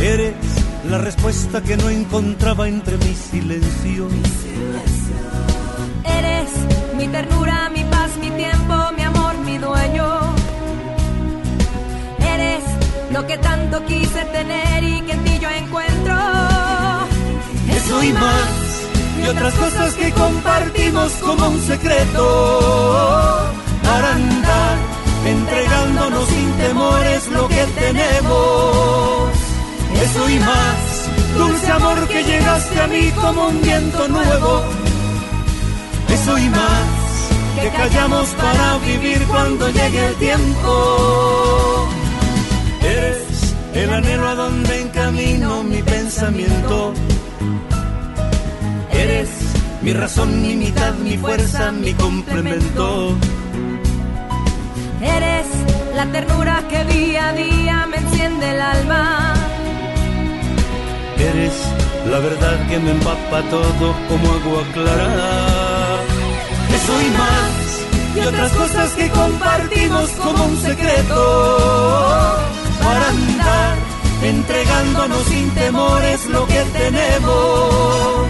Eres 0.00 0.34
la 0.90 0.98
respuesta 0.98 1.62
que 1.62 1.76
no 1.76 1.88
encontraba 1.88 2.68
entre 2.68 2.96
mi 2.98 3.14
silencio. 3.14 4.08
Eres 6.04 6.50
mi 6.96 7.08
ternura, 7.08 7.70
mi 7.70 7.82
paz, 7.84 8.10
mi 8.20 8.30
tiempo, 8.30 8.74
mi 8.96 9.02
amor, 9.02 9.38
mi 9.38 9.58
dueño. 9.58 10.06
Eres 12.20 12.62
lo 13.10 13.26
que 13.26 13.38
tanto 13.38 13.84
quise 13.86 14.24
tener 14.26 14.84
y 14.84 15.00
que 15.00 15.12
en 15.12 15.24
ti 15.24 15.38
yo 15.40 15.48
encuentro. 15.48 16.14
Eso 17.70 18.02
y 18.02 18.12
más, 18.12 18.82
y 19.22 19.28
otras 19.28 19.54
cosas 19.54 19.94
que 19.94 20.12
compartimos 20.12 21.12
como 21.14 21.48
un 21.48 21.60
secreto. 21.60 23.52
Para 23.82 24.14
andar 24.14 24.76
entregándonos 25.26 26.28
sin 26.28 26.52
temores 26.52 27.28
lo 27.28 27.48
que 27.48 27.64
tenemos. 27.78 29.35
Eso 30.02 30.30
y 30.30 30.38
más, 30.38 31.10
dulce 31.36 31.72
amor 31.72 32.08
que 32.08 32.22
llegaste 32.22 32.80
a 32.80 32.86
mí 32.86 33.10
como 33.20 33.48
un 33.48 33.60
viento 33.62 34.08
nuevo. 34.08 34.62
Eso 36.08 36.38
y 36.38 36.48
más, 36.48 36.86
que 37.60 37.68
callamos 37.70 38.28
para 38.30 38.78
vivir 38.78 39.22
cuando 39.28 39.68
llegue 39.70 40.06
el 40.06 40.14
tiempo. 40.16 41.88
Eres 42.82 43.54
el 43.74 43.92
anhelo 43.92 44.28
a 44.28 44.34
donde 44.34 44.80
encamino 44.82 45.62
mi 45.62 45.82
pensamiento. 45.82 46.92
Eres 48.92 49.28
mi 49.82 49.92
razón, 49.92 50.42
mi 50.42 50.56
mitad, 50.56 50.94
mi 50.94 51.16
fuerza, 51.16 51.72
mi 51.72 51.92
complemento. 51.94 53.16
Eres 55.00 55.46
la 55.94 56.06
ternura 56.06 56.62
que 56.68 56.84
día 56.84 57.28
a 57.28 57.32
día 57.32 57.86
me 57.86 57.96
enciende 57.96 58.50
el 58.50 58.60
alma. 58.60 59.34
Eres 61.18 61.54
la 62.10 62.18
verdad 62.18 62.68
que 62.68 62.78
me 62.78 62.90
empapa 62.90 63.42
todo 63.50 63.94
como 64.08 64.32
agua 64.32 64.62
clara. 64.72 66.00
Eso 66.74 67.02
y 67.02 67.10
más, 67.10 68.16
y 68.16 68.20
otras 68.20 68.52
cosas 68.52 68.92
que 68.92 69.08
compartimos 69.10 70.10
como 70.10 70.44
un 70.44 70.56
secreto. 70.58 72.36
Para 72.82 73.08
andar 73.08 73.76
entregándonos 74.22 75.22
sin 75.24 75.50
temores 75.50 76.26
lo 76.26 76.46
que 76.46 76.62
tenemos. 76.72 78.28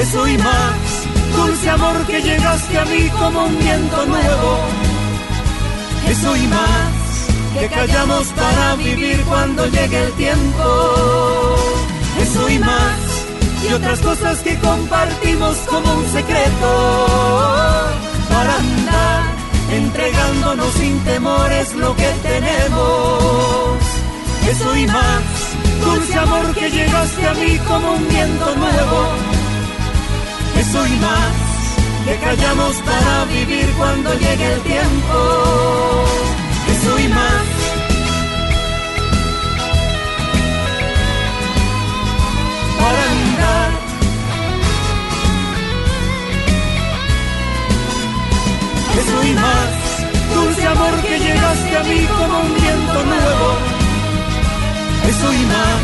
Eso 0.00 0.28
y 0.28 0.38
más, 0.38 0.78
dulce 1.36 1.70
amor 1.70 2.06
que 2.06 2.22
llegaste 2.22 2.78
a 2.78 2.84
mí 2.84 3.08
como 3.18 3.44
un 3.44 3.58
viento 3.58 4.06
nuevo. 4.06 4.58
Eso 6.08 6.36
y 6.36 6.46
más, 6.46 7.58
que 7.58 7.68
callamos 7.68 8.26
para 8.28 8.74
vivir 8.76 9.20
cuando 9.22 9.66
llegue 9.66 10.04
el 10.04 10.12
tiempo. 10.12 11.56
Eso 12.36 12.50
y 12.50 12.58
más, 12.58 12.98
y 13.66 13.72
otras 13.72 13.98
cosas 14.00 14.38
que 14.40 14.58
compartimos 14.58 15.56
como 15.70 15.90
un 15.94 16.04
secreto. 16.12 17.06
Para 18.28 18.56
andar 18.56 19.22
entregándonos 19.72 20.70
sin 20.74 21.02
temores 21.04 21.74
lo 21.76 21.96
que 21.96 22.10
tenemos. 22.22 23.78
Eso 24.50 24.76
y 24.76 24.86
más, 24.86 25.22
dulce 25.82 26.18
amor 26.18 26.54
que 26.54 26.70
llegaste 26.70 27.26
a 27.26 27.32
mí 27.32 27.58
como 27.66 27.92
un 27.92 28.06
viento 28.06 28.54
nuevo. 28.54 29.08
Eso 30.58 30.86
y 30.86 30.96
más, 30.98 31.34
que 32.04 32.16
callamos 32.18 32.76
para 32.82 33.24
vivir 33.32 33.66
cuando 33.78 34.12
llegue 34.12 34.52
el 34.52 34.60
tiempo. 34.60 36.04
Eso 36.68 36.98
y 36.98 37.08
más. 37.08 37.55
Eso 48.98 49.24
y 49.24 49.32
más, 49.34 49.70
dulce 50.34 50.66
amor 50.66 51.02
que 51.02 51.18
llegaste 51.18 51.76
a 51.76 51.82
mí 51.84 52.06
como 52.06 52.40
un 52.40 52.54
viento 52.54 53.04
nuevo. 53.04 53.56
Eso 55.08 55.32
y 55.32 55.46
más, 55.46 55.80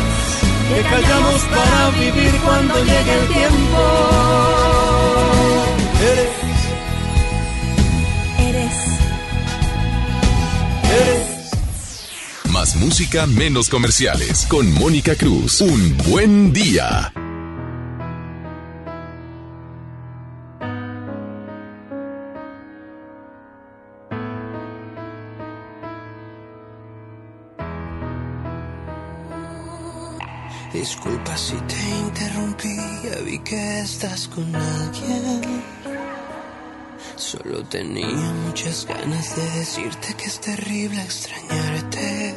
que 0.69 0.81
callamos 0.89 1.41
para 1.41 1.89
vivir 1.91 2.33
cuando 2.43 2.75
llegue 2.83 3.13
el 3.19 3.27
tiempo. 3.27 3.81
Eres, 6.11 6.29
Eres 8.39 8.93
eres. 10.91 11.43
Más 12.51 12.75
música, 12.75 13.25
menos 13.25 13.69
comerciales. 13.69 14.45
Con 14.47 14.71
Mónica 14.73 15.15
Cruz. 15.15 15.61
Un 15.61 15.97
buen 16.09 16.53
día. 16.53 17.13
Ya 33.13 33.21
vi 33.21 33.39
que 33.39 33.79
estás 33.79 34.27
con 34.27 34.55
alguien. 34.55 35.63
Solo 37.15 37.63
tenía 37.65 38.31
muchas 38.45 38.85
ganas 38.85 39.35
de 39.35 39.59
decirte 39.59 40.13
que 40.15 40.25
es 40.25 40.39
terrible 40.39 41.01
extrañarte. 41.01 42.35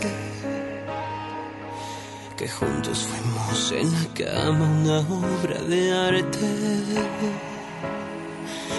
Que 2.37 2.49
juntos 2.49 3.07
fuimos 3.09 3.73
en 3.73 3.93
la 3.93 4.07
cama 4.15 4.65
una 4.81 4.99
obra 5.01 5.63
de 5.63 5.81
arte. 6.09 6.47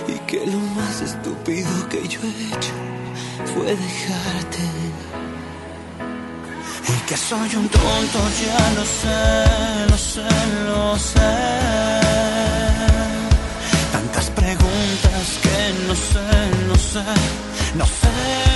Y 0.08 0.20
que 0.28 0.46
lo 0.46 0.60
más 0.78 1.02
estúpido 1.02 1.90
que 1.90 2.08
yo 2.08 2.20
he 2.22 2.56
hecho 2.56 2.76
fue 3.54 3.76
dejarte. 3.76 5.07
Y 6.90 7.00
que 7.06 7.18
soy 7.18 7.56
un 7.56 7.68
tonto, 7.68 8.20
ya 8.42 8.72
lo 8.78 8.86
sé, 8.86 9.90
lo 9.90 9.98
sé, 9.98 10.22
lo 10.66 10.98
sé. 10.98 11.34
Tantas 13.92 14.30
preguntas 14.30 15.26
que 15.44 15.74
no 15.88 15.96
sé, 15.96 16.28
no 16.68 16.76
sé, 16.76 17.04
no 17.76 17.86
sé. 17.86 18.47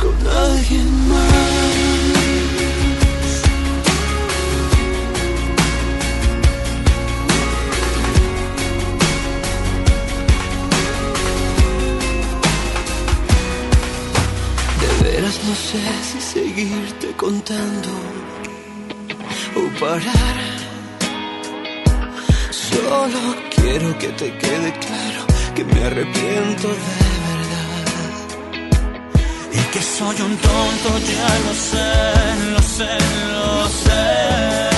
Con 0.00 0.14
alguien 0.26 1.08
más. 1.08 1.68
De 14.80 15.04
veras 15.04 15.40
no 15.44 15.54
sé 15.54 15.82
si 16.10 16.20
seguirte 16.20 17.08
contando 17.16 17.90
o 19.56 19.80
parar. 19.80 20.38
Solo 22.50 23.20
quiero 23.54 23.98
que 23.98 24.08
te 24.08 24.36
quede 24.38 24.70
claro 24.78 25.22
que 25.54 25.64
me 25.64 25.84
arrepiento 25.84 26.68
de. 26.68 26.97
Y 29.52 29.60
que 29.72 29.80
soy 29.82 30.20
un 30.20 30.36
tonto, 30.36 30.98
ya 30.98 31.38
lo 31.46 31.54
sé, 31.54 32.50
lo 32.52 32.62
sé, 32.62 32.98
lo 33.32 33.68
sé. 33.68 34.77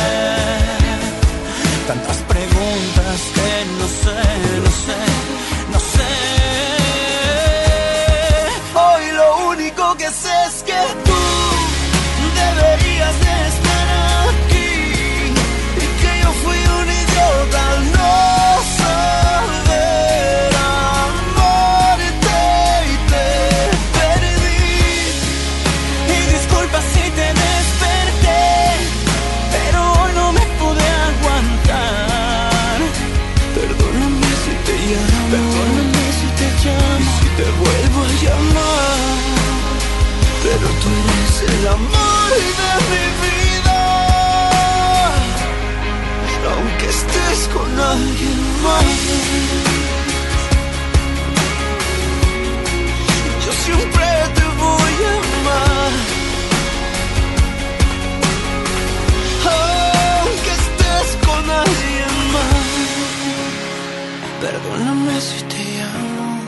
Perdóname 64.71 65.21
si 65.21 65.43
te 65.45 65.65
llamo. 65.77 66.41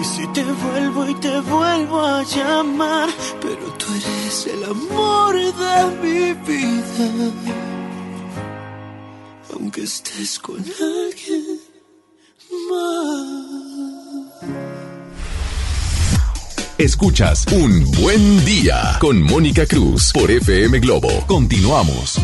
Y 0.00 0.04
si 0.04 0.26
te 0.28 0.44
vuelvo 0.44 1.08
y 1.08 1.14
te 1.14 1.40
vuelvo 1.40 2.00
a 2.00 2.22
llamar. 2.22 3.08
Pero 3.40 3.64
tú 3.78 3.86
eres 3.94 4.46
el 4.46 4.64
amor 4.64 5.34
de 5.34 5.84
mi 6.02 6.32
vida. 6.32 7.32
Aunque 9.52 9.82
estés 9.82 10.38
con 10.38 10.56
alguien 10.58 11.60
más. 12.70 13.60
Escuchas 16.78 17.44
Un 17.52 17.84
Buen 17.92 18.42
Día 18.46 18.96
con 19.00 19.22
Mónica 19.22 19.66
Cruz 19.66 20.12
por 20.14 20.30
FM 20.30 20.78
Globo. 20.78 21.10
Continuamos. 21.26 22.18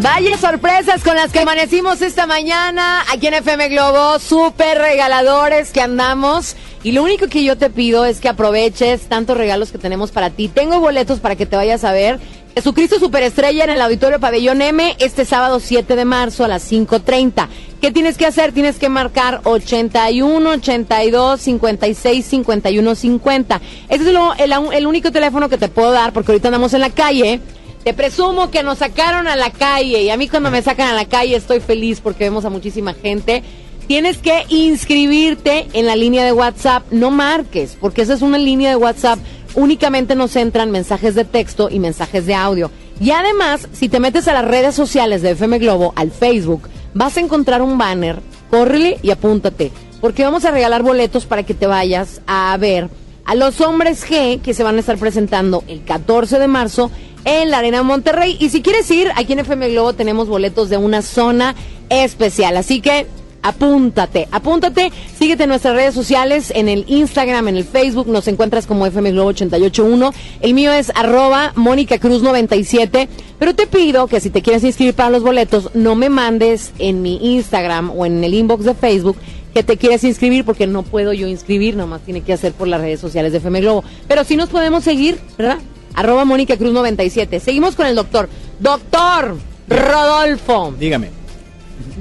Vaya 0.00 0.38
sorpresas 0.38 1.02
con 1.02 1.16
las 1.16 1.32
que 1.32 1.40
amanecimos 1.40 2.02
esta 2.02 2.28
mañana 2.28 3.04
aquí 3.12 3.26
en 3.26 3.34
FM 3.34 3.68
Globo, 3.68 4.20
súper 4.20 4.78
regaladores 4.78 5.72
que 5.72 5.80
andamos. 5.80 6.54
Y 6.84 6.92
lo 6.92 7.02
único 7.02 7.26
que 7.26 7.42
yo 7.42 7.58
te 7.58 7.68
pido 7.68 8.04
es 8.04 8.20
que 8.20 8.28
aproveches 8.28 9.08
tantos 9.08 9.36
regalos 9.36 9.72
que 9.72 9.78
tenemos 9.78 10.12
para 10.12 10.30
ti. 10.30 10.46
Tengo 10.46 10.78
boletos 10.78 11.18
para 11.18 11.34
que 11.34 11.46
te 11.46 11.56
vayas 11.56 11.82
a 11.82 11.90
ver. 11.90 12.20
Jesucristo 12.54 13.00
Superestrella 13.00 13.64
en 13.64 13.70
el 13.70 13.80
Auditorio 13.80 14.20
Pabellón 14.20 14.62
M 14.62 14.94
este 15.00 15.24
sábado 15.24 15.58
7 15.58 15.96
de 15.96 16.04
marzo 16.04 16.44
a 16.44 16.48
las 16.48 16.70
5.30. 16.70 17.48
¿Qué 17.80 17.90
tienes 17.90 18.16
que 18.16 18.26
hacer? 18.26 18.52
Tienes 18.52 18.78
que 18.78 18.88
marcar 18.88 19.40
81, 19.42 20.48
82, 20.48 21.40
56, 21.40 22.24
51, 22.24 22.94
50. 22.94 23.60
Ese 23.88 24.04
es 24.04 24.50
el 24.72 24.86
único 24.86 25.10
teléfono 25.10 25.48
que 25.48 25.58
te 25.58 25.68
puedo 25.68 25.90
dar 25.90 26.12
porque 26.12 26.30
ahorita 26.30 26.48
andamos 26.48 26.72
en 26.74 26.82
la 26.82 26.90
calle. 26.90 27.40
Te 27.88 27.94
presumo 27.94 28.50
que 28.50 28.62
nos 28.62 28.80
sacaron 28.80 29.28
a 29.28 29.34
la 29.34 29.50
calle 29.50 30.02
y 30.02 30.10
a 30.10 30.18
mí 30.18 30.28
cuando 30.28 30.50
me 30.50 30.60
sacan 30.60 30.88
a 30.88 30.92
la 30.92 31.06
calle 31.06 31.34
estoy 31.34 31.60
feliz 31.60 32.02
porque 32.02 32.24
vemos 32.24 32.44
a 32.44 32.50
muchísima 32.50 32.92
gente. 32.92 33.42
Tienes 33.86 34.18
que 34.18 34.44
inscribirte 34.50 35.66
en 35.72 35.86
la 35.86 35.96
línea 35.96 36.22
de 36.22 36.34
WhatsApp, 36.34 36.82
no 36.90 37.10
marques, 37.10 37.78
porque 37.80 38.02
esa 38.02 38.12
es 38.12 38.20
una 38.20 38.36
línea 38.36 38.68
de 38.68 38.76
WhatsApp. 38.76 39.18
Únicamente 39.54 40.16
nos 40.16 40.36
entran 40.36 40.70
mensajes 40.70 41.14
de 41.14 41.24
texto 41.24 41.70
y 41.70 41.78
mensajes 41.78 42.26
de 42.26 42.34
audio. 42.34 42.70
Y 43.00 43.12
además, 43.12 43.66
si 43.72 43.88
te 43.88 44.00
metes 44.00 44.28
a 44.28 44.34
las 44.34 44.44
redes 44.44 44.74
sociales 44.74 45.22
de 45.22 45.30
FM 45.30 45.58
Globo, 45.58 45.94
al 45.96 46.10
Facebook, 46.10 46.68
vas 46.92 47.16
a 47.16 47.20
encontrar 47.20 47.62
un 47.62 47.78
banner. 47.78 48.20
Córrele 48.50 48.98
y 49.02 49.12
apúntate, 49.12 49.72
porque 50.02 50.24
vamos 50.24 50.44
a 50.44 50.50
regalar 50.50 50.82
boletos 50.82 51.24
para 51.24 51.44
que 51.44 51.54
te 51.54 51.66
vayas 51.66 52.20
a 52.26 52.54
ver 52.60 52.90
a 53.28 53.34
los 53.34 53.60
hombres 53.60 54.06
G 54.08 54.40
que 54.40 54.54
se 54.54 54.62
van 54.62 54.76
a 54.76 54.80
estar 54.80 54.96
presentando 54.96 55.62
el 55.68 55.84
14 55.84 56.38
de 56.38 56.48
marzo 56.48 56.90
en 57.24 57.50
la 57.50 57.58
Arena 57.58 57.82
Monterrey. 57.82 58.36
Y 58.40 58.50
si 58.50 58.62
quieres 58.62 58.90
ir, 58.90 59.10
aquí 59.16 59.32
en 59.32 59.40
FM 59.40 59.70
Globo 59.70 59.92
tenemos 59.92 60.28
boletos 60.28 60.68
de 60.70 60.76
una 60.76 61.02
zona 61.02 61.54
especial. 61.88 62.56
Así 62.56 62.80
que 62.80 63.06
Apúntate, 63.40 64.26
apúntate, 64.32 64.90
síguete 65.16 65.44
en 65.44 65.50
nuestras 65.50 65.76
redes 65.76 65.94
sociales, 65.94 66.52
en 66.54 66.68
el 66.68 66.84
Instagram, 66.88 67.46
en 67.48 67.56
el 67.56 67.64
Facebook, 67.64 68.08
nos 68.08 68.26
encuentras 68.26 68.66
como 68.66 68.84
FM 68.84 69.12
Globo 69.12 69.28
881. 69.28 70.12
El 70.40 70.54
mío 70.54 70.72
es 70.72 70.90
arroba 70.94 71.52
Mónica 71.54 71.98
Cruz 71.98 72.22
97. 72.22 73.08
Pero 73.38 73.54
te 73.54 73.68
pido 73.68 74.08
que 74.08 74.20
si 74.20 74.30
te 74.30 74.42
quieres 74.42 74.64
inscribir 74.64 74.94
para 74.94 75.10
los 75.10 75.22
boletos, 75.22 75.70
no 75.74 75.94
me 75.94 76.08
mandes 76.08 76.72
en 76.80 77.00
mi 77.00 77.34
Instagram 77.36 77.92
o 77.96 78.04
en 78.04 78.24
el 78.24 78.34
inbox 78.34 78.64
de 78.64 78.74
Facebook 78.74 79.16
que 79.54 79.62
te 79.62 79.76
quieres 79.76 80.02
inscribir 80.02 80.44
porque 80.44 80.66
no 80.66 80.82
puedo 80.82 81.12
yo 81.12 81.28
inscribir, 81.28 81.76
nomás 81.76 82.02
tiene 82.02 82.22
que 82.22 82.32
hacer 82.32 82.52
por 82.52 82.66
las 82.66 82.80
redes 82.80 83.00
sociales 83.00 83.30
de 83.32 83.38
FM 83.38 83.60
Globo. 83.60 83.84
Pero 84.08 84.24
sí 84.24 84.36
nos 84.36 84.48
podemos 84.48 84.82
seguir, 84.82 85.18
¿verdad? 85.38 85.58
Arroba 85.94 86.24
Mónica 86.24 86.56
Cruz 86.56 86.72
97. 86.72 87.40
Seguimos 87.40 87.74
con 87.74 87.86
el 87.86 87.94
doctor. 87.94 88.28
Doctor 88.60 89.36
Rodolfo. 89.68 90.74
Dígame. 90.78 91.10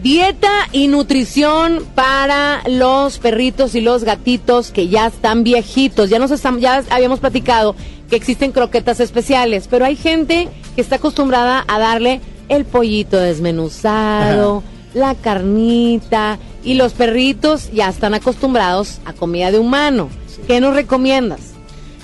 Dieta 0.01 0.69
y 0.71 0.87
nutrición 0.87 1.83
para 1.95 2.61
los 2.67 3.17
perritos 3.17 3.75
y 3.75 3.81
los 3.81 4.03
gatitos 4.03 4.71
que 4.71 4.87
ya 4.87 5.07
están 5.07 5.43
viejitos. 5.43 6.09
Ya 6.09 6.19
nos 6.19 6.31
estamos, 6.31 6.61
ya 6.61 6.83
habíamos 6.89 7.19
platicado 7.19 7.75
que 8.09 8.15
existen 8.15 8.51
croquetas 8.51 8.99
especiales, 8.99 9.67
pero 9.69 9.85
hay 9.85 9.95
gente 9.95 10.47
que 10.75 10.81
está 10.81 10.95
acostumbrada 10.95 11.65
a 11.67 11.79
darle 11.79 12.21
el 12.49 12.65
pollito 12.65 13.17
desmenuzado, 13.17 14.63
la 14.93 15.15
carnita 15.15 16.39
y 16.63 16.75
los 16.75 16.93
perritos 16.93 17.71
ya 17.71 17.89
están 17.89 18.13
acostumbrados 18.13 18.99
a 19.05 19.13
comida 19.13 19.51
de 19.51 19.59
humano. 19.59 20.09
¿Qué 20.47 20.61
nos 20.61 20.75
recomiendas? 20.75 21.39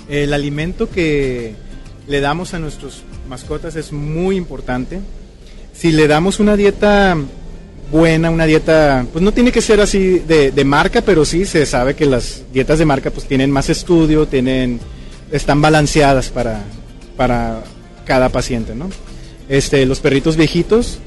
El 0.10 0.34
alimento 0.34 0.90
que 0.90 1.56
le 2.08 2.22
damos 2.22 2.54
a 2.54 2.60
nuestros 2.60 3.04
mascotas 3.30 3.76
es 3.76 3.92
muy 3.92 4.36
importante. 4.36 5.00
Si 5.74 5.92
le 5.92 6.08
damos 6.08 6.40
una 6.40 6.56
dieta 6.56 7.18
buena, 7.92 8.30
una 8.30 8.46
dieta, 8.46 9.06
pues 9.12 9.24
no 9.24 9.32
tiene 9.32 9.52
que 9.52 9.62
ser 9.62 9.80
así 9.80 10.20
de, 10.20 10.52
de, 10.52 10.66
marca, 10.66 11.02
pero 11.02 11.26
sí 11.26 11.46
se 11.46 11.66
sabe 11.66 11.96
que 11.96 12.06
las 12.06 12.44
dietas 12.52 12.80
de 12.80 12.86
marca 12.86 13.12
pues 13.12 13.28
tienen 13.28 13.52
más 13.52 13.70
estudio, 13.70 14.28
tienen, 14.28 14.80
están 15.32 15.62
balanceadas 15.62 16.30
para, 16.30 16.64
para 17.16 17.64
cada 18.06 18.30
paciente, 18.30 18.76
¿no? 18.76 18.90
Este, 19.50 19.86
los 19.86 20.00
perritos 20.00 20.38
viejitos, 20.38 21.00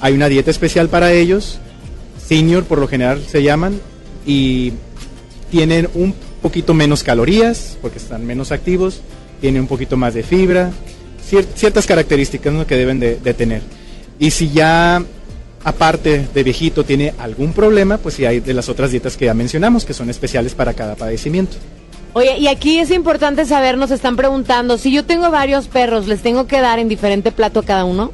hay 0.00 0.14
una 0.14 0.28
dieta 0.28 0.50
especial 0.50 0.88
para 0.88 1.12
ellos, 1.12 1.58
senior 2.26 2.64
por 2.64 2.78
lo 2.78 2.88
general 2.88 3.22
se 3.26 3.42
llaman, 3.42 3.80
y 4.26 4.72
tienen 5.50 5.88
un 5.94 6.14
poquito 6.42 6.74
menos 6.74 7.02
calorías, 7.02 7.78
porque 7.80 7.98
están 7.98 8.26
menos 8.26 8.52
activos, 8.52 9.00
tienen 9.40 9.62
un 9.62 9.68
poquito 9.68 9.96
más 9.96 10.14
de 10.14 10.22
fibra, 10.22 10.70
cier 11.24 11.46
ciertas 11.54 11.86
características 11.86 12.52
¿no? 12.52 12.66
que 12.66 12.76
deben 12.76 13.00
de, 13.00 13.16
de 13.16 13.34
tener. 13.34 13.62
Y 14.18 14.30
si 14.30 14.50
ya 14.50 15.02
aparte 15.64 16.28
de 16.32 16.42
viejito 16.42 16.84
tiene 16.84 17.14
algún 17.18 17.52
problema, 17.52 17.98
pues 17.98 18.14
sí 18.14 18.26
hay 18.26 18.40
de 18.40 18.54
las 18.54 18.68
otras 18.68 18.90
dietas 18.90 19.16
que 19.16 19.24
ya 19.24 19.34
mencionamos, 19.34 19.84
que 19.84 19.94
son 19.94 20.10
especiales 20.10 20.54
para 20.54 20.74
cada 20.74 20.94
padecimiento. 20.94 21.56
Oye, 22.12 22.38
y 22.38 22.46
aquí 22.46 22.78
es 22.78 22.92
importante 22.92 23.44
saber, 23.44 23.76
nos 23.76 23.90
están 23.90 24.14
preguntando, 24.14 24.78
si 24.78 24.92
yo 24.92 25.04
tengo 25.04 25.30
varios 25.30 25.66
perros, 25.66 26.06
¿les 26.06 26.20
tengo 26.22 26.46
que 26.46 26.60
dar 26.60 26.78
en 26.78 26.88
diferente 26.88 27.32
plato 27.32 27.60
a 27.60 27.64
cada 27.64 27.84
uno? 27.84 28.12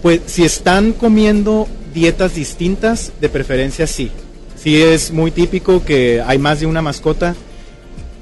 Pues 0.00 0.22
si 0.24 0.44
están 0.44 0.92
comiendo 0.92 1.68
dietas 1.92 2.34
distintas, 2.34 3.12
de 3.20 3.28
preferencia 3.28 3.86
sí. 3.86 4.10
Sí 4.56 4.80
es 4.80 5.10
muy 5.10 5.30
típico 5.30 5.84
que 5.84 6.22
hay 6.26 6.38
más 6.38 6.60
de 6.60 6.66
una 6.66 6.80
mascota 6.80 7.34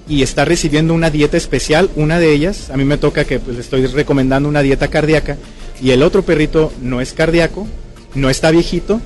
y 0.08 0.22
está 0.22 0.44
recibiendo 0.44 0.94
una 0.94 1.10
dieta 1.10 1.36
especial, 1.36 1.90
una 1.96 2.18
de 2.18 2.32
ellas, 2.32 2.70
a 2.70 2.76
mí 2.76 2.84
me 2.84 2.96
toca 2.98 3.24
que 3.24 3.38
pues, 3.40 3.56
le 3.56 3.62
estoy 3.62 3.86
recomendando 3.86 4.48
una 4.48 4.62
dieta 4.62 4.88
cardíaca, 4.88 5.36
y 5.80 5.90
el 5.90 6.02
otro 6.02 6.22
perrito 6.22 6.72
no 6.82 7.00
es 7.00 7.12
cardíaco, 7.12 7.66
no 8.14 8.30
está 8.30 8.50
viejito 8.50 9.00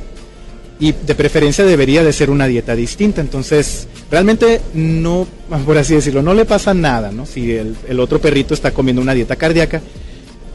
y 0.82 0.92
de 0.92 1.14
preferencia 1.14 1.64
debería 1.64 2.02
de 2.02 2.12
ser 2.12 2.28
una 2.28 2.48
dieta 2.48 2.74
distinta. 2.74 3.20
Entonces, 3.20 3.86
realmente 4.10 4.60
no, 4.74 5.28
por 5.64 5.78
así 5.78 5.94
decirlo, 5.94 6.22
no 6.22 6.34
le 6.34 6.44
pasa 6.44 6.74
nada, 6.74 7.12
¿no? 7.12 7.24
Si 7.24 7.52
el, 7.52 7.76
el 7.88 8.00
otro 8.00 8.20
perrito 8.20 8.52
está 8.52 8.72
comiendo 8.72 9.00
una 9.00 9.14
dieta 9.14 9.36
cardíaca, 9.36 9.80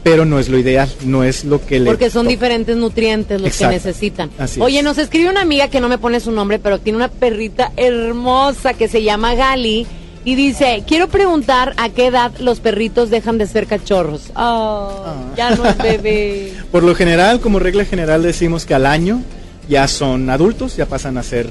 pero 0.02 0.26
no 0.26 0.38
es 0.38 0.50
lo 0.50 0.58
ideal, 0.58 0.88
no 1.04 1.24
es 1.24 1.44
lo 1.44 1.64
que 1.64 1.80
le... 1.80 1.86
Porque 1.86 2.10
son 2.10 2.28
diferentes 2.28 2.76
nutrientes 2.76 3.40
los 3.40 3.48
Exacto. 3.48 3.70
que 3.70 3.74
necesitan. 3.76 4.30
Así 4.38 4.60
Oye, 4.60 4.78
es. 4.78 4.84
nos 4.84 4.98
escribe 4.98 5.30
una 5.30 5.40
amiga 5.40 5.68
que 5.68 5.80
no 5.80 5.88
me 5.88 5.98
pone 5.98 6.20
su 6.20 6.30
nombre, 6.30 6.58
pero 6.58 6.78
tiene 6.78 6.98
una 6.98 7.08
perrita 7.08 7.72
hermosa 7.76 8.74
que 8.74 8.88
se 8.88 9.02
llama 9.02 9.34
Gali. 9.34 9.86
Y 10.28 10.34
dice, 10.34 10.84
quiero 10.86 11.08
preguntar 11.08 11.72
a 11.78 11.88
qué 11.88 12.08
edad 12.08 12.32
los 12.38 12.60
perritos 12.60 13.08
dejan 13.08 13.38
de 13.38 13.46
ser 13.46 13.66
cachorros. 13.66 14.24
Oh, 14.36 15.06
ya 15.34 15.52
no 15.52 15.64
es 15.64 15.78
bebé. 15.78 16.52
Por 16.70 16.82
lo 16.82 16.94
general, 16.94 17.40
como 17.40 17.58
regla 17.58 17.86
general, 17.86 18.22
decimos 18.22 18.66
que 18.66 18.74
al 18.74 18.84
año 18.84 19.22
ya 19.70 19.88
son 19.88 20.28
adultos, 20.28 20.76
ya 20.76 20.84
pasan 20.84 21.16
a 21.16 21.22
ser 21.22 21.48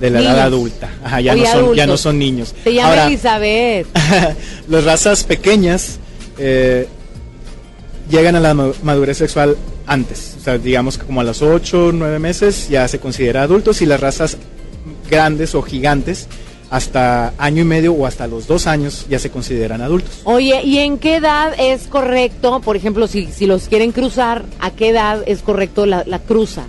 de 0.00 0.10
la 0.10 0.18
edad 0.20 0.40
adulta. 0.40 0.90
Ajá, 1.04 1.20
ya, 1.20 1.36
no 1.36 1.46
son, 1.46 1.74
ya 1.76 1.86
no 1.86 1.96
son 1.96 2.18
niños. 2.18 2.56
Se 2.64 2.74
llama 2.74 2.88
Ahora, 2.88 3.06
Elizabeth. 3.06 3.86
las 4.68 4.82
razas 4.82 5.22
pequeñas 5.22 6.00
eh, 6.38 6.88
llegan 8.10 8.34
a 8.34 8.40
la 8.40 8.52
ma- 8.52 8.72
madurez 8.82 9.16
sexual 9.18 9.56
antes. 9.86 10.34
O 10.40 10.42
sea, 10.42 10.58
digamos 10.58 10.98
que 10.98 11.06
como 11.06 11.20
a 11.20 11.24
los 11.24 11.40
8 11.40 11.92
9 11.94 12.18
meses 12.18 12.68
ya 12.68 12.88
se 12.88 12.98
considera 12.98 13.44
adultos 13.44 13.80
y 13.80 13.86
las 13.86 14.00
razas 14.00 14.38
grandes 15.08 15.54
o 15.54 15.62
gigantes 15.62 16.26
hasta 16.70 17.34
año 17.36 17.62
y 17.62 17.64
medio 17.64 17.92
o 17.92 18.06
hasta 18.06 18.28
los 18.28 18.46
dos 18.46 18.68
años 18.68 19.06
ya 19.10 19.18
se 19.18 19.30
consideran 19.30 19.82
adultos. 19.82 20.20
Oye, 20.24 20.62
¿y 20.62 20.78
en 20.78 20.98
qué 20.98 21.16
edad 21.16 21.52
es 21.58 21.88
correcto, 21.88 22.60
por 22.60 22.76
ejemplo, 22.76 23.08
si, 23.08 23.26
si 23.26 23.46
los 23.46 23.68
quieren 23.68 23.90
cruzar, 23.90 24.44
a 24.60 24.70
qué 24.70 24.90
edad 24.90 25.24
es 25.26 25.42
correcto 25.42 25.84
la, 25.84 26.04
la 26.06 26.20
cruza? 26.20 26.66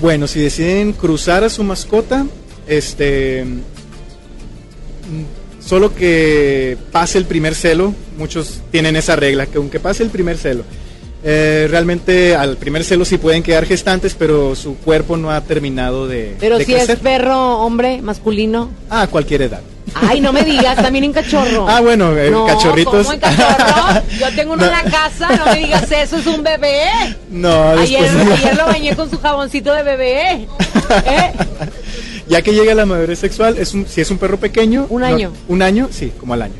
Bueno, 0.00 0.26
si 0.26 0.40
deciden 0.40 0.92
cruzar 0.92 1.44
a 1.44 1.48
su 1.48 1.64
mascota, 1.64 2.26
este 2.66 3.44
mm, 3.44 3.60
solo 5.64 5.94
que 5.94 6.76
pase 6.92 7.16
el 7.16 7.24
primer 7.24 7.54
celo, 7.54 7.94
muchos 8.18 8.60
tienen 8.70 8.96
esa 8.96 9.16
regla, 9.16 9.46
que 9.46 9.56
aunque 9.56 9.80
pase 9.80 10.02
el 10.02 10.10
primer 10.10 10.36
celo, 10.36 10.64
eh, 11.22 11.66
realmente 11.70 12.34
al 12.34 12.56
primer 12.56 12.84
celo 12.84 13.04
sí 13.04 13.18
pueden 13.18 13.42
quedar 13.42 13.66
gestantes, 13.66 14.14
pero 14.18 14.54
su 14.56 14.76
cuerpo 14.76 15.16
no 15.16 15.30
ha 15.30 15.40
terminado 15.42 16.06
de, 16.08 16.36
Pero 16.40 16.58
de 16.58 16.64
si 16.64 16.72
crecer. 16.72 16.96
es 16.96 17.02
perro, 17.02 17.58
hombre, 17.58 18.00
masculino. 18.02 18.70
a 18.88 19.06
cualquier 19.06 19.42
edad. 19.42 19.60
Ay, 19.92 20.20
no 20.20 20.32
me 20.32 20.44
digas, 20.44 20.76
también 20.76 21.02
en 21.04 21.12
cachorro. 21.12 21.66
Ah, 21.68 21.80
bueno, 21.80 22.16
eh, 22.16 22.30
no, 22.30 22.46
cachorritos. 22.46 23.04
¿cómo 23.06 23.12
en 23.12 23.18
cachorro? 23.20 24.02
Yo 24.20 24.26
tengo 24.36 24.52
uno 24.52 24.64
en 24.64 24.70
la 24.84 24.84
casa, 24.84 25.28
no 25.36 25.46
me 25.46 25.58
digas 25.58 25.90
eso, 25.90 26.16
es 26.18 26.26
un 26.28 26.44
bebé. 26.44 26.82
No, 27.28 27.70
Ayer, 27.70 28.02
después 28.02 28.38
ayer 28.40 28.56
lo 28.56 28.66
bañé 28.66 28.94
con 28.94 29.10
su 29.10 29.18
jaboncito 29.18 29.74
de 29.74 29.82
bebé. 29.82 30.32
¿Eh? 31.06 31.32
ya 32.28 32.40
que 32.42 32.52
llega 32.52 32.72
la 32.76 32.86
madurez 32.86 33.18
sexual, 33.18 33.58
es 33.58 33.74
un, 33.74 33.84
si 33.88 34.00
es 34.00 34.10
un 34.12 34.18
perro 34.18 34.38
pequeño, 34.38 34.86
Un 34.90 35.00
no- 35.00 35.06
año. 35.08 35.32
un 35.48 35.60
año, 35.60 35.88
sí, 35.90 36.12
como 36.20 36.34
al 36.34 36.42
año. 36.42 36.54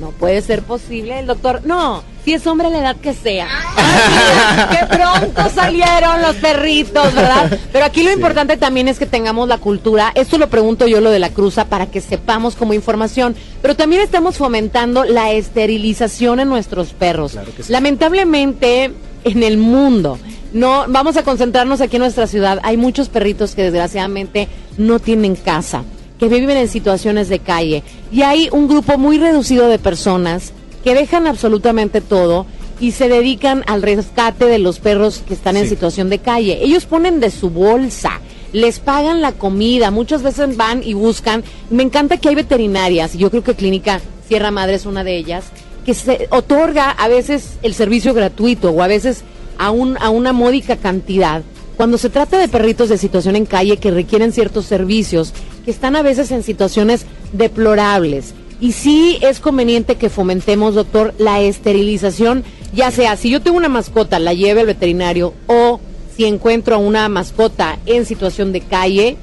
No 0.00 0.10
puede 0.10 0.42
ser 0.42 0.62
posible, 0.62 1.18
el 1.18 1.26
doctor. 1.26 1.62
No, 1.64 2.02
si 2.24 2.34
es 2.34 2.46
hombre 2.46 2.70
la 2.70 2.78
edad 2.78 2.96
que 2.96 3.14
sea. 3.14 3.48
Ay, 3.76 4.78
que 4.78 4.86
pronto 4.96 5.42
salieron 5.54 6.22
los 6.22 6.36
perritos, 6.36 7.14
¿verdad? 7.14 7.58
Pero 7.72 7.84
aquí 7.84 8.02
lo 8.02 8.12
importante 8.12 8.56
también 8.56 8.88
es 8.88 8.98
que 8.98 9.06
tengamos 9.06 9.48
la 9.48 9.58
cultura. 9.58 10.12
Esto 10.14 10.36
lo 10.38 10.48
pregunto 10.48 10.86
yo, 10.86 11.00
lo 11.00 11.10
de 11.10 11.18
la 11.18 11.30
cruza, 11.30 11.66
para 11.66 11.86
que 11.86 12.00
sepamos 12.00 12.56
como 12.56 12.74
información. 12.74 13.34
Pero 13.62 13.76
también 13.76 14.02
estamos 14.02 14.36
fomentando 14.36 15.04
la 15.04 15.32
esterilización 15.32 16.40
en 16.40 16.48
nuestros 16.48 16.92
perros. 16.92 17.38
Lamentablemente, 17.68 18.92
en 19.24 19.42
el 19.42 19.56
mundo, 19.56 20.18
no 20.52 20.84
vamos 20.88 21.16
a 21.16 21.22
concentrarnos 21.22 21.80
aquí 21.80 21.96
en 21.96 22.02
nuestra 22.02 22.26
ciudad. 22.26 22.60
Hay 22.62 22.76
muchos 22.76 23.08
perritos 23.08 23.54
que 23.54 23.62
desgraciadamente 23.62 24.48
no 24.76 24.98
tienen 24.98 25.36
casa 25.36 25.84
que 26.18 26.28
viven 26.28 26.56
en 26.56 26.68
situaciones 26.68 27.28
de 27.28 27.38
calle. 27.38 27.82
Y 28.12 28.22
hay 28.22 28.48
un 28.52 28.68
grupo 28.68 28.98
muy 28.98 29.18
reducido 29.18 29.68
de 29.68 29.78
personas 29.78 30.52
que 30.84 30.94
dejan 30.94 31.26
absolutamente 31.26 32.00
todo 32.00 32.46
y 32.78 32.92
se 32.92 33.08
dedican 33.08 33.64
al 33.66 33.82
rescate 33.82 34.46
de 34.46 34.58
los 34.58 34.78
perros 34.78 35.22
que 35.26 35.34
están 35.34 35.56
en 35.56 35.68
situación 35.68 36.10
de 36.10 36.18
calle. 36.18 36.58
Ellos 36.62 36.84
ponen 36.84 37.20
de 37.20 37.30
su 37.30 37.50
bolsa, 37.50 38.20
les 38.52 38.78
pagan 38.78 39.20
la 39.20 39.32
comida, 39.32 39.90
muchas 39.90 40.22
veces 40.22 40.56
van 40.56 40.82
y 40.82 40.94
buscan. 40.94 41.42
Me 41.70 41.82
encanta 41.82 42.18
que 42.18 42.28
hay 42.28 42.34
veterinarias, 42.34 43.14
y 43.14 43.18
yo 43.18 43.30
creo 43.30 43.42
que 43.42 43.54
Clínica 43.54 44.00
Sierra 44.28 44.50
Madre 44.50 44.74
es 44.74 44.86
una 44.86 45.04
de 45.04 45.16
ellas, 45.16 45.46
que 45.84 45.94
se 45.94 46.28
otorga 46.30 46.90
a 46.90 47.08
veces 47.08 47.58
el 47.62 47.74
servicio 47.74 48.12
gratuito 48.12 48.70
o 48.70 48.82
a 48.82 48.86
veces 48.86 49.22
a, 49.58 49.70
un, 49.70 49.96
a 49.98 50.10
una 50.10 50.32
módica 50.32 50.76
cantidad. 50.76 51.42
Cuando 51.76 51.98
se 51.98 52.10
trata 52.10 52.38
de 52.38 52.48
perritos 52.48 52.88
de 52.88 52.98
situación 52.98 53.36
en 53.36 53.46
calle 53.46 53.76
que 53.76 53.90
requieren 53.90 54.32
ciertos 54.32 54.66
servicios, 54.66 55.32
que 55.66 55.72
están 55.72 55.96
a 55.96 56.02
veces 56.02 56.30
en 56.30 56.44
situaciones 56.44 57.04
deplorables. 57.32 58.32
Y 58.60 58.72
sí 58.72 59.18
es 59.20 59.40
conveniente 59.40 59.96
que 59.96 60.08
fomentemos, 60.08 60.74
doctor, 60.74 61.12
la 61.18 61.40
esterilización, 61.42 62.44
ya 62.72 62.90
sea 62.90 63.16
si 63.16 63.28
yo 63.28 63.42
tengo 63.42 63.58
una 63.58 63.68
mascota, 63.68 64.18
la 64.18 64.32
lleve 64.32 64.60
al 64.60 64.68
veterinario 64.68 65.34
o 65.48 65.80
si 66.16 66.24
encuentro 66.24 66.76
a 66.76 66.78
una 66.78 67.08
mascota 67.08 67.78
en 67.84 68.06
situación 68.06 68.52
de 68.52 68.62
calle, 68.62 69.16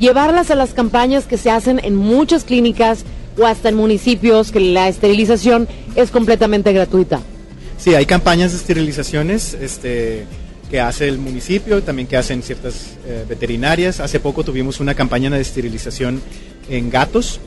llevarlas 0.00 0.50
a 0.50 0.56
las 0.56 0.72
campañas 0.72 1.26
que 1.26 1.36
se 1.36 1.50
hacen 1.50 1.80
en 1.84 1.94
muchas 1.94 2.44
clínicas 2.44 3.04
o 3.38 3.44
hasta 3.44 3.68
en 3.68 3.76
municipios, 3.76 4.50
que 4.50 4.58
la 4.58 4.88
esterilización 4.88 5.68
es 5.94 6.10
completamente 6.10 6.72
gratuita. 6.72 7.20
Sí, 7.78 7.94
hay 7.94 8.06
campañas 8.06 8.52
de 8.52 8.56
esterilizaciones, 8.56 9.54
este, 9.54 10.24
que 10.70 10.80
hace 10.80 11.08
el 11.08 11.18
municipio, 11.18 11.82
también 11.82 12.06
que 12.06 12.16
hacen 12.16 12.42
ciertas 12.42 12.96
eh, 13.06 13.24
veterinarias. 13.28 13.98
Hace 14.00 14.20
poco 14.20 14.44
tuvimos 14.44 14.78
una 14.80 14.94
campaña 14.94 15.28
de 15.30 15.40
esterilización 15.40 16.22
en 16.68 16.90
gatos. 16.90 17.40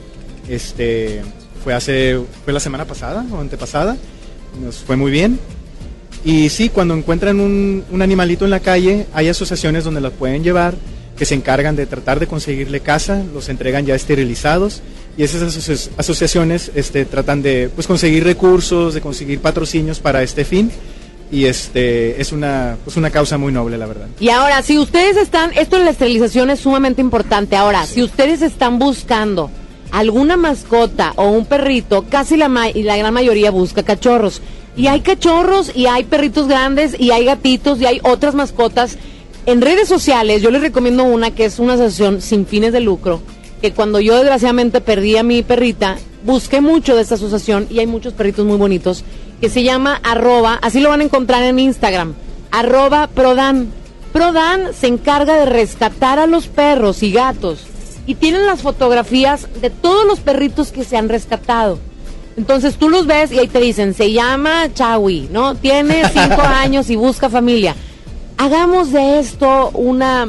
Este 0.48 1.22
fue 1.62 1.72
hace 1.72 2.20
fue 2.44 2.52
la 2.52 2.60
semana 2.60 2.84
pasada 2.84 3.24
o 3.32 3.40
antepasada. 3.40 3.96
Nos 4.62 4.76
fue 4.76 4.96
muy 4.96 5.10
bien. 5.10 5.38
Y 6.24 6.48
sí, 6.50 6.68
cuando 6.68 6.94
encuentran 6.94 7.40
un, 7.40 7.84
un 7.90 8.02
animalito 8.02 8.44
en 8.44 8.50
la 8.50 8.60
calle, 8.60 9.06
hay 9.12 9.28
asociaciones 9.28 9.84
donde 9.84 10.00
los 10.00 10.12
pueden 10.12 10.42
llevar 10.44 10.74
que 11.16 11.24
se 11.24 11.34
encargan 11.34 11.76
de 11.76 11.86
tratar 11.86 12.18
de 12.18 12.26
conseguirle 12.26 12.80
casa, 12.80 13.22
los 13.32 13.48
entregan 13.48 13.86
ya 13.86 13.94
esterilizados 13.94 14.82
y 15.16 15.22
esas 15.22 15.42
asoci- 15.42 15.88
asociaciones 15.96 16.72
este, 16.74 17.04
tratan 17.04 17.40
de 17.40 17.70
pues, 17.72 17.86
conseguir 17.86 18.24
recursos, 18.24 18.94
de 18.94 19.00
conseguir 19.00 19.38
patrocinios 19.38 20.00
para 20.00 20.22
este 20.24 20.44
fin 20.44 20.72
y 21.32 21.46
este 21.46 22.20
es 22.20 22.32
una 22.32 22.76
pues 22.84 22.96
una 22.96 23.10
causa 23.10 23.38
muy 23.38 23.52
noble 23.52 23.76
la 23.78 23.86
verdad. 23.86 24.06
Y 24.20 24.28
ahora, 24.28 24.62
si 24.62 24.78
ustedes 24.78 25.16
están, 25.16 25.50
esto 25.56 25.78
de 25.78 25.84
la 25.84 25.90
esterilización 25.90 26.50
es 26.50 26.60
sumamente 26.60 27.00
importante. 27.00 27.56
Ahora, 27.56 27.86
si 27.86 28.02
ustedes 28.02 28.42
están 28.42 28.78
buscando 28.78 29.50
alguna 29.90 30.36
mascota 30.36 31.12
o 31.16 31.28
un 31.28 31.46
perrito, 31.46 32.04
casi 32.08 32.36
la, 32.36 32.48
ma- 32.48 32.68
y 32.70 32.82
la 32.82 32.96
gran 32.96 33.14
mayoría 33.14 33.50
busca 33.50 33.82
cachorros. 33.82 34.42
Y 34.76 34.88
hay 34.88 35.00
cachorros 35.02 35.70
y 35.74 35.86
hay 35.86 36.02
perritos 36.04 36.48
grandes 36.48 36.98
y 36.98 37.12
hay 37.12 37.24
gatitos 37.24 37.80
y 37.80 37.86
hay 37.86 38.00
otras 38.02 38.34
mascotas. 38.34 38.98
En 39.46 39.60
redes 39.60 39.88
sociales 39.88 40.42
yo 40.42 40.50
les 40.50 40.62
recomiendo 40.62 41.04
una 41.04 41.30
que 41.30 41.44
es 41.44 41.58
una 41.60 41.74
asociación 41.74 42.20
sin 42.20 42.44
fines 42.46 42.72
de 42.72 42.80
lucro, 42.80 43.20
que 43.64 43.72
cuando 43.72 43.98
yo 43.98 44.16
desgraciadamente 44.16 44.82
perdí 44.82 45.16
a 45.16 45.22
mi 45.22 45.42
perrita, 45.42 45.96
busqué 46.22 46.60
mucho 46.60 46.94
de 46.94 47.00
esta 47.00 47.14
asociación 47.14 47.66
y 47.70 47.78
hay 47.78 47.86
muchos 47.86 48.12
perritos 48.12 48.44
muy 48.44 48.58
bonitos, 48.58 49.04
que 49.40 49.48
se 49.48 49.62
llama 49.62 49.98
arroba, 50.02 50.58
así 50.60 50.80
lo 50.80 50.90
van 50.90 51.00
a 51.00 51.04
encontrar 51.04 51.42
en 51.44 51.58
Instagram, 51.58 52.12
arroba 52.50 53.06
prodan. 53.06 53.72
Prodan 54.12 54.74
se 54.74 54.88
encarga 54.88 55.36
de 55.36 55.46
rescatar 55.46 56.18
a 56.18 56.26
los 56.26 56.46
perros 56.46 57.02
y 57.02 57.10
gatos 57.10 57.64
y 58.06 58.16
tienen 58.16 58.44
las 58.44 58.60
fotografías 58.60 59.48
de 59.62 59.70
todos 59.70 60.04
los 60.04 60.20
perritos 60.20 60.70
que 60.70 60.84
se 60.84 60.98
han 60.98 61.08
rescatado. 61.08 61.78
Entonces 62.36 62.76
tú 62.76 62.90
los 62.90 63.06
ves 63.06 63.32
y 63.32 63.38
ahí 63.38 63.48
te 63.48 63.60
dicen, 63.60 63.94
se 63.94 64.12
llama 64.12 64.74
Chawi, 64.74 65.30
¿no? 65.32 65.54
Tiene 65.54 66.02
cinco 66.10 66.42
años 66.42 66.90
y 66.90 66.96
busca 66.96 67.30
familia. 67.30 67.74
Hagamos 68.36 68.92
de 68.92 69.20
esto 69.20 69.70
una, 69.72 70.28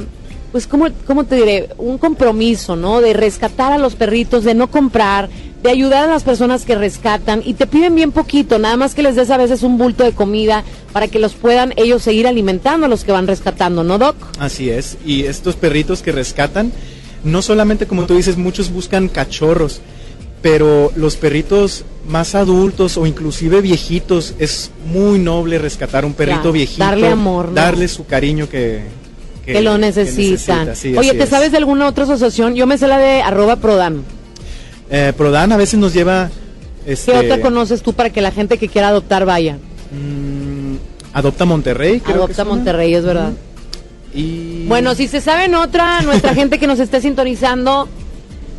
pues, 0.56 0.68
¿cómo, 0.68 0.88
¿cómo 1.06 1.26
te 1.26 1.36
diré? 1.36 1.68
Un 1.78 1.98
compromiso, 1.98 2.78
¿no? 2.78 3.02
De 3.02 3.12
rescatar 3.12 3.74
a 3.74 3.78
los 3.78 3.96
perritos, 3.96 4.46
de 4.46 4.54
no 4.54 4.72
comprar, 4.72 5.28
de 5.62 5.70
ayudar 5.70 6.08
a 6.08 6.08
las 6.10 6.24
personas 6.24 6.64
que 6.64 6.76
rescatan 6.76 7.42
y 7.44 7.56
te 7.56 7.68
piden 7.68 7.94
bien 7.94 8.14
poquito, 8.14 8.58
nada 8.58 8.78
más 8.78 8.96
que 8.96 9.04
les 9.04 9.18
des 9.18 9.32
a 9.32 9.36
veces 9.36 9.64
un 9.64 9.78
bulto 9.78 10.06
de 10.06 10.14
comida 10.14 10.64
para 10.94 11.10
que 11.10 11.20
los 11.20 11.34
puedan 11.34 11.74
ellos 11.76 12.04
seguir 12.04 12.26
alimentando 12.26 12.86
a 12.86 12.90
los 12.90 13.04
que 13.04 13.12
van 13.12 13.28
rescatando, 13.28 13.84
¿no, 13.84 13.98
Doc? 13.98 14.16
Así 14.40 14.70
es, 14.70 14.98
y 15.06 15.26
estos 15.26 15.58
perritos 15.58 16.02
que 16.02 16.14
rescatan, 16.14 16.72
no 17.26 17.42
solamente 17.42 17.86
como 17.86 18.06
tú 18.06 18.16
dices, 18.16 18.38
muchos 18.38 18.72
buscan 18.72 19.10
cachorros, 19.10 19.82
pero 20.42 20.94
los 20.96 21.18
perritos 21.18 21.84
más 22.08 22.34
adultos 22.34 22.96
o 22.96 23.06
inclusive 23.06 23.60
viejitos, 23.60 24.36
es 24.40 24.72
muy 24.86 25.20
noble 25.20 25.58
rescatar 25.58 26.06
un 26.06 26.14
perrito 26.14 26.54
viejito. 26.54 26.82
darle 26.82 27.10
amor, 27.10 27.50
¿no? 27.50 27.56
Darle 27.56 27.90
su 27.90 28.06
cariño 28.06 28.48
que, 28.48 28.84
Que, 29.46 29.62
lo 29.62 29.78
necesitan. 29.78 30.66
necesita, 30.68 30.76
sí, 30.76 30.98
Oye, 30.98 31.14
¿te 31.14 31.24
es. 31.24 31.30
sabes 31.30 31.52
de 31.52 31.58
alguna 31.58 31.88
otra 31.88 32.04
asociación? 32.06 32.56
Yo 32.56 32.66
me 32.68 32.78
sé 32.78 32.88
la 32.88 32.98
de 32.98 33.22
arroba 33.22 33.58
Prodan. 33.58 34.04
Eh, 34.90 35.14
Prodan 35.16 35.52
a 35.52 35.58
veces 35.58 35.80
nos 35.80 35.94
lleva... 35.94 36.30
Este, 36.86 37.12
¿Qué 37.12 37.18
otra 37.18 37.42
conoces 37.42 37.82
tú 37.82 37.94
para 37.94 38.10
que 38.12 38.22
la 38.22 38.32
gente 38.32 38.58
que 38.58 38.68
quiera 38.68 38.90
adoptar 38.90 39.26
vaya? 39.26 39.58
mm, 39.92 40.76
Adopta 41.14 41.46
Monterrey, 41.46 42.00
creo 42.00 42.16
que 42.18 42.24
Adopta. 42.24 42.44
Monterrey, 42.46 42.94
es 42.94 43.04
verdad. 43.06 43.32
Y... 44.14 44.66
Bueno, 44.68 44.96
si 44.96 45.08
se 45.08 45.22
saben 45.22 45.56
otra, 45.56 46.02
nuestra 46.02 46.34
gente 46.36 46.60
que 46.60 46.68
nos 46.68 46.80
esté 46.80 47.02
sintonizando, 47.02 47.88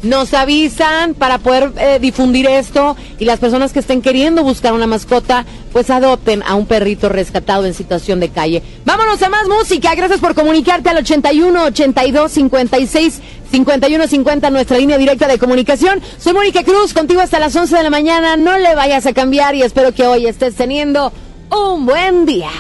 nos 0.02 0.34
avisan 0.34 1.14
para 1.14 1.38
poder 1.38 1.72
eh, 1.78 1.98
difundir 2.00 2.46
esto 2.46 2.96
y 3.18 3.24
las 3.24 3.38
personas 3.38 3.72
que 3.72 3.80
estén 3.80 4.02
queriendo 4.02 4.42
buscar 4.42 4.72
una 4.72 4.86
mascota, 4.86 5.44
pues 5.72 5.90
adopten 5.90 6.42
a 6.42 6.54
un 6.54 6.66
perrito 6.66 7.08
rescatado 7.08 7.66
en 7.66 7.74
situación 7.74 8.20
de 8.20 8.28
calle. 8.28 8.62
Vámonos 8.84 9.22
a 9.22 9.28
más 9.28 9.48
música. 9.48 9.94
Gracias 9.94 10.20
por 10.20 10.34
comunicarte 10.34 10.88
al 10.88 10.98
81 10.98 11.64
82 11.64 12.32
56 12.32 13.20
51 13.50 14.06
50, 14.08 14.50
nuestra 14.50 14.78
línea 14.78 14.98
directa 14.98 15.28
de 15.28 15.38
comunicación. 15.38 16.00
Soy 16.18 16.32
Mónica 16.32 16.62
Cruz, 16.62 16.92
contigo 16.92 17.20
hasta 17.20 17.38
las 17.38 17.54
11 17.54 17.76
de 17.76 17.82
la 17.82 17.90
mañana. 17.90 18.36
No 18.36 18.58
le 18.58 18.74
vayas 18.74 19.06
a 19.06 19.12
cambiar 19.12 19.54
y 19.54 19.62
espero 19.62 19.92
que 19.92 20.06
hoy 20.06 20.26
estés 20.26 20.54
teniendo 20.54 21.12
un 21.50 21.86
buen 21.86 22.26
día. 22.26 22.50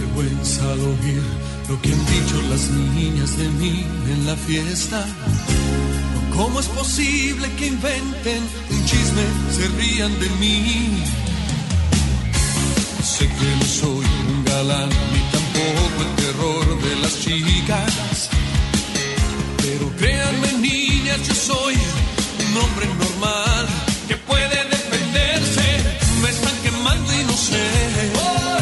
Vergüenza 0.00 0.62
al 0.72 0.80
oír 0.80 1.22
lo 1.68 1.80
que 1.82 1.92
han 1.92 2.06
dicho 2.06 2.36
las 2.50 2.70
niñas 2.70 3.36
de 3.36 3.48
mí 3.60 3.84
en 4.12 4.26
la 4.26 4.36
fiesta. 4.36 5.04
¿Cómo 6.36 6.60
es 6.60 6.66
posible 6.66 7.46
que 7.56 7.66
inventen 7.66 8.42
un 8.70 8.84
chisme, 8.86 9.24
se 9.56 9.66
rían 9.76 10.12
de 10.20 10.28
mí? 10.40 11.02
Sé 13.02 13.26
que 13.26 13.50
no 13.60 13.66
soy 13.80 14.06
un 14.32 14.44
galán 14.44 14.90
ni 15.12 15.20
tampoco 15.36 15.96
el 16.06 16.12
terror 16.22 16.66
de 16.86 16.94
las 17.02 17.14
chicas. 17.24 18.30
Pero 19.62 19.84
créanme 19.96 20.52
niñas, 20.68 21.18
yo 21.26 21.34
soy 21.34 21.74
un 22.44 22.52
hombre 22.62 22.86
normal 23.04 23.66
que 24.06 24.16
puede 24.16 24.58
defenderse. 24.76 25.66
Me 26.22 26.28
están 26.30 26.56
quemando 26.62 27.12
y 27.20 27.24
no 27.24 27.36
sé 27.36 28.57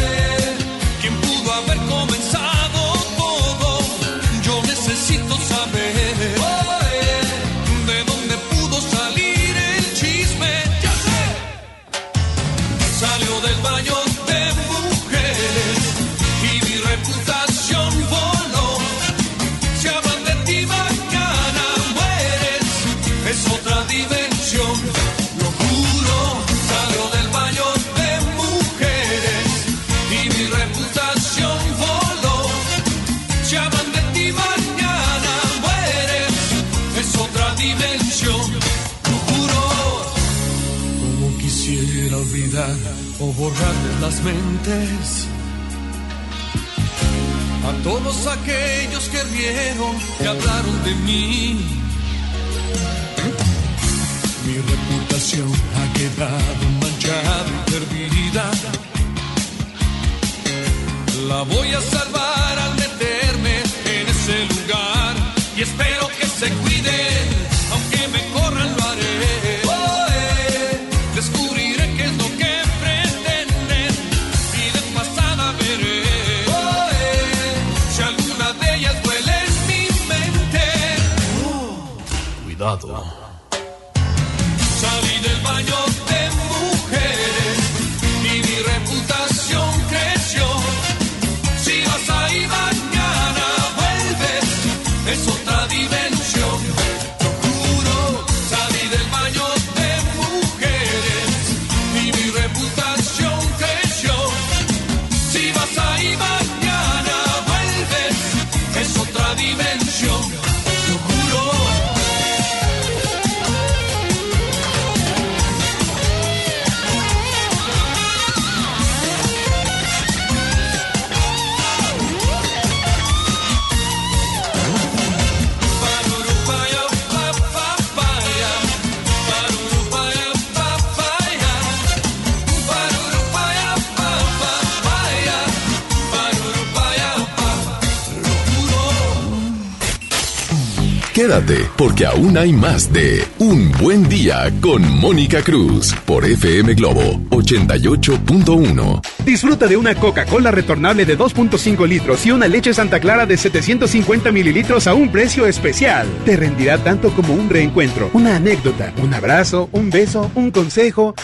porque 141.86 142.04
aún 142.04 142.36
hay 142.36 142.52
más 142.52 142.92
de 142.92 143.24
Un 143.38 143.70
Buen 143.80 144.08
Día 144.08 144.50
con 144.60 144.82
Mónica 144.98 145.40
Cruz 145.40 145.94
por 146.04 146.24
FM 146.24 146.74
Globo 146.74 147.20
88.1. 147.30 149.00
Disfruta 149.24 149.68
de 149.68 149.76
una 149.76 149.94
Coca-Cola 149.94 150.50
retornable 150.50 151.06
de 151.06 151.16
2.5 151.16 151.86
litros 151.86 152.26
y 152.26 152.32
una 152.32 152.48
leche 152.48 152.74
Santa 152.74 152.98
Clara 152.98 153.24
de 153.24 153.36
750 153.36 154.32
mililitros 154.32 154.88
a 154.88 154.94
un 154.94 155.12
precio 155.12 155.46
especial. 155.46 156.08
Te 156.24 156.34
rendirá 156.34 156.78
tanto 156.78 157.10
como 157.10 157.34
un 157.34 157.48
reencuentro, 157.48 158.10
una 158.14 158.34
anécdota, 158.34 158.92
un 159.00 159.14
abrazo, 159.14 159.68
un 159.70 159.88
beso, 159.88 160.28
un 160.34 160.50
consejo. 160.50 161.14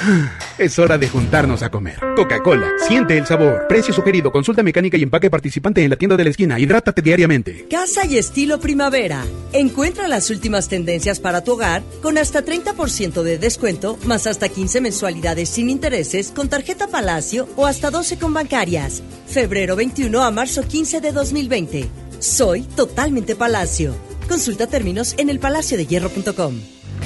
Es 0.62 0.78
hora 0.78 0.96
de 0.96 1.08
juntarnos 1.08 1.64
a 1.64 1.72
comer. 1.72 1.98
Coca-Cola, 2.14 2.70
siente 2.86 3.18
el 3.18 3.26
sabor. 3.26 3.66
Precio 3.68 3.92
sugerido, 3.92 4.30
consulta 4.30 4.62
mecánica 4.62 4.96
y 4.96 5.02
empaque 5.02 5.28
participante 5.28 5.82
en 5.82 5.90
la 5.90 5.96
tienda 5.96 6.16
de 6.16 6.22
la 6.22 6.30
esquina. 6.30 6.60
Hidrátate 6.60 7.02
diariamente. 7.02 7.66
Casa 7.68 8.06
y 8.06 8.16
estilo 8.16 8.60
primavera. 8.60 9.24
Encuentra 9.52 10.06
las 10.06 10.30
últimas 10.30 10.68
tendencias 10.68 11.18
para 11.18 11.42
tu 11.42 11.54
hogar 11.54 11.82
con 12.00 12.16
hasta 12.16 12.44
30% 12.44 13.24
de 13.24 13.38
descuento, 13.38 13.98
más 14.04 14.28
hasta 14.28 14.48
15 14.48 14.80
mensualidades 14.80 15.48
sin 15.48 15.68
intereses 15.68 16.30
con 16.30 16.48
tarjeta 16.48 16.86
Palacio 16.86 17.48
o 17.56 17.66
hasta 17.66 17.90
12 17.90 18.20
con 18.20 18.32
bancarias. 18.32 19.02
Febrero 19.26 19.74
21 19.74 20.22
a 20.22 20.30
marzo 20.30 20.62
15 20.62 21.00
de 21.00 21.10
2020. 21.10 21.88
Soy 22.20 22.62
totalmente 22.62 23.34
Palacio. 23.34 23.96
Consulta 24.28 24.68
términos 24.68 25.16
en 25.18 25.28
elpalaciodehierro.com. 25.28 26.54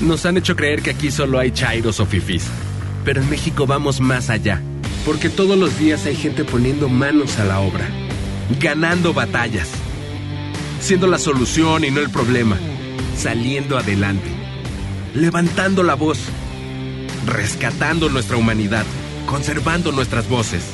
Nos 0.02 0.26
han 0.26 0.36
hecho 0.36 0.54
creer 0.54 0.82
que 0.82 0.90
aquí 0.90 1.10
solo 1.10 1.38
hay 1.38 1.52
chairos 1.52 2.00
o 2.00 2.04
fifis. 2.04 2.44
Pero 3.06 3.22
en 3.22 3.30
México 3.30 3.68
vamos 3.68 4.00
más 4.00 4.30
allá. 4.30 4.60
Porque 5.04 5.28
todos 5.30 5.56
los 5.56 5.78
días 5.78 6.04
hay 6.06 6.16
gente 6.16 6.42
poniendo 6.44 6.88
manos 6.88 7.38
a 7.38 7.44
la 7.44 7.60
obra. 7.60 7.88
Ganando 8.60 9.14
batallas. 9.14 9.68
Siendo 10.80 11.06
la 11.06 11.18
solución 11.18 11.84
y 11.84 11.92
no 11.92 12.00
el 12.00 12.10
problema. 12.10 12.58
Saliendo 13.16 13.78
adelante. 13.78 14.28
Levantando 15.14 15.84
la 15.84 15.94
voz. 15.94 16.18
Rescatando 17.26 18.08
nuestra 18.08 18.38
humanidad. 18.38 18.84
Conservando 19.26 19.92
nuestras 19.92 20.28
voces. 20.28 20.64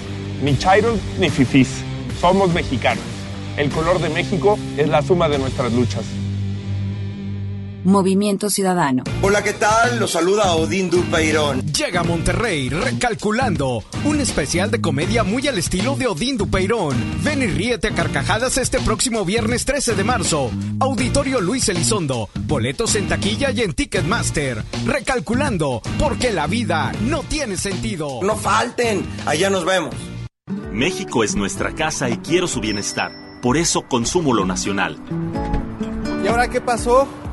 Ni 0.42 0.56
chairos 0.56 0.98
ni 1.20 1.28
fifís. 1.28 1.68
Somos 2.18 2.54
mexicanos. 2.54 3.04
El 3.58 3.68
color 3.68 4.00
de 4.00 4.08
México 4.08 4.58
es 4.78 4.88
la 4.88 5.02
suma 5.02 5.28
de 5.28 5.38
nuestras 5.38 5.70
luchas. 5.74 6.04
Movimiento 7.84 8.48
Ciudadano. 8.48 9.02
Hola, 9.22 9.42
¿qué 9.42 9.52
tal? 9.54 9.98
Los 9.98 10.12
saluda 10.12 10.54
Odín 10.54 10.88
Dupeirón. 10.88 11.60
Llega 11.72 12.00
a 12.00 12.04
Monterrey 12.04 12.68
Recalculando, 12.68 13.82
un 14.04 14.20
especial 14.20 14.70
de 14.70 14.80
comedia 14.80 15.24
muy 15.24 15.48
al 15.48 15.58
estilo 15.58 15.96
de 15.96 16.06
Odín 16.06 16.36
Dupeirón. 16.36 16.96
Ven 17.22 17.42
y 17.42 17.46
ríete 17.46 17.88
a 17.88 17.94
carcajadas 17.94 18.56
este 18.58 18.78
próximo 18.80 19.24
viernes 19.24 19.64
13 19.64 19.94
de 19.94 20.04
marzo. 20.04 20.50
Auditorio 20.80 21.40
Luis 21.40 21.68
Elizondo. 21.68 22.28
Boletos 22.46 22.94
en 22.94 23.08
taquilla 23.08 23.50
y 23.50 23.62
en 23.62 23.72
Ticketmaster. 23.72 24.62
Recalculando, 24.86 25.82
porque 25.98 26.32
la 26.32 26.46
vida 26.46 26.92
no 27.02 27.22
tiene 27.22 27.56
sentido. 27.56 28.20
No 28.22 28.36
falten, 28.36 29.04
allá 29.26 29.50
nos 29.50 29.64
vemos. 29.64 29.94
México 30.70 31.24
es 31.24 31.34
nuestra 31.34 31.74
casa 31.74 32.08
y 32.08 32.18
quiero 32.18 32.46
su 32.46 32.60
bienestar. 32.60 33.12
Por 33.42 33.56
eso 33.56 33.82
consumo 33.88 34.34
lo 34.34 34.44
nacional. 34.44 34.98
¿Y 36.24 36.28
ahora 36.28 36.48
qué 36.48 36.60
pasó? 36.60 37.08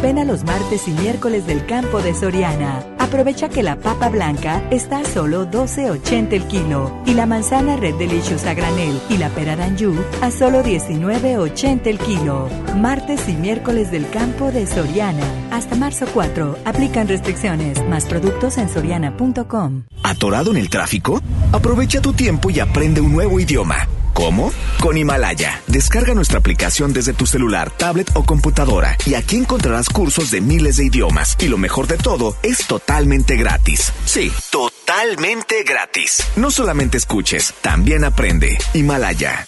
Ven 0.00 0.18
a 0.18 0.24
los 0.24 0.44
martes 0.44 0.88
y 0.88 0.92
miércoles 0.92 1.46
del 1.46 1.66
campo 1.66 2.00
de 2.00 2.14
Soriana. 2.14 2.84
Aprovecha 2.98 3.48
que 3.48 3.62
la 3.62 3.76
papa 3.76 4.08
blanca 4.08 4.62
está 4.70 5.00
a 5.00 5.04
solo 5.04 5.46
12.80 5.50 6.32
el 6.32 6.46
kilo 6.46 7.02
y 7.04 7.14
la 7.14 7.26
manzana 7.26 7.76
Red 7.76 7.96
Delicious 7.96 8.46
a 8.46 8.54
granel 8.54 8.98
y 9.10 9.18
la 9.18 9.28
pera 9.28 9.56
d'Anjou 9.56 9.94
a 10.22 10.30
solo 10.30 10.62
19.80 10.62 11.86
el 11.86 11.98
kilo. 11.98 12.48
Martes 12.76 13.28
y 13.28 13.34
miércoles 13.34 13.90
del 13.90 14.08
campo 14.08 14.50
de 14.50 14.66
Soriana. 14.66 15.41
Hasta 15.52 15.76
marzo 15.76 16.06
4. 16.12 16.60
Aplican 16.64 17.06
restricciones. 17.06 17.86
Más 17.86 18.06
productos 18.06 18.56
en 18.56 18.70
soriana.com. 18.70 19.84
¿Atorado 20.02 20.50
en 20.50 20.56
el 20.56 20.70
tráfico? 20.70 21.20
Aprovecha 21.52 22.00
tu 22.00 22.14
tiempo 22.14 22.48
y 22.48 22.58
aprende 22.58 23.02
un 23.02 23.12
nuevo 23.12 23.38
idioma. 23.38 23.86
¿Cómo? 24.14 24.50
Con 24.80 24.96
Himalaya. 24.96 25.60
Descarga 25.66 26.14
nuestra 26.14 26.38
aplicación 26.38 26.94
desde 26.94 27.12
tu 27.12 27.26
celular, 27.26 27.70
tablet 27.70 28.10
o 28.14 28.24
computadora 28.24 28.96
y 29.04 29.14
aquí 29.14 29.36
encontrarás 29.36 29.90
cursos 29.90 30.30
de 30.30 30.40
miles 30.40 30.76
de 30.76 30.86
idiomas. 30.86 31.36
Y 31.38 31.48
lo 31.48 31.58
mejor 31.58 31.86
de 31.86 31.98
todo, 31.98 32.34
es 32.42 32.66
totalmente 32.66 33.36
gratis. 33.36 33.92
Sí, 34.06 34.32
totalmente 34.50 35.64
gratis. 35.64 36.26
No 36.36 36.50
solamente 36.50 36.96
escuches, 36.96 37.52
también 37.60 38.04
aprende. 38.04 38.56
Himalaya. 38.72 39.46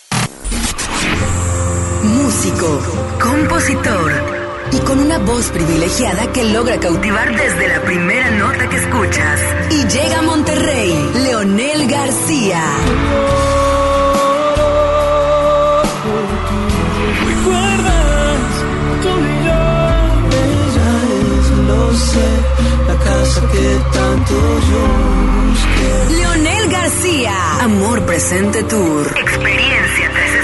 Músico, 2.03 2.83
compositor 3.19 4.44
y 4.73 4.79
con 4.81 4.99
una 4.99 5.19
voz 5.19 5.51
privilegiada 5.51 6.33
que 6.33 6.45
logra 6.45 6.79
cautivar 6.79 7.37
desde 7.37 7.69
la 7.69 7.83
primera 7.83 8.31
nota 8.31 8.69
que 8.69 8.77
escuchas. 8.77 9.41
Y 9.71 9.87
llega 9.87 10.19
a 10.19 10.23
Monterrey, 10.23 11.11
Leonel 11.23 11.87
García. 11.89 12.63
la 22.87 22.97
casa 22.99 23.41
que 23.53 23.81
tanto 23.93 24.35
yo. 24.71 26.17
Leonel 26.17 26.69
García, 26.69 27.35
Amor 27.63 28.05
Presente 28.05 28.63
Tour. 28.65 29.07
Experiencia 29.17 30.11
360. 30.13 30.44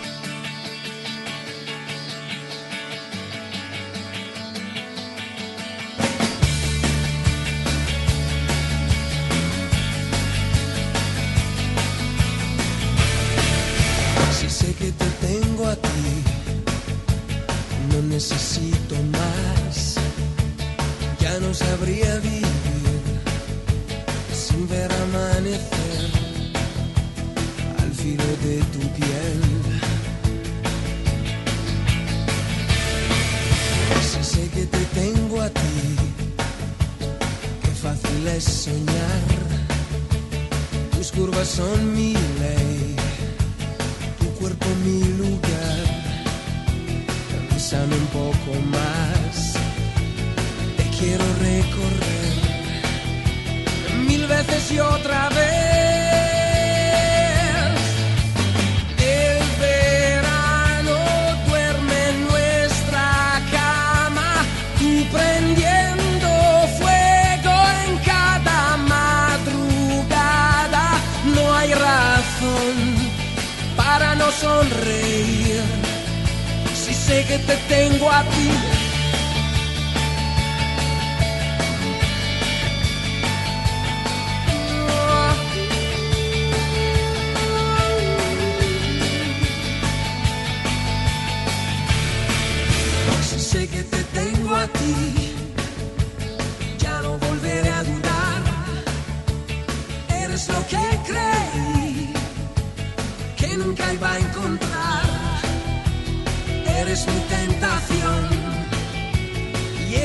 recorrer 51.41 52.33
mil 54.07 54.23
veces 54.27 54.71
y 54.71 54.79
otra 54.79 55.29
vez. 55.29 55.39
El 58.97 59.39
verano 59.59 60.97
duerme 61.47 61.97
en 62.09 62.17
nuestra 62.31 63.05
cama, 63.57 64.31
tú 64.79 64.91
prendiendo 65.15 66.29
fuego 66.79 67.55
en 67.85 67.91
cada 68.11 68.59
madrugada. 68.95 70.85
No 71.35 71.43
hay 71.57 71.71
razón 71.73 72.75
para 73.75 74.15
no 74.15 74.27
sonreír 74.31 75.61
si 76.73 76.93
sé 76.93 77.25
que 77.25 77.37
te 77.39 77.55
tengo 77.75 78.09
a 78.11 78.20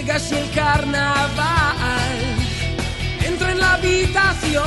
Y 0.06 0.08
el 0.08 0.48
carnaval 0.52 2.16
entro 3.26 3.48
en 3.50 3.58
la 3.58 3.74
habitación. 3.74 4.64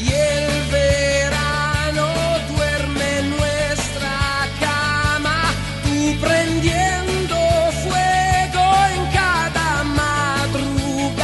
Y 0.00 0.08
el 0.10 0.50
verano 0.72 2.08
duerme 2.56 3.18
en 3.20 3.30
nuestra 3.30 4.48
cama, 4.58 5.54
tú 5.84 6.16
prendiendo 6.20 7.36
fuego 7.84 8.64
en 8.94 9.02
cada 9.12 9.84
madrugada. 10.00 11.14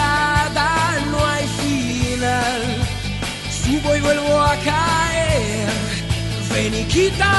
No 1.11 1.19
hay 1.27 1.47
final, 1.61 2.63
subo 3.51 3.97
y 3.97 4.01
vuelvo 4.01 4.41
a 4.41 4.55
caer. 4.59 5.69
Ven 6.53 6.73
y 6.73 6.85
quítame 6.85 7.38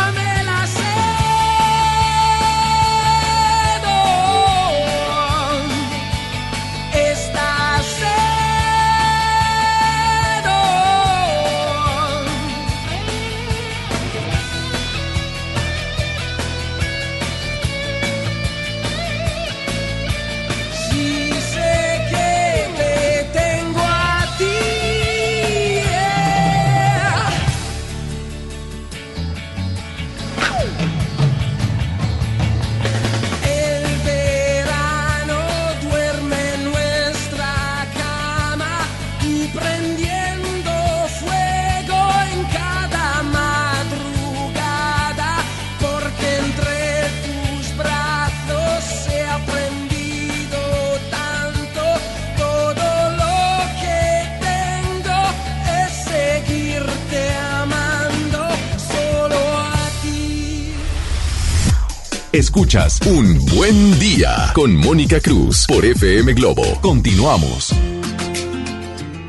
Escuchas 62.50 63.00
Un 63.06 63.46
Buen 63.56 64.00
Día 64.00 64.52
con 64.56 64.76
Mónica 64.76 65.20
Cruz 65.20 65.68
por 65.68 65.86
FM 65.86 66.34
Globo. 66.34 66.64
Continuamos. 66.82 67.72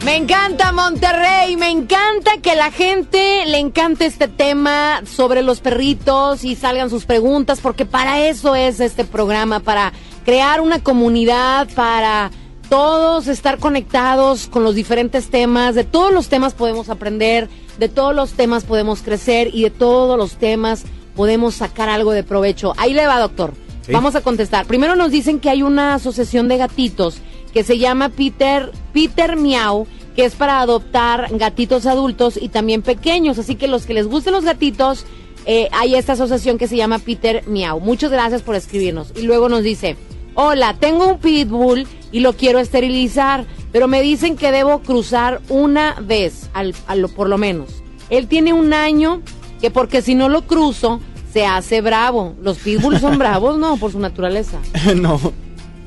Me 0.07 0.17
encanta 0.17 0.73
Monterrey, 0.73 1.55
me 1.59 1.69
encanta 1.69 2.39
que 2.41 2.57
la 2.57 2.71
gente 2.71 3.45
le 3.45 3.59
encante 3.59 4.07
este 4.07 4.27
tema 4.27 5.03
sobre 5.05 5.43
los 5.43 5.61
perritos 5.61 6.45
y 6.45 6.57
salgan 6.57 6.89
sus 6.89 7.05
preguntas, 7.05 7.61
porque 7.61 7.85
para 7.85 8.27
eso 8.27 8.55
es 8.55 8.81
este 8.81 9.05
programa, 9.05 9.61
para 9.61 9.93
crear 10.25 10.63
una 10.63 10.83
comunidad, 10.83 11.69
para 11.75 12.31
todos 12.71 13.27
estar 13.27 13.59
conectados 13.59 14.47
con 14.47 14.65
los 14.65 14.75
diferentes 14.75 15.29
temas, 15.29 15.75
de 15.75 15.85
todos 15.85 16.11
los 16.11 16.29
temas 16.31 16.55
podemos 16.55 16.89
aprender, 16.89 17.51
de 17.79 17.91
todos 17.91 18.15
los 18.15 18.33
temas 18.33 18.65
podemos 18.65 19.03
crecer 19.03 19.51
y 19.53 19.65
de 19.65 19.71
todos 19.71 20.17
los 20.17 20.37
temas 20.37 20.87
podemos 21.15 21.55
sacar 21.55 21.89
algo 21.89 22.13
de 22.13 22.23
provecho. 22.25 22.73
Ahí 22.77 22.95
le 22.95 23.07
va, 23.07 23.19
doctor. 23.19 23.53
Sí. 23.87 23.93
Vamos 23.93 24.15
a 24.15 24.21
contestar. 24.21 24.67
Primero 24.67 24.95
nos 24.97 25.11
dicen 25.11 25.41
que 25.41 25.51
hay 25.51 25.63
una 25.63 25.95
asociación 25.95 26.49
de 26.49 26.57
gatitos 26.59 27.19
que 27.53 27.65
se 27.65 27.79
llama 27.79 28.11
Peter, 28.11 28.71
Peter 28.93 29.37
Miau, 29.37 29.87
que 30.15 30.25
es 30.25 30.35
para 30.35 30.61
adoptar 30.61 31.29
gatitos 31.33 31.87
adultos 31.87 32.39
y 32.41 32.49
también 32.51 32.83
pequeños. 32.83 33.39
Así 33.39 33.55
que 33.57 33.69
los 33.69 33.87
que 33.87 33.95
les 33.95 34.07
gusten 34.07 34.33
los 34.35 34.45
gatitos, 34.45 35.07
eh, 35.47 35.69
hay 35.73 35.95
esta 35.95 36.13
asociación 36.13 36.59
que 36.59 36.69
se 36.69 36.77
llama 36.77 36.99
Peter 36.99 37.43
Miau. 37.49 37.81
Muchas 37.81 38.11
gracias 38.11 38.43
por 38.43 38.55
escribirnos. 38.55 39.13
Y 39.17 39.23
luego 39.23 39.49
nos 39.49 39.63
dice, 39.63 39.97
hola, 40.35 40.77
tengo 40.79 41.07
un 41.09 41.19
pitbull 41.19 41.87
y 42.13 42.21
lo 42.21 42.35
quiero 42.35 42.59
esterilizar, 42.59 43.47
pero 43.73 43.89
me 43.89 44.03
dicen 44.03 44.37
que 44.37 44.53
debo 44.53 44.81
cruzar 44.81 45.41
una 45.49 45.97
vez, 46.01 46.51
al, 46.53 46.75
a 46.87 46.95
lo- 46.95 47.09
por 47.09 47.29
lo 47.29 47.39
menos. 47.39 47.71
Él 48.11 48.27
tiene 48.29 48.53
un 48.53 48.73
año 48.73 49.23
que 49.61 49.71
porque 49.71 50.03
si 50.03 50.15
no 50.15 50.29
lo 50.29 50.43
cruzo, 50.47 51.01
se 51.33 51.47
hace 51.47 51.81
bravo. 51.81 52.35
Los 52.43 52.59
pitbulls 52.59 53.01
son 53.01 53.19
bravos, 53.19 53.59
¿no? 53.59 53.77
Por 53.77 53.93
su 53.93 53.99
naturaleza. 54.01 54.59
no. 54.97 55.21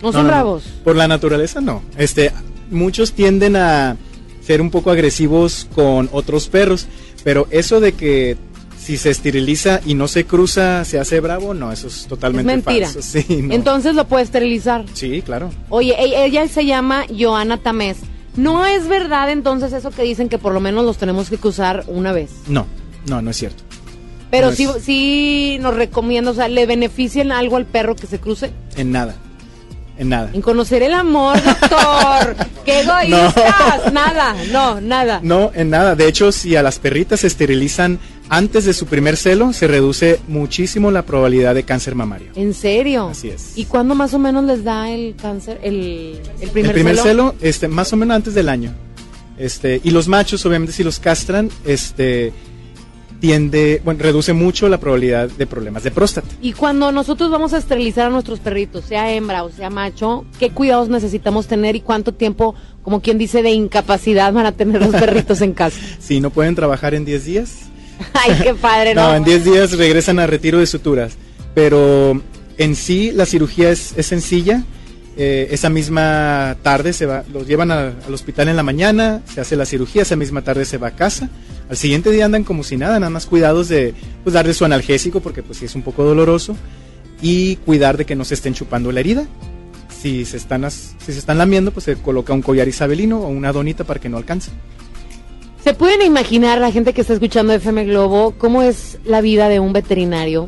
¿No 0.02 0.12
son 0.12 0.28
bravos? 0.28 0.64
Por 0.84 0.96
la 0.98 1.08
naturaleza 1.08 1.62
no. 1.62 1.82
Este, 1.98 2.32
muchos 2.70 3.14
tienden 3.14 3.56
a 3.56 3.96
ser 4.42 4.60
un 4.62 4.70
poco 4.70 4.92
agresivos 4.92 5.68
con 5.74 6.10
otros 6.12 6.50
perros, 6.50 6.88
pero 7.24 7.48
eso 7.52 7.80
de 7.80 7.94
que 7.94 8.36
si 8.78 8.98
se 8.98 9.10
esteriliza 9.12 9.80
y 9.86 9.94
no 9.94 10.10
se 10.10 10.26
cruza 10.26 10.84
se 10.84 11.00
hace 11.00 11.22
bravo, 11.22 11.54
no, 11.54 11.72
eso 11.72 11.88
es 11.88 12.02
Es 12.02 12.08
totalmente 12.08 12.52
mentira. 12.52 12.88
falso. 12.90 13.02
Sí. 13.20 13.26
Entonces 13.50 13.96
lo 13.96 14.06
puede 14.10 14.24
esterilizar. 14.26 14.84
sí, 14.94 15.22
claro. 15.22 15.52
Oye, 15.70 15.96
e- 15.98 16.26
ella 16.26 16.46
se 16.50 16.66
llama 16.66 17.06
Joana 17.18 17.56
Tamés. 17.58 17.98
¿No 18.36 18.66
es 18.66 18.90
verdad 18.90 19.30
entonces 19.30 19.72
eso 19.72 19.92
que 19.92 20.02
dicen 20.04 20.28
que 20.28 20.38
por 20.38 20.54
lo 20.54 20.60
menos 20.60 20.84
los 20.84 20.98
tenemos 20.98 21.30
que 21.30 21.38
cruzar 21.38 21.86
una 21.88 22.12
vez? 22.12 22.32
No, 22.48 22.66
no, 23.08 23.22
no 23.22 23.32
es 23.32 23.38
cierto. 23.38 23.64
Pero 24.32 24.50
No 24.50 24.56
sí, 24.56 24.64
es- 24.64 24.84
sí 24.84 25.58
nos 25.62 25.76
recomienda, 25.76 26.32
o 26.32 26.34
sea, 26.34 26.48
¿le 26.48 26.66
benefician 26.66 27.32
algo 27.32 27.58
al 27.58 27.66
perro 27.66 27.96
que 27.96 28.08
se 28.08 28.20
cruce? 28.20 28.52
En 28.76 28.92
nada. 28.92 29.16
En 29.96 30.10
nada. 30.10 30.32
En 30.34 30.42
conocer 30.42 30.82
el 30.82 30.92
amor, 30.94 31.38
doctor. 31.44 32.36
¡Qué 32.66 32.80
egoístas! 32.82 33.94
Nada, 33.94 34.36
no, 34.52 34.82
nada. 34.82 35.20
No, 35.22 35.52
en 35.54 35.70
nada. 35.70 35.96
De 35.96 36.08
hecho, 36.08 36.32
si 36.32 36.56
a 36.56 36.64
las 36.64 36.80
perritas 36.80 37.20
se 37.20 37.28
esterilizan 37.28 38.00
antes 38.30 38.66
de 38.66 38.74
su 38.74 38.88
primer 38.88 39.18
celo, 39.18 39.54
se 39.54 39.68
reduce 39.68 40.20
muchísimo 40.28 40.90
la 40.90 41.04
probabilidad 41.04 41.54
de 41.54 41.62
cáncer 41.62 41.94
mamario. 41.94 42.32
¿En 42.36 42.56
serio? 42.56 43.10
Así 43.10 43.30
es. 43.30 43.52
¿Y 43.56 43.66
cuándo 43.66 43.94
más 43.94 44.16
o 44.16 44.20
menos 44.20 44.46
les 44.46 44.64
da 44.64 44.90
el 44.90 45.14
cáncer, 45.16 45.60
el, 45.62 46.20
el 46.42 46.50
primer, 46.50 46.72
el 46.72 46.74
primer 46.74 46.96
celo? 46.98 47.04
celo, 47.04 47.36
este, 47.48 47.68
más 47.68 47.94
o 47.94 47.98
menos 47.98 48.16
antes 48.16 48.34
del 48.34 48.50
año. 48.50 48.74
Este, 49.38 49.80
y 49.84 49.92
los 49.92 50.08
machos, 50.08 50.44
obviamente, 50.48 50.74
si 50.74 50.84
los 50.84 50.98
castran, 51.00 51.52
este, 51.66 52.34
tiende, 53.28 53.82
bueno, 53.86 54.02
reduce 54.04 54.34
mucho 54.34 54.68
la 54.68 54.80
probabilidad 54.82 55.30
de 55.30 55.48
problemas 55.48 55.84
de 55.84 55.92
próstata. 55.92 56.28
Y 56.42 56.52
cuando 56.52 56.92
nosotros 56.92 57.32
vamos 57.32 57.54
a 57.54 57.58
esterilizar 57.58 58.08
a 58.08 58.10
nuestros 58.10 58.42
perritos, 58.42 58.84
sea 58.84 59.14
hembra 59.14 59.46
o 59.46 59.50
sea 59.50 59.70
macho, 59.70 60.26
¿qué 60.40 60.50
cuidados 60.50 60.90
necesitamos 60.90 61.48
tener 61.48 61.74
y 61.78 61.80
cuánto 61.80 62.12
tiempo, 62.14 62.54
como 62.84 63.02
quien 63.02 63.18
dice, 63.18 63.42
de 63.42 63.52
incapacidad 63.52 64.34
van 64.34 64.46
a 64.46 64.52
tener 64.52 64.82
los 64.82 64.94
perritos 64.94 65.40
en 65.40 65.54
casa? 65.54 65.80
Si 66.02 66.20
no 66.20 66.32
pueden 66.32 66.54
trabajar 66.54 66.94
en 66.96 67.06
10 67.06 67.24
días, 67.26 67.50
Ay, 68.14 68.34
qué 68.44 68.54
padre, 68.56 68.94
¿no? 68.96 69.08
no, 69.08 69.16
en 69.16 69.24
10 69.24 69.46
días 69.46 69.78
regresan 69.78 70.20
a 70.20 70.28
retiro 70.28 70.60
de 70.60 70.66
suturas. 70.66 71.14
Pero 71.56 72.22
en 72.58 72.76
sí 72.76 73.14
la 73.14 73.26
cirugía 73.26 73.70
es, 73.72 73.94
es 73.96 74.06
sencilla 74.06 74.64
Eh, 75.16 75.48
esa 75.52 75.70
misma 75.70 76.58
tarde 76.64 76.92
se 76.92 77.06
va, 77.06 77.24
los 77.32 77.46
llevan 77.48 77.70
a- 77.72 77.94
al 78.08 78.14
hospital 78.14 78.50
en 78.50 78.56
la 78.56 78.64
mañana, 78.64 79.22
se 79.32 79.40
hace 79.42 79.56
la 79.56 79.64
cirugía, 79.66 80.02
esa 80.02 80.16
misma 80.16 80.42
tarde 80.42 80.66
se 80.66 80.80
va 80.80 80.88
a 80.88 80.96
casa. 80.96 81.30
Al 81.74 81.78
siguiente 81.78 82.12
día 82.12 82.26
andan 82.26 82.44
como 82.44 82.64
si 82.64 82.78
nada, 82.78 83.00
nada 83.00 83.10
más 83.10 83.26
cuidados 83.26 83.68
de 83.68 83.96
pues, 84.24 84.36
darle 84.36 84.54
su 84.54 84.64
analgésico 84.64 85.22
porque 85.22 85.42
pues 85.42 85.58
sí 85.58 85.66
es 85.66 85.74
un 85.74 85.82
poco 85.82 86.04
doloroso 86.04 86.56
y 87.20 87.56
cuidar 87.56 87.98
de 87.98 88.06
que 88.06 88.16
no 88.16 88.26
se 88.26 88.36
estén 88.36 88.54
chupando 88.54 88.92
la 88.92 89.00
herida. 89.00 89.26
Si 89.90 90.24
se 90.24 90.38
están 90.38 90.70
si 90.70 90.94
se 91.00 91.18
están 91.18 91.40
lamiendo, 91.40 91.72
pues 91.72 91.86
se 91.86 91.96
coloca 91.96 92.32
un 92.32 92.44
collar 92.44 92.68
isabelino 92.68 93.22
o 93.22 93.28
una 93.28 93.52
donita 93.52 93.86
para 93.86 94.00
que 94.00 94.08
no 94.08 94.18
alcance. 94.18 94.52
¿Se 95.64 95.74
pueden 95.74 96.04
imaginar 96.04 96.60
la 96.60 96.72
gente 96.72 96.94
que 96.94 97.02
está 97.02 97.14
escuchando 97.14 97.54
FM 97.54 97.86
Globo 97.86 98.36
cómo 98.38 98.62
es 98.62 99.00
la 99.04 99.22
vida 99.22 99.50
de 99.50 99.60
un 99.60 99.74
veterinario? 99.74 100.46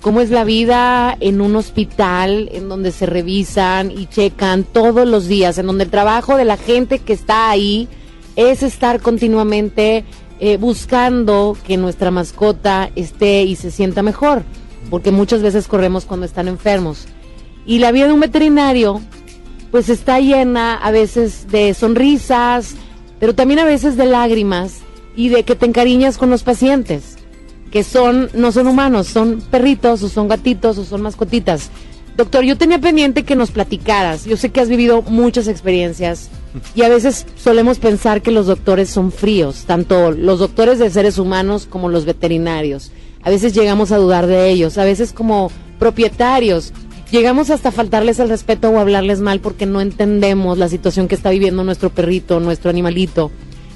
¿Cómo 0.00 0.22
es 0.22 0.30
la 0.30 0.44
vida 0.44 1.14
en 1.20 1.42
un 1.42 1.56
hospital 1.56 2.48
en 2.54 2.70
donde 2.70 2.90
se 2.90 3.04
revisan 3.04 3.90
y 3.90 4.06
checan 4.06 4.64
todos 4.64 5.06
los 5.06 5.28
días? 5.28 5.58
En 5.58 5.66
donde 5.66 5.84
el 5.84 5.90
trabajo 5.90 6.38
de 6.38 6.46
la 6.46 6.56
gente 6.56 7.00
que 7.00 7.12
está 7.12 7.50
ahí 7.50 7.86
es 8.36 8.62
estar 8.62 9.00
continuamente 9.00 10.04
eh, 10.46 10.58
buscando 10.58 11.56
que 11.66 11.78
nuestra 11.78 12.10
mascota 12.10 12.90
esté 12.96 13.44
y 13.44 13.56
se 13.56 13.70
sienta 13.70 14.02
mejor. 14.02 14.42
Porque 14.90 15.10
muchas 15.10 15.40
veces 15.40 15.66
corremos 15.66 16.04
cuando 16.04 16.26
están 16.26 16.48
enfermos. 16.48 17.06
Y 17.64 17.78
la 17.78 17.92
vida 17.92 18.08
de 18.08 18.12
un 18.12 18.20
veterinario 18.20 19.00
pues 19.70 19.88
está 19.88 20.20
llena 20.20 20.74
a 20.74 20.90
veces 20.90 21.46
de 21.50 21.72
sonrisas, 21.72 22.74
pero 23.18 23.34
también 23.34 23.58
a 23.58 23.64
veces 23.64 23.96
de 23.96 24.04
lágrimas 24.04 24.80
y 25.16 25.30
de 25.30 25.44
que 25.44 25.56
te 25.56 25.64
encariñas 25.64 26.18
con 26.18 26.28
los 26.28 26.42
pacientes, 26.42 27.16
que 27.70 27.82
son 27.82 28.28
no 28.34 28.52
son 28.52 28.66
humanos, 28.66 29.06
son 29.06 29.40
perritos 29.50 30.02
o 30.02 30.10
son 30.10 30.28
gatitos 30.28 30.76
o 30.76 30.84
son 30.84 31.00
mascotitas. 31.00 31.70
Doctor, 32.16 32.44
yo 32.44 32.56
tenía 32.56 32.78
pendiente 32.78 33.24
que 33.24 33.34
nos 33.34 33.50
platicaras. 33.50 34.24
Yo 34.24 34.36
sé 34.36 34.50
que 34.50 34.60
has 34.60 34.68
vivido 34.68 35.02
muchas 35.02 35.48
experiencias 35.48 36.30
y 36.74 36.82
a 36.82 36.88
veces 36.88 37.26
solemos 37.36 37.78
pensar 37.78 38.22
que 38.22 38.30
los 38.30 38.46
doctores 38.46 38.88
son 38.88 39.10
fríos, 39.10 39.64
tanto 39.66 40.12
los 40.12 40.38
doctores 40.38 40.78
de 40.78 40.90
seres 40.90 41.18
humanos 41.18 41.66
como 41.68 41.88
los 41.88 42.04
veterinarios. 42.04 42.92
A 43.22 43.30
veces 43.30 43.54
llegamos 43.54 43.90
a 43.90 43.96
dudar 43.96 44.26
de 44.26 44.50
ellos, 44.50 44.78
a 44.78 44.84
veces 44.84 45.12
como 45.12 45.50
propietarios 45.78 46.72
llegamos 47.10 47.50
hasta 47.50 47.70
faltarles 47.70 48.18
el 48.18 48.28
respeto 48.28 48.70
o 48.70 48.78
hablarles 48.78 49.20
mal 49.20 49.40
porque 49.40 49.66
no 49.66 49.80
entendemos 49.80 50.58
la 50.58 50.68
situación 50.68 51.06
que 51.06 51.14
está 51.14 51.30
viviendo 51.30 51.62
nuestro 51.62 51.90
perrito, 51.90 52.40
nuestro 52.40 52.70
animalito. 52.70 53.30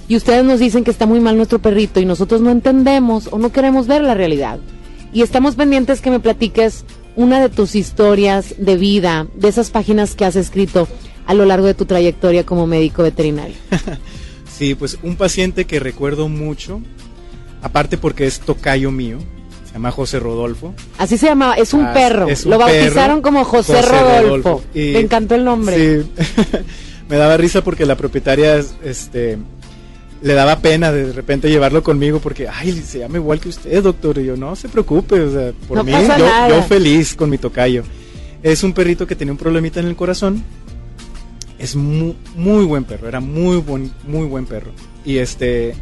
Y 0.09 0.17
ustedes 0.17 0.45
nos 0.45 0.59
dicen 0.59 0.85
que 0.85 0.91
está 0.91 1.07
muy 1.07 1.21
mal 1.21 1.37
nuestro 1.37 1.59
perrito 1.59 2.01
y 2.01 2.05
nosotros 2.05 2.41
no 2.41 2.51
entendemos 2.51 3.29
o 3.31 3.39
no 3.39 3.53
queremos 3.53 3.87
ver 3.87 4.03
la 4.03 4.15
realidad. 4.15 4.59
Y 5.13 5.23
estamos 5.23 5.55
pendientes 5.55 6.01
que 6.01 6.11
me 6.11 6.21
platiques 6.21 6.85
una 7.19 7.41
de 7.41 7.49
tus 7.49 7.75
historias 7.75 8.55
de 8.59 8.77
vida, 8.77 9.27
de 9.35 9.49
esas 9.49 9.71
páginas 9.71 10.15
que 10.15 10.25
has 10.25 10.37
escrito 10.37 10.87
a 11.27 11.35
lo 11.35 11.45
largo 11.45 11.67
de 11.67 11.75
tu 11.75 11.85
trayectoria 11.85 12.47
como 12.47 12.67
médico 12.67 13.03
veterinario. 13.03 13.57
Sí, 14.57 14.75
pues 14.75 14.99
un 15.05 15.15
paciente 15.15 15.67
que 15.67 15.79
recuerdo 15.79 16.29
mucho, 16.29 16.81
aparte 17.63 17.97
porque 17.97 18.27
es 18.27 18.41
tocayo 18.41 18.91
mío, 18.91 19.19
se 19.67 19.75
llama 19.75 19.93
José 19.93 20.19
Rodolfo. 20.19 20.75
Así 20.97 21.17
se 21.17 21.27
llamaba, 21.27 21.55
es 21.55 21.75
un 21.75 21.85
Ah, 21.85 21.93
perro. 21.95 22.29
es 22.29 22.45
un 22.45 22.51
lo 22.51 22.59
bautizaron 22.59 23.19
perro, 23.19 23.23
como 23.23 23.45
José, 23.45 23.75
José 23.75 23.87
Rodolfo. 23.89 24.21
Rodolfo. 24.49 24.63
Y- 24.75 24.93
Me 24.95 24.99
encantó 25.01 25.37
el 25.37 25.45
nombre. 25.45 26.03
Sí. 26.03 26.11
me 27.09 27.17
daba 27.17 27.37
risa 27.37 27.63
porque 27.63 27.87
la 27.87 27.97
propietaria 27.97 28.61
este 28.83 29.39
le 30.21 30.35
daba 30.35 30.61
pena 30.61 30.91
de 30.91 31.13
repente 31.13 31.49
llevarlo 31.49 31.83
conmigo 31.83 32.19
porque 32.19 32.49
ay 32.49 32.73
se 32.73 32.99
llama 32.99 33.19
igual 33.19 33.41
que 33.41 33.51
usted 33.51 33.83
doctor 33.83 34.19
y 34.19 34.25
yo 34.25 34.37
no 34.37 34.57
se 34.57 34.69
preocupe 34.69 35.21
o 35.21 35.33
sea 35.33 35.53
por 35.69 35.79
No 35.79 35.85
mí 35.85 35.93
yo, 35.93 36.49
yo 36.49 36.63
feliz 36.65 37.15
con 37.15 37.31
mi 37.31 37.39
tocayo 37.39 37.85
es 38.43 38.63
un 38.63 38.73
perrito 38.73 39.07
que 39.07 39.17
tenía 39.17 39.33
un 39.33 39.39
problemita 39.39 39.81
en 39.81 39.87
el 39.87 39.97
corazón. 39.97 40.43
Es 41.59 41.75
muy, 41.75 42.15
muy 42.37 42.65
buen 42.65 42.85
perro 42.85 43.09
era 43.09 43.21
muy 43.21 43.57
buen 43.57 43.91
muy 44.07 44.27
buen 44.27 44.47
perro. 44.47 44.71
Y 45.05 45.19
este 45.19 45.75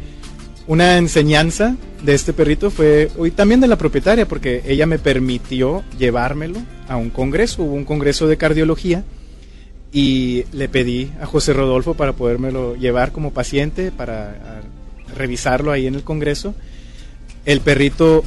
una 0.65 0.97
enseñanza 0.97 1.75
de 2.03 2.13
este 2.13 2.33
perrito 2.33 2.71
fue 2.71 3.11
y 3.23 3.31
también 3.31 3.61
de 3.61 3.67
la 3.67 3.77
propietaria 3.77 4.27
porque 4.27 4.63
ella 4.65 4.85
me 4.85 4.99
permitió 4.99 5.83
llevármelo 5.97 6.59
a 6.87 6.97
un 6.97 7.09
congreso. 7.09 7.63
Hubo 7.63 7.75
un 7.75 7.85
congreso 7.85 8.27
de 8.27 8.37
cardiología 8.37 9.03
y 9.91 10.43
le 10.51 10.69
pedí 10.69 11.11
a 11.21 11.25
José 11.25 11.53
Rodolfo 11.53 11.93
para 11.93 12.13
podérmelo 12.13 12.75
llevar 12.75 13.11
como 13.11 13.31
paciente 13.31 13.91
para 13.91 14.61
revisarlo 15.15 15.71
ahí 15.71 15.87
en 15.87 15.95
el 15.95 16.03
congreso. 16.03 16.53
El 17.45 17.61
perrito 17.61 18.23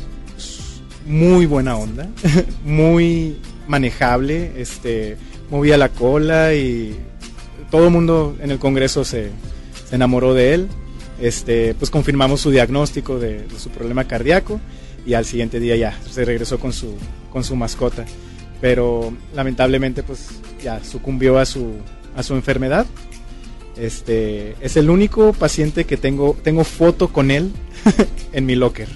muy 1.06 1.46
buena 1.46 1.76
onda, 1.76 2.08
muy 2.64 3.36
manejable, 3.68 4.52
este 4.56 5.16
movía 5.50 5.76
la 5.76 5.88
cola 5.88 6.54
y 6.54 6.96
todo 7.70 7.84
el 7.84 7.90
mundo 7.90 8.36
en 8.40 8.50
el 8.50 8.58
congreso 8.58 9.04
se, 9.04 9.30
se 9.88 9.96
enamoró 9.96 10.34
de 10.34 10.54
él. 10.54 10.68
Este, 11.20 11.74
pues 11.74 11.90
confirmamos 11.90 12.40
su 12.40 12.50
diagnóstico 12.50 13.18
de, 13.18 13.42
de 13.42 13.58
su 13.58 13.68
problema 13.68 14.04
cardíaco 14.04 14.58
y 15.04 15.12
al 15.12 15.26
siguiente 15.26 15.60
día 15.60 15.76
ya 15.76 15.98
se 16.10 16.24
regresó 16.24 16.58
con 16.58 16.72
su 16.72 16.94
con 17.30 17.44
su 17.44 17.56
mascota 17.56 18.06
pero 18.60 19.12
lamentablemente 19.34 20.02
pues 20.02 20.28
ya 20.62 20.82
sucumbió 20.84 21.38
a 21.38 21.44
su 21.46 21.72
a 22.16 22.22
su 22.22 22.34
enfermedad 22.34 22.86
este 23.76 24.56
es 24.60 24.76
el 24.76 24.90
único 24.90 25.32
paciente 25.32 25.84
que 25.84 25.96
tengo 25.96 26.36
tengo 26.42 26.64
foto 26.64 27.08
con 27.08 27.30
él 27.30 27.50
en 28.32 28.46
mi 28.46 28.54
locker 28.54 28.88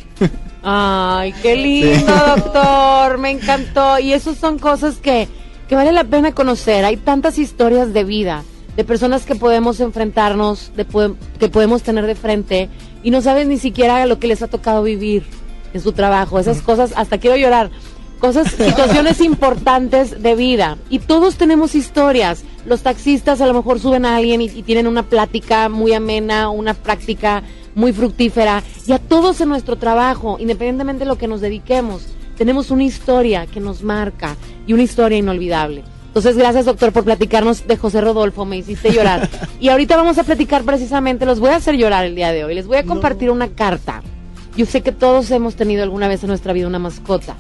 Ay, 0.67 1.35
qué 1.43 1.57
lindo, 1.57 1.95
Sí. 1.95 2.05
doctor. 2.37 3.19
Me 3.19 3.31
encantó. 3.33 3.99
Y 3.99 4.15
esas 4.15 4.39
son 4.39 4.59
cosas 4.59 4.95
que, 4.97 5.29
que 5.69 5.75
vale 5.75 5.93
la 5.93 6.05
pena 6.05 6.33
conocer. 6.33 6.87
Hay 6.87 6.97
tantas 6.97 7.37
historias 7.39 7.93
de 7.93 8.03
vida, 8.03 8.45
de 8.75 8.83
personas 8.83 9.27
que 9.27 9.35
podemos 9.35 9.81
enfrentarnos, 9.81 10.73
de 10.75 10.87
po- 10.87 11.17
que 11.39 11.51
podemos 11.51 11.83
tener 11.83 12.07
de 12.07 12.15
frente 12.15 12.71
y 13.03 13.11
no 13.11 13.21
saben 13.21 13.51
ni 13.51 13.59
siquiera 13.59 14.07
lo 14.07 14.19
que 14.19 14.27
les 14.27 14.41
ha 14.41 14.49
tocado 14.49 14.83
vivir 14.83 15.25
en 15.75 15.83
su 15.83 15.93
trabajo. 15.93 16.39
Esas 16.39 16.63
cosas, 16.63 16.95
hasta 16.97 17.19
quiero 17.19 17.37
llorar. 17.37 17.71
Cosas, 18.19 18.51
situaciones 18.57 19.21
importantes 19.21 20.23
de 20.23 20.35
vida. 20.35 20.79
Y 20.91 21.01
todos 21.01 21.37
tenemos 21.37 21.75
historias. 21.75 22.45
Los 22.67 22.83
taxistas 22.83 23.41
a 23.41 23.47
lo 23.47 23.55
mejor 23.55 23.81
suben 23.81 24.05
a 24.07 24.17
alguien 24.17 24.41
y, 24.41 24.47
y 24.47 24.63
tienen 24.63 24.87
una 24.87 25.03
plática 25.03 25.69
muy 25.69 25.93
amena, 25.93 26.49
una 26.49 26.75
práctica 26.75 27.43
muy 27.75 27.93
fructífera. 27.93 28.63
Y 28.87 28.93
a 28.93 28.99
todos 28.99 29.41
en 29.41 29.49
nuestro 29.49 29.77
trabajo, 29.77 30.37
independientemente 30.39 31.05
de 31.05 31.09
lo 31.09 31.19
que 31.19 31.29
nos 31.29 31.41
dediquemos, 31.41 32.07
tenemos 32.37 32.71
una 32.71 32.85
historia 32.85 33.47
que 33.47 33.61
nos 33.61 33.83
marca 33.83 34.37
y 34.67 34.73
una 34.73 34.83
historia 34.83 35.19
inolvidable. 35.19 35.85
Entonces, 36.15 36.37
gracias 36.37 36.67
doctor 36.67 36.93
por 36.93 37.03
platicarnos 37.03 37.67
de 37.67 37.77
José 37.77 38.01
Rodolfo, 38.01 38.45
me 38.45 38.57
hiciste 38.57 38.93
llorar. 38.93 39.29
Y 39.61 39.69
ahorita 39.71 39.97
vamos 39.97 40.19
a 40.19 40.25
platicar 40.25 40.63
precisamente, 40.63 41.25
los 41.27 41.41
voy 41.41 41.51
a 41.51 41.57
hacer 41.57 41.75
llorar 41.77 42.05
el 42.05 42.15
día 42.15 42.33
de 42.33 42.45
hoy. 42.45 42.55
Les 42.55 42.67
voy 42.67 42.77
a 42.77 42.85
compartir 42.85 43.31
una 43.31 43.49
carta. 43.49 44.03
Yo 44.57 44.67
sé 44.67 44.83
que 44.83 44.93
todos 44.93 45.31
hemos 45.31 45.57
tenido 45.57 45.83
alguna 45.83 46.07
vez 46.07 46.23
en 46.23 46.29
nuestra 46.29 46.53
vida 46.53 46.67
una 46.67 46.79
mascota. 46.79 47.35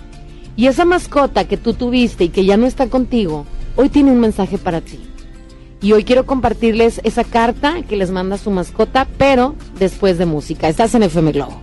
Y 0.57 0.67
esa 0.69 0.85
mascota 0.85 1.49
que 1.49 1.57
tú 1.57 1.75
tuviste 1.75 2.25
y 2.25 2.29
que 2.29 2.45
ya 2.45 2.57
no 2.57 2.67
está 2.67 2.89
contigo, 2.89 3.45
hoy 3.77 3.89
tiene 3.89 4.13
un 4.13 4.21
mensaje 4.21 4.59
para 4.59 4.81
ti. 4.81 5.01
Y 5.83 5.93
hoy 5.93 6.05
quiero 6.05 6.25
compartirles 6.25 7.01
esa 7.05 7.25
carta 7.25 7.83
que 7.83 7.97
les 7.97 8.11
manda 8.11 8.39
su 8.39 8.51
mascota, 8.51 9.07
pero 9.19 9.55
después 9.79 10.17
de 10.17 10.27
música. 10.27 10.69
Estás 10.69 10.95
en 10.95 11.03
FM 11.03 11.33
Globo. 11.33 11.61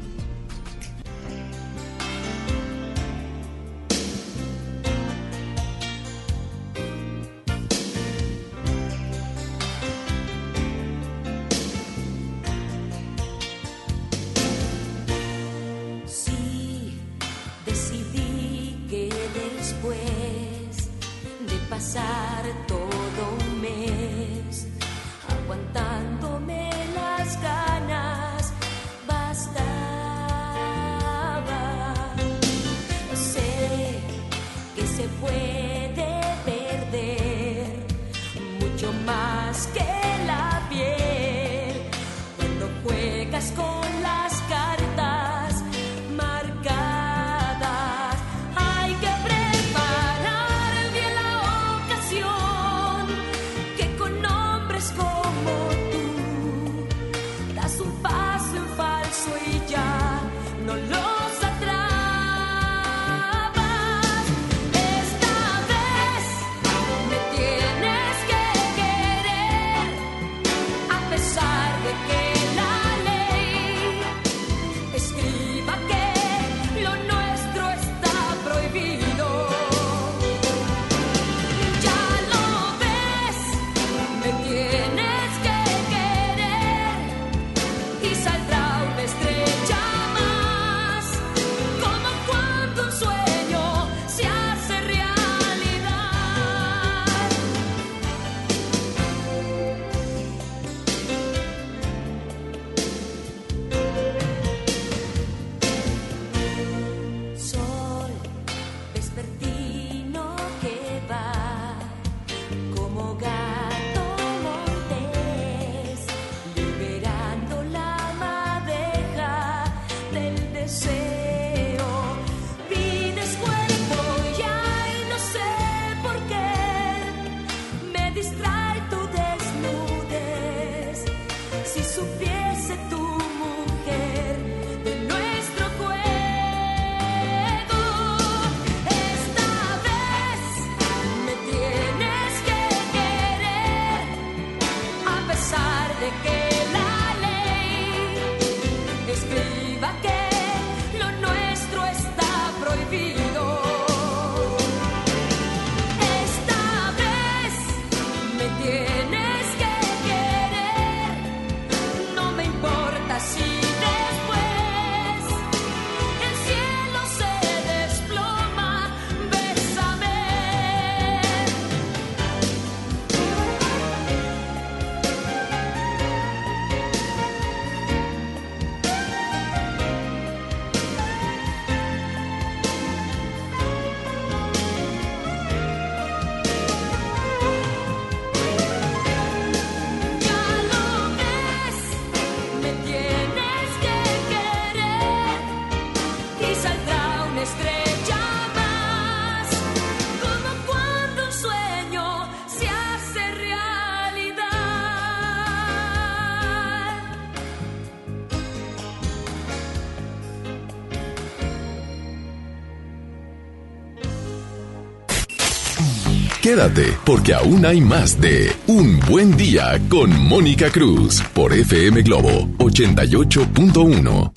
Quédate, 216.51 216.97
porque 217.05 217.33
aún 217.33 217.65
hay 217.65 217.79
más 217.79 218.19
de 218.19 218.53
Un 218.67 218.99
Buen 218.99 219.37
Día 219.37 219.79
con 219.87 220.11
Mónica 220.27 220.69
Cruz 220.69 221.23
por 221.33 221.53
FM 221.53 222.01
Globo 222.01 222.45
88.1. 222.57 224.33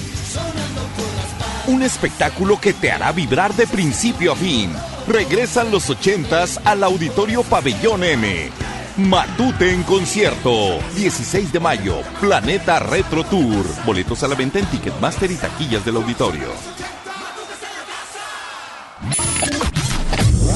Un 1.66 1.82
espectáculo 1.82 2.60
que 2.60 2.72
te 2.72 2.92
hará 2.92 3.10
vibrar 3.10 3.52
de 3.54 3.66
principio 3.66 4.34
a 4.34 4.36
fin. 4.36 4.70
Regresan 5.08 5.72
los 5.72 5.90
ochentas 5.90 6.60
al 6.64 6.84
Auditorio 6.84 7.42
Pabellón 7.42 8.04
M. 8.04 8.48
Matute 8.96 9.72
en 9.72 9.82
concierto. 9.82 10.78
16 10.94 11.52
de 11.52 11.58
mayo. 11.58 11.96
Planeta 12.20 12.78
Retro 12.78 13.24
Tour. 13.24 13.66
Boletos 13.84 14.22
a 14.22 14.28
la 14.28 14.36
venta 14.36 14.60
en 14.60 14.66
Ticketmaster 14.66 15.32
y 15.32 15.34
taquillas 15.34 15.84
del 15.84 15.96
auditorio. 15.96 16.46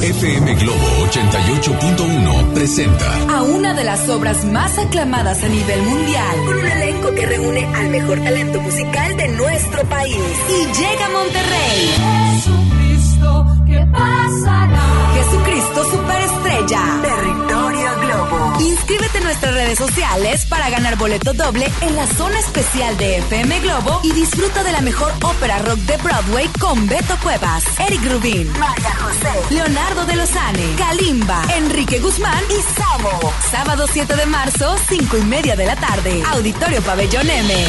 FM 0.01 0.55
Globo 0.55 1.07
88.1 1.11 2.53
presenta 2.55 3.37
a 3.37 3.43
una 3.43 3.75
de 3.75 3.83
las 3.83 4.09
obras 4.09 4.45
más 4.45 4.79
aclamadas 4.79 5.43
a 5.43 5.49
nivel 5.49 5.83
mundial, 5.83 6.37
con 6.47 6.57
un 6.57 6.67
elenco 6.67 7.15
que 7.15 7.27
reúne 7.27 7.67
al 7.75 7.89
mejor 7.89 8.21
talento 8.21 8.61
musical 8.61 9.17
de 9.17 9.29
nuestro 9.29 9.83
país. 9.89 10.17
Y 10.49 10.67
llega 10.67 11.07
a 11.07 11.11
Monterrey. 11.11 11.91
Jesucristo, 12.35 13.47
¿qué 13.67 13.87
pasará? 13.91 14.83
Jesucristo 15.15 15.85
Superestrella. 15.91 16.81
Territorio 17.03 17.91
Globo. 18.01 18.61
Inscríbete 18.61 19.08
en 19.08 19.08
nuestras 19.29 19.53
redes 19.53 19.77
sociales 19.77 20.47
para 20.47 20.71
ganar 20.71 20.97
boleto 20.97 21.35
doble 21.35 21.71
en 21.83 21.95
la 21.97 22.07
zona 22.07 22.39
especial 22.39 22.97
de 22.97 23.19
FM 23.19 23.61
Globo 23.61 24.01
y 24.03 24.13
disfruta 24.13 24.65
de 24.65 24.73
la 24.73 24.81
mejor 24.81 25.13
ópera 25.23 25.59
rock 25.59 25.77
de 25.81 25.99
Broadway 25.99 26.49
con 26.59 26.87
Beto 26.87 27.15
Cuevas, 27.23 27.63
Eric 27.79 28.01
Rubin, 28.11 28.51
María 28.59 28.95
José, 28.97 29.55
Leonardo 29.55 30.07
de 30.07 30.17
Lozane, 30.17 30.75
Kalimba, 30.79 31.43
Enrique 31.59 31.99
Guzmán 31.99 32.43
y 32.49 32.81
Samo. 32.81 33.35
Sábado 33.51 33.87
7 33.93 34.17
de 34.17 34.25
marzo, 34.25 34.79
5 34.89 35.19
y 35.19 35.25
media 35.25 35.57
de 35.57 35.67
la 35.67 35.77
tarde. 35.77 36.23
Auditorio 36.33 36.81
Pabellón 36.81 37.29
M. 37.29 37.67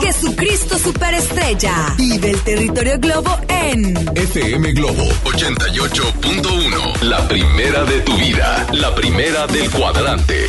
Jesucristo. 0.00 0.78
Superestrella. 0.78 1.94
Vive 1.96 2.30
el 2.30 2.40
territorio 2.42 2.98
Globo 2.98 3.36
en 3.48 3.96
FM 4.16 4.72
Globo 4.72 5.04
88.1. 5.24 7.02
La 7.02 7.26
primera 7.28 7.84
de 7.84 8.00
tu 8.00 8.16
vida. 8.16 8.66
La 8.72 8.94
primera 8.94 9.46
del 9.46 9.70
cuadrante. 9.70 10.46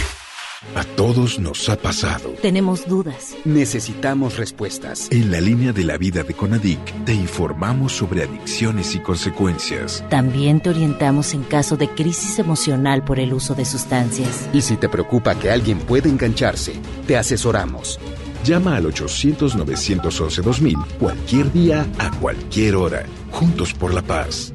A 0.74 0.84
todos 0.84 1.40
nos 1.40 1.70
ha 1.70 1.78
pasado. 1.78 2.32
Tenemos 2.42 2.88
dudas. 2.88 3.36
Necesitamos 3.46 4.38
respuestas. 4.38 5.08
En 5.12 5.32
la 5.32 5.40
línea 5.40 5.72
de 5.72 5.84
la 5.84 5.98
vida 5.98 6.24
de 6.24 6.34
Conadic 6.34 7.06
te 7.06 7.14
informamos 7.14 7.94
sobre 7.94 8.24
adicciones 8.24 8.96
y 8.96 9.00
consecuencias. 9.00 10.04
También 10.10 10.60
te 10.60 10.72
orientamos 10.72 11.34
en 11.34 11.44
caso 11.44 11.78
de 11.78 11.88
crisis 11.90 12.40
emocional 12.40 13.04
por 13.04 13.20
el 13.20 13.34
uso 13.34 13.54
de 13.54 13.64
sustancias. 13.64 14.50
Y 14.54 14.62
si 14.62 14.76
te 14.76 14.90
preocupa 14.90 15.36
que 15.36 15.52
alguien 15.52 15.78
pueda 15.80 16.10
engancharse, 16.10 16.74
te 17.08 17.16
asesoramos. 17.16 18.00
Llama 18.46 18.76
al 18.76 18.86
800-911-2000 18.86 20.86
cualquier 21.00 21.52
día, 21.52 21.84
a 21.98 22.12
cualquier 22.12 22.76
hora. 22.76 23.04
Juntos 23.32 23.74
por 23.74 23.92
la 23.92 24.04
paz. 24.04 24.54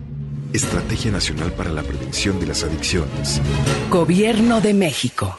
Estrategia 0.53 1.11
Nacional 1.11 1.51
para 1.53 1.71
la 1.71 1.83
Prevención 1.83 2.39
de 2.39 2.47
las 2.47 2.63
Adicciones. 2.63 3.43
Gobierno 3.91 4.61
de 4.61 4.75
México. 4.75 5.37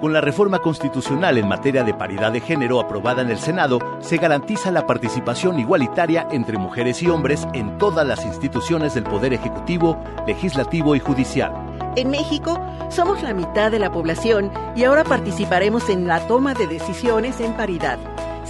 Con 0.00 0.12
la 0.12 0.20
reforma 0.20 0.60
constitucional 0.60 1.38
en 1.38 1.48
materia 1.48 1.82
de 1.82 1.94
paridad 1.94 2.30
de 2.32 2.40
género 2.40 2.80
aprobada 2.80 3.22
en 3.22 3.30
el 3.30 3.38
Senado, 3.38 3.80
se 4.00 4.18
garantiza 4.18 4.70
la 4.70 4.86
participación 4.86 5.58
igualitaria 5.58 6.28
entre 6.30 6.58
mujeres 6.58 7.02
y 7.02 7.08
hombres 7.08 7.48
en 7.52 7.78
todas 7.78 8.06
las 8.06 8.24
instituciones 8.24 8.94
del 8.94 9.02
Poder 9.04 9.32
Ejecutivo, 9.32 10.00
Legislativo 10.26 10.94
y 10.94 11.00
Judicial. 11.00 11.71
En 11.94 12.10
México 12.10 12.58
somos 12.90 13.22
la 13.22 13.34
mitad 13.34 13.70
de 13.70 13.78
la 13.78 13.92
población 13.92 14.50
y 14.74 14.84
ahora 14.84 15.04
participaremos 15.04 15.88
en 15.90 16.06
la 16.06 16.26
toma 16.26 16.54
de 16.54 16.66
decisiones 16.66 17.40
en 17.40 17.52
paridad. 17.54 17.98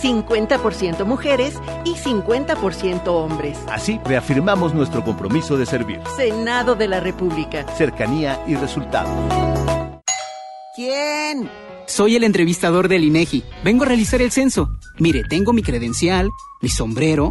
50% 0.01 1.05
mujeres 1.05 1.59
y 1.85 1.95
50% 1.95 3.09
hombres. 3.09 3.59
Así 3.69 4.01
reafirmamos 4.05 4.75
nuestro 4.75 5.05
compromiso 5.05 5.57
de 5.57 5.67
servir. 5.67 6.01
Senado 6.17 6.75
de 6.75 6.89
la 6.89 7.01
República. 7.01 7.67
Cercanía 7.77 8.41
y 8.47 8.55
resultados. 8.55 9.13
¿Quién? 10.75 11.51
Soy 11.87 12.17
el 12.17 12.25
entrevistador 12.25 12.89
del 12.89 13.05
INEGI. 13.05 13.45
Vengo 13.65 13.85
a 13.85 13.89
realizar 13.89 14.23
el 14.23 14.31
censo. 14.31 14.71
Mire, 14.99 15.25
tengo 15.29 15.53
mi 15.53 15.63
credencial, 15.63 16.31
mi 16.63 16.69
sombrero, 16.69 17.31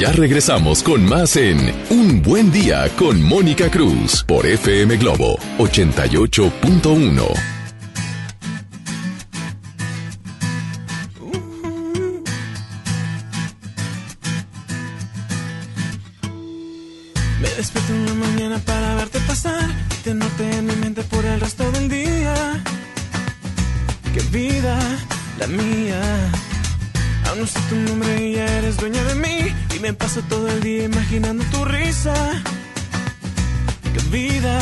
Ya 0.00 0.10
regresamos 0.12 0.82
con 0.82 1.04
más 1.04 1.36
en 1.36 1.58
Un 1.90 2.22
Buen 2.22 2.50
Día 2.50 2.88
con 2.96 3.22
Mónica 3.22 3.70
Cruz 3.70 4.24
por 4.24 4.46
FM 4.46 4.96
Globo 4.96 5.38
88.1. 5.58 7.28
Me 17.42 17.48
despierto 17.58 17.92
en 17.92 18.06
la 18.06 18.14
mañana 18.14 18.58
para 18.60 18.94
verte 18.94 19.20
pasar 19.26 19.68
y 19.68 20.02
te 20.02 20.14
noté 20.14 20.50
en 20.50 20.64
mi 20.64 20.76
mente 20.76 21.02
por 21.02 21.26
el 21.26 21.38
resto 21.38 21.70
del 21.72 21.90
día. 21.90 22.64
Qué 24.14 24.22
vida 24.32 24.78
la 25.38 25.46
mía. 25.46 26.49
Aún 27.30 27.42
no 27.42 27.46
sé 27.46 27.60
tu 27.68 27.76
nombre 27.76 28.26
y 28.26 28.32
ya 28.34 28.44
eres 28.58 28.76
dueña 28.76 29.04
de 29.04 29.14
mí. 29.14 29.54
Y 29.76 29.78
me 29.78 29.92
paso 29.92 30.20
todo 30.28 30.48
el 30.48 30.60
día 30.62 30.82
imaginando 30.82 31.44
tu 31.52 31.64
risa. 31.64 32.12
Qué 33.94 34.00
vida 34.10 34.58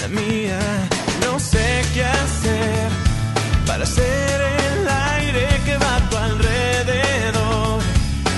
la 0.00 0.08
mía. 0.08 0.58
No 1.20 1.38
sé 1.38 1.84
qué 1.92 2.04
hacer 2.04 2.88
para 3.66 3.84
ser 3.84 4.40
el 4.40 4.88
aire 4.88 5.48
que 5.66 5.76
va 5.76 5.96
a 5.96 6.08
tu 6.08 6.16
alrededor. 6.16 7.82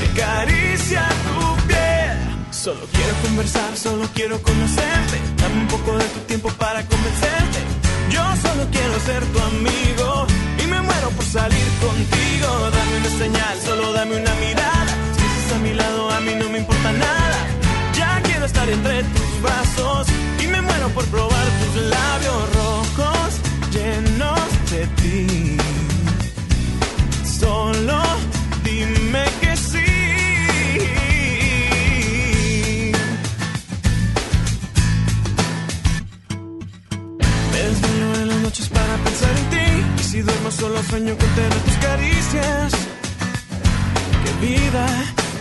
Que 0.01 0.21
acaricia 0.21 1.07
tu 1.27 1.69
piel. 1.69 2.19
Solo 2.51 2.81
quiero 2.93 3.15
conversar, 3.23 3.77
solo 3.77 4.09
quiero 4.15 4.43
conocerte. 4.43 5.17
Dame 5.37 5.61
un 5.61 5.69
poco 5.69 5.97
de 5.97 6.07
tu 6.07 6.19
tiempo 6.27 6.49
para 6.59 6.85
convencerte. 6.87 7.61
Yo 8.11 8.23
solo 8.43 8.67
quiero 8.73 8.99
ser 9.07 9.25
tu 9.27 9.39
amigo 9.39 10.27
me 10.81 10.87
muero 10.87 11.11
por 11.11 11.25
salir 11.25 11.69
contigo. 11.81 12.71
Dame 12.71 12.97
una 12.99 13.11
señal, 13.19 13.61
solo 13.65 13.93
dame 13.93 14.17
una 14.17 14.35
mirada. 14.35 14.93
Si 15.17 15.25
estás 15.25 15.57
a 15.57 15.59
mi 15.59 15.75
lado, 15.75 16.11
a 16.11 16.21
mí 16.21 16.33
no 16.39 16.49
me 16.49 16.59
importa 16.59 16.93
nada. 16.93 17.39
Ya 17.95 18.21
quiero 18.23 18.47
estar 18.47 18.69
entre 18.69 19.03
tus 19.03 19.43
brazos 19.43 20.07
y 20.43 20.47
me 20.47 20.61
muero 20.61 20.89
por 20.91 21.05
probar 21.07 21.47
tus 21.61 21.83
labios 21.97 22.55
rojos 22.61 23.29
llenos 23.73 24.41
de 24.71 24.87
ti. 25.01 25.57
Solo 27.25 28.03
noches 38.51 38.69
para 38.69 38.97
pensar 39.05 39.31
en 39.43 39.47
ti. 39.55 39.67
Y 40.01 40.03
si 40.03 40.21
duermo 40.23 40.51
solo 40.51 40.83
sueño 40.83 41.17
con 41.17 41.29
tener 41.39 41.61
tus 41.67 41.77
caricias. 41.87 42.73
Qué 44.23 44.33
vida 44.47 44.87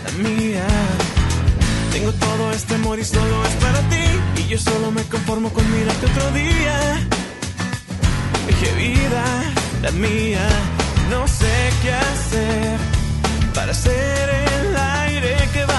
la 0.06 0.12
mía. 0.30 0.68
Tengo 1.92 2.12
todo 2.14 2.52
este 2.52 2.76
amor 2.76 3.00
y 3.00 3.04
solo 3.04 3.36
es 3.50 3.56
para 3.66 3.80
ti. 3.92 4.06
Y 4.42 4.48
yo 4.52 4.58
solo 4.60 4.92
me 4.92 5.04
conformo 5.04 5.50
con 5.52 5.64
mirarte 5.72 6.06
otro 6.06 6.32
día. 6.44 6.78
Qué 8.62 8.72
vida 8.84 9.24
la 9.82 9.92
mía. 9.92 10.46
No 11.10 11.28
sé 11.28 11.56
qué 11.82 11.92
hacer 11.92 12.78
para 13.56 13.74
ser 13.74 14.26
el 14.52 14.78
aire 14.78 15.36
que 15.54 15.66
va 15.66 15.79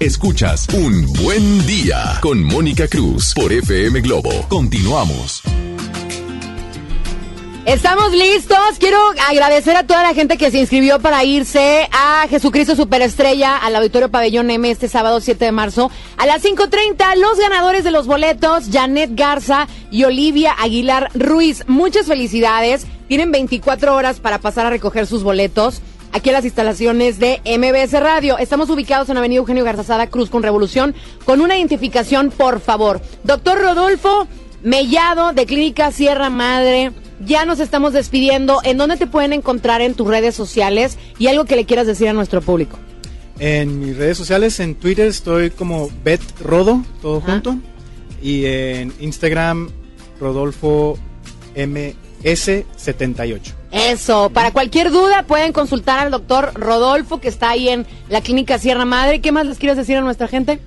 Escuchas 0.00 0.66
Un 0.72 1.12
Buen 1.12 1.66
Día 1.66 2.18
con 2.22 2.42
Mónica 2.42 2.88
Cruz 2.88 3.34
por 3.34 3.52
FM 3.52 4.00
Globo. 4.00 4.30
Continuamos. 4.48 5.42
Estamos 7.66 8.10
listos. 8.12 8.78
Quiero 8.78 8.96
agradecer 9.28 9.76
a 9.76 9.86
toda 9.86 10.02
la 10.02 10.14
gente 10.14 10.38
que 10.38 10.50
se 10.50 10.58
inscribió 10.58 11.00
para 11.00 11.22
irse 11.24 11.86
a 11.92 12.26
Jesucristo 12.30 12.76
Superestrella 12.76 13.58
al 13.58 13.76
Auditorio 13.76 14.10
Pabellón 14.10 14.50
M 14.50 14.70
este 14.70 14.88
sábado 14.88 15.20
7 15.20 15.44
de 15.44 15.52
marzo 15.52 15.90
a 16.16 16.24
las 16.24 16.42
5.30. 16.42 17.16
Los 17.16 17.38
ganadores 17.38 17.84
de 17.84 17.90
los 17.90 18.06
boletos, 18.06 18.70
Janet 18.72 19.10
Garza 19.12 19.68
y 19.90 20.04
Olivia 20.04 20.54
Aguilar 20.58 21.10
Ruiz. 21.12 21.64
Muchas 21.66 22.06
felicidades. 22.06 22.86
Tienen 23.06 23.32
24 23.32 23.94
horas 23.94 24.18
para 24.18 24.38
pasar 24.38 24.64
a 24.64 24.70
recoger 24.70 25.06
sus 25.06 25.22
boletos 25.22 25.82
aquí 26.12 26.28
en 26.30 26.34
las 26.34 26.44
instalaciones 26.44 27.18
de 27.18 27.40
MBS 27.44 27.92
Radio. 28.00 28.38
Estamos 28.38 28.70
ubicados 28.70 29.08
en 29.08 29.16
Avenida 29.16 29.38
Eugenio 29.38 29.64
Garzazada 29.64 30.08
Cruz 30.08 30.30
con 30.30 30.42
Revolución. 30.42 30.94
Con 31.24 31.40
una 31.40 31.56
identificación, 31.56 32.30
por 32.30 32.60
favor. 32.60 33.00
Doctor 33.24 33.60
Rodolfo 33.60 34.26
Mellado 34.62 35.32
de 35.32 35.46
Clínica 35.46 35.90
Sierra 35.90 36.30
Madre. 36.30 36.92
Ya 37.24 37.44
nos 37.44 37.60
estamos 37.60 37.92
despidiendo. 37.92 38.60
¿En 38.64 38.78
dónde 38.78 38.96
te 38.96 39.06
pueden 39.06 39.32
encontrar 39.32 39.80
en 39.80 39.94
tus 39.94 40.08
redes 40.08 40.34
sociales? 40.34 40.98
Y 41.18 41.28
algo 41.28 41.44
que 41.44 41.56
le 41.56 41.64
quieras 41.64 41.86
decir 41.86 42.08
a 42.08 42.12
nuestro 42.12 42.40
público. 42.40 42.78
En 43.38 43.80
mis 43.80 43.96
redes 43.96 44.18
sociales, 44.18 44.60
en 44.60 44.74
Twitter 44.74 45.06
estoy 45.06 45.50
como 45.50 45.88
Bet 46.04 46.20
Rodo, 46.40 46.84
todo 47.00 47.20
junto. 47.20 47.56
Y 48.22 48.44
en 48.44 48.92
Instagram, 49.00 49.70
Rodolfo 50.20 50.98
MS78. 52.24 53.54
Eso, 53.72 54.30
para 54.30 54.52
cualquier 54.52 54.90
duda 54.90 55.24
pueden 55.26 55.52
consultar 55.52 56.00
al 56.00 56.10
doctor 56.10 56.52
Rodolfo 56.54 57.20
que 57.20 57.28
está 57.28 57.50
ahí 57.50 57.68
en 57.68 57.86
la 58.08 58.20
clínica 58.20 58.58
Sierra 58.58 58.84
Madre. 58.84 59.20
¿Qué 59.20 59.32
más 59.32 59.46
les 59.46 59.58
quieres 59.58 59.76
decir 59.76 59.96
a 59.96 60.00
nuestra 60.00 60.28
gente? 60.28 60.60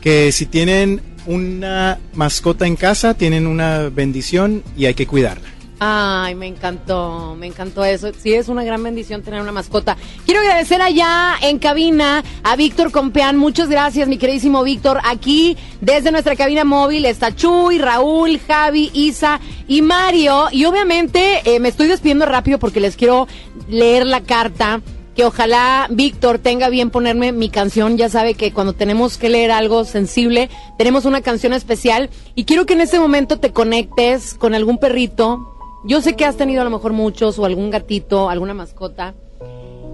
Que 0.00 0.32
si 0.32 0.46
tienen 0.46 1.00
una 1.26 1.98
mascota 2.14 2.66
en 2.66 2.76
casa, 2.76 3.14
tienen 3.14 3.46
una 3.46 3.88
bendición 3.88 4.62
y 4.76 4.86
hay 4.86 4.94
que 4.94 5.06
cuidarla. 5.06 5.55
Ay, 5.78 6.34
me 6.34 6.46
encantó, 6.46 7.36
me 7.38 7.48
encantó 7.48 7.84
eso. 7.84 8.08
Sí, 8.18 8.32
es 8.32 8.48
una 8.48 8.64
gran 8.64 8.82
bendición 8.82 9.22
tener 9.22 9.42
una 9.42 9.52
mascota. 9.52 9.98
Quiero 10.24 10.40
agradecer 10.40 10.80
allá 10.80 11.34
en 11.42 11.58
cabina 11.58 12.24
a 12.42 12.56
Víctor 12.56 12.90
Compeán. 12.90 13.36
Muchas 13.36 13.68
gracias, 13.68 14.08
mi 14.08 14.16
queridísimo 14.16 14.62
Víctor. 14.62 15.00
Aquí, 15.04 15.58
desde 15.82 16.10
nuestra 16.12 16.34
cabina 16.34 16.64
móvil, 16.64 17.04
está 17.04 17.34
Chuy, 17.34 17.76
Raúl, 17.76 18.40
Javi, 18.46 18.90
Isa 18.94 19.38
y 19.68 19.82
Mario. 19.82 20.46
Y 20.50 20.64
obviamente 20.64 21.42
eh, 21.44 21.60
me 21.60 21.68
estoy 21.68 21.88
despidiendo 21.88 22.24
rápido 22.24 22.58
porque 22.58 22.80
les 22.80 22.96
quiero 22.96 23.28
leer 23.68 24.06
la 24.06 24.22
carta. 24.22 24.80
Que 25.14 25.24
ojalá 25.24 25.86
Víctor 25.88 26.38
tenga 26.38 26.68
bien 26.68 26.90
ponerme 26.90 27.32
mi 27.32 27.48
canción. 27.48 27.96
Ya 27.96 28.10
sabe 28.10 28.34
que 28.34 28.52
cuando 28.52 28.74
tenemos 28.74 29.16
que 29.16 29.30
leer 29.30 29.50
algo 29.50 29.84
sensible, 29.84 30.50
tenemos 30.76 31.06
una 31.06 31.22
canción 31.22 31.54
especial. 31.54 32.10
Y 32.34 32.44
quiero 32.44 32.66
que 32.66 32.74
en 32.74 32.82
este 32.82 32.98
momento 32.98 33.38
te 33.38 33.50
conectes 33.50 34.34
con 34.34 34.54
algún 34.54 34.76
perrito, 34.76 35.55
yo 35.86 36.00
sé 36.00 36.14
que 36.16 36.24
has 36.24 36.36
tenido 36.36 36.60
a 36.60 36.64
lo 36.64 36.70
mejor 36.70 36.92
muchos 36.92 37.38
o 37.38 37.44
algún 37.44 37.70
gatito, 37.70 38.28
alguna 38.28 38.54
mascota, 38.54 39.14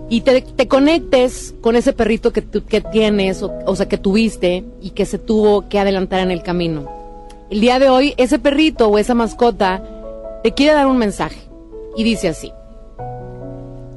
y 0.08 0.20
te, 0.22 0.42
te 0.42 0.68
conectes 0.68 1.54
con 1.60 1.74
ese 1.76 1.92
perrito 1.92 2.32
que, 2.32 2.42
tú- 2.42 2.64
que 2.64 2.80
tienes, 2.80 3.42
o, 3.42 3.52
o 3.66 3.76
sea, 3.76 3.88
que 3.88 3.96
tuviste 3.98 4.64
y 4.82 4.90
que 4.90 5.06
se 5.06 5.18
tuvo 5.18 5.68
que 5.68 5.78
adelantar 5.78 6.20
en 6.20 6.30
el 6.30 6.42
camino. 6.42 6.88
El 7.50 7.60
día 7.60 7.78
de 7.78 7.88
hoy, 7.88 8.14
ese 8.16 8.38
perrito 8.38 8.88
o 8.88 8.98
esa 8.98 9.14
mascota 9.14 9.82
te 10.42 10.52
quiere 10.52 10.74
dar 10.74 10.86
un 10.86 10.98
mensaje 10.98 11.40
y 11.96 12.04
dice 12.04 12.28
así. 12.28 12.52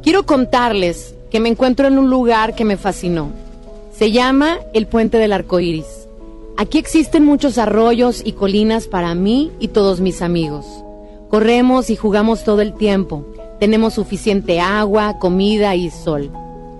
Quiero 0.03 0.25
contarles 0.25 1.15
que 1.31 1.39
me 1.39 1.49
encuentro 1.49 1.87
en 1.87 1.97
un 1.97 2.09
lugar 2.09 2.55
que 2.55 2.63
me 2.65 2.77
fascinó. 2.77 3.29
Se 3.97 4.11
llama 4.11 4.59
el 4.73 4.87
Puente 4.87 5.17
del 5.17 5.33
Arco 5.33 5.59
Iris. 5.59 6.07
Aquí 6.57 6.77
existen 6.77 7.25
muchos 7.25 7.57
arroyos 7.57 8.21
y 8.23 8.33
colinas 8.33 8.87
para 8.87 9.15
mí 9.15 9.51
y 9.59 9.69
todos 9.69 9.99
mis 10.01 10.21
amigos. 10.21 10.65
Corremos 11.35 11.89
y 11.89 11.97
jugamos 11.97 12.45
todo 12.45 12.61
el 12.61 12.71
tiempo. 12.71 13.25
Tenemos 13.59 13.95
suficiente 13.95 14.61
agua, 14.61 15.19
comida 15.19 15.75
y 15.75 15.89
sol. 15.89 16.31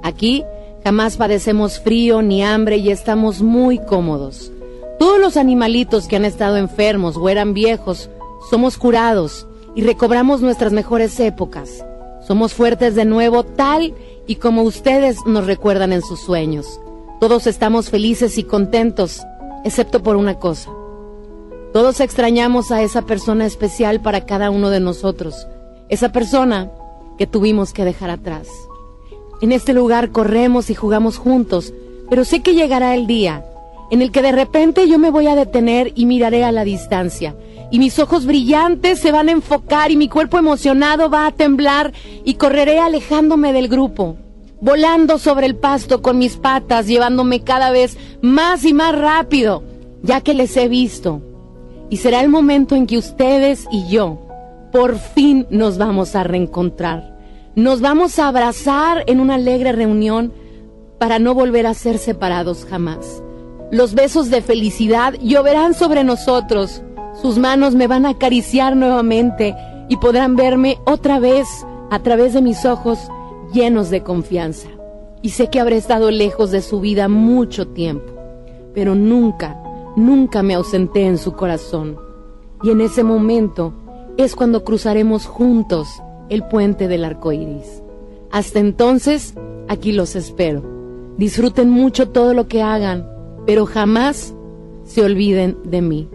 Aquí 0.02 0.46
jamás 0.82 1.18
padecemos 1.18 1.82
frío 1.82 2.22
ni 2.22 2.42
hambre 2.42 2.78
y 2.78 2.90
estamos 2.90 3.42
muy 3.42 3.80
cómodos. 3.80 4.54
Todos 4.98 5.20
los 5.20 5.36
animalitos 5.36 6.08
que 6.08 6.16
han 6.16 6.24
estado 6.24 6.56
enfermos 6.56 7.18
o 7.18 7.28
eran 7.28 7.54
viejos 7.54 8.10
somos 8.50 8.78
curados 8.78 9.46
y 9.76 9.82
recobramos 9.82 10.40
nuestras 10.40 10.72
mejores 10.72 11.20
épocas. 11.20 11.86
Somos 12.26 12.54
fuertes 12.54 12.96
de 12.96 13.04
nuevo 13.04 13.44
tal 13.44 13.94
y 14.26 14.36
como 14.36 14.62
ustedes 14.62 15.18
nos 15.26 15.48
recuerdan 15.48 15.92
en 15.92 16.02
sus 16.02 16.22
sueños. 16.22 16.80
Todos 17.20 17.46
estamos 17.46 17.90
felices 17.90 18.38
y 18.38 18.46
contentos, 18.46 19.22
excepto 19.66 20.02
por 20.02 20.16
una 20.16 20.36
cosa. 20.36 20.72
Todos 21.76 22.00
extrañamos 22.00 22.72
a 22.72 22.82
esa 22.84 23.02
persona 23.02 23.46
especial 23.46 24.00
para 24.00 24.26
cada 24.26 24.50
uno 24.50 24.70
de 24.70 24.80
nosotros, 24.80 25.46
esa 25.90 26.14
persona 26.14 26.72
que 27.18 27.28
tuvimos 27.28 27.74
que 27.74 27.84
dejar 27.84 28.10
atrás. 28.12 28.48
En 29.42 29.52
este 29.52 29.74
lugar 29.74 30.12
corremos 30.12 30.70
y 30.70 30.74
jugamos 30.74 31.18
juntos, 31.18 31.74
pero 32.10 32.24
sé 32.24 32.42
que 32.42 32.54
llegará 32.54 32.96
el 32.96 33.08
día 33.08 33.44
en 33.92 34.02
el 34.02 34.14
que 34.14 34.22
de 34.22 34.32
repente 34.32 34.88
yo 34.88 34.98
me 35.00 35.10
voy 35.10 35.28
a 35.28 35.36
detener 35.36 35.92
y 35.96 36.06
miraré 36.06 36.46
a 36.46 36.54
la 36.54 36.64
distancia, 36.64 37.36
y 37.72 37.80
mis 37.80 38.00
ojos 38.00 38.26
brillantes 38.26 39.00
se 39.00 39.12
van 39.12 39.28
a 39.28 39.34
enfocar 39.34 39.92
y 39.92 39.98
mi 39.98 40.08
cuerpo 40.08 40.38
emocionado 40.38 41.10
va 41.10 41.28
a 41.28 41.34
temblar 41.34 41.92
y 42.24 42.36
correré 42.36 42.80
alejándome 42.80 43.52
del 43.52 43.68
grupo, 43.68 44.16
volando 44.62 45.18
sobre 45.18 45.46
el 45.46 45.58
pasto 45.58 46.02
con 46.02 46.20
mis 46.20 46.38
patas, 46.38 46.88
llevándome 46.88 47.44
cada 47.44 47.72
vez 47.72 47.98
más 48.22 48.64
y 48.64 48.74
más 48.74 48.98
rápido, 48.98 49.62
ya 50.04 50.22
que 50.22 50.34
les 50.34 50.56
he 50.56 50.70
visto. 50.70 51.35
Y 51.90 51.98
será 51.98 52.22
el 52.22 52.30
momento 52.30 52.76
en 52.76 52.88
que 52.88 52.98
ustedes 52.98 53.66
y 53.72 53.88
yo 53.88 54.20
por 54.72 54.98
fin 54.98 55.48
nos 55.50 55.78
vamos 55.78 56.16
a 56.16 56.24
reencontrar. 56.24 57.16
Nos 57.56 57.80
vamos 57.80 58.20
a 58.20 58.28
abrazar 58.28 59.06
en 59.08 59.22
una 59.22 59.36
alegre 59.36 59.72
reunión 59.72 60.34
para 61.00 61.18
no 61.20 61.34
volver 61.34 61.66
a 61.66 61.74
ser 61.74 61.98
separados 61.98 62.66
jamás. 62.70 63.24
Los 63.72 63.94
besos 63.94 64.30
de 64.30 64.42
felicidad 64.42 65.14
lloverán 65.22 65.74
sobre 65.74 66.04
nosotros. 66.04 66.82
Sus 67.22 67.38
manos 67.38 67.76
me 67.76 67.88
van 67.88 68.06
a 68.06 68.10
acariciar 68.10 68.76
nuevamente 68.76 69.56
y 69.88 69.98
podrán 69.98 70.36
verme 70.36 70.78
otra 70.86 71.20
vez 71.20 71.48
a 71.90 72.00
través 72.00 72.34
de 72.34 72.42
mis 72.42 72.66
ojos 72.66 73.00
llenos 73.54 73.90
de 73.90 74.04
confianza. 74.04 74.68
Y 75.22 75.30
sé 75.30 75.50
que 75.50 75.60
habré 75.60 75.78
estado 75.78 76.12
lejos 76.12 76.52
de 76.52 76.62
su 76.62 76.82
vida 76.82 77.08
mucho 77.08 77.68
tiempo, 77.68 78.12
pero 78.74 78.94
nunca, 78.94 79.58
nunca 79.96 80.44
me 80.44 80.54
ausenté 80.54 81.06
en 81.06 81.18
su 81.18 81.34
corazón. 81.34 81.98
Y 82.64 82.72
en 82.72 82.82
ese 82.82 83.04
momento 83.04 83.74
es 84.18 84.36
cuando 84.36 84.64
cruzaremos 84.64 85.26
juntos 85.26 85.88
el 86.30 86.44
puente 86.44 86.88
del 86.88 87.06
arco 87.06 87.32
iris. 87.32 87.82
Hasta 88.32 88.60
entonces, 88.60 89.34
aquí 89.68 89.92
los 89.92 90.16
espero. 90.16 90.64
Disfruten 91.18 91.70
mucho 91.70 92.10
todo 92.10 92.34
lo 92.34 92.48
que 92.48 92.62
hagan, 92.62 93.08
pero 93.46 93.66
jamás 93.66 94.34
se 94.84 95.04
olviden 95.04 95.58
de 95.64 95.82
mí. 95.82 96.10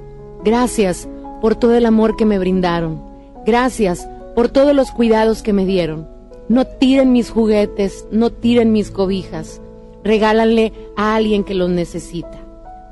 Gracias 0.45 1.09
por 1.41 1.55
todo 1.55 1.75
el 1.75 1.87
amor 1.87 2.17
que 2.17 2.27
me 2.27 2.39
brindaron. 2.39 3.03
Gracias 3.47 4.09
por 4.35 4.49
todos 4.49 4.75
los 4.75 4.91
cuidados 4.91 5.43
que 5.43 5.53
me 5.53 5.67
dieron. 5.67 6.09
No 6.49 6.67
tiren 6.67 7.13
mis 7.13 7.31
juguetes, 7.31 8.07
no 8.11 8.31
tiren 8.31 8.73
mis 8.73 8.91
cobijas. 8.91 9.61
Regálanle 10.03 10.73
a 10.97 11.15
alguien 11.15 11.45
que 11.45 11.55
los 11.55 11.71
necesita. 11.71 12.39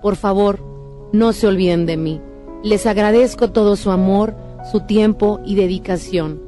Por 0.02 0.16
favor, 0.16 0.60
no 1.12 1.32
se 1.32 1.46
olviden 1.46 1.86
de 1.86 1.96
mí. 1.96 2.20
Les 2.62 2.86
agradezco 2.86 3.50
todo 3.50 3.76
su 3.76 3.90
amor, 3.90 4.34
su 4.70 4.80
tiempo 4.80 5.40
y 5.44 5.54
dedicación. 5.54 6.40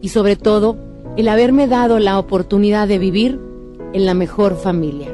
Y 0.00 0.10
sobre 0.10 0.36
todo, 0.36 0.76
el 1.16 1.28
haberme 1.28 1.66
dado 1.66 1.98
la 1.98 2.18
oportunidad 2.18 2.88
de 2.88 2.98
vivir 2.98 3.40
en 3.92 4.06
la 4.06 4.14
mejor 4.14 4.56
familia. 4.56 5.08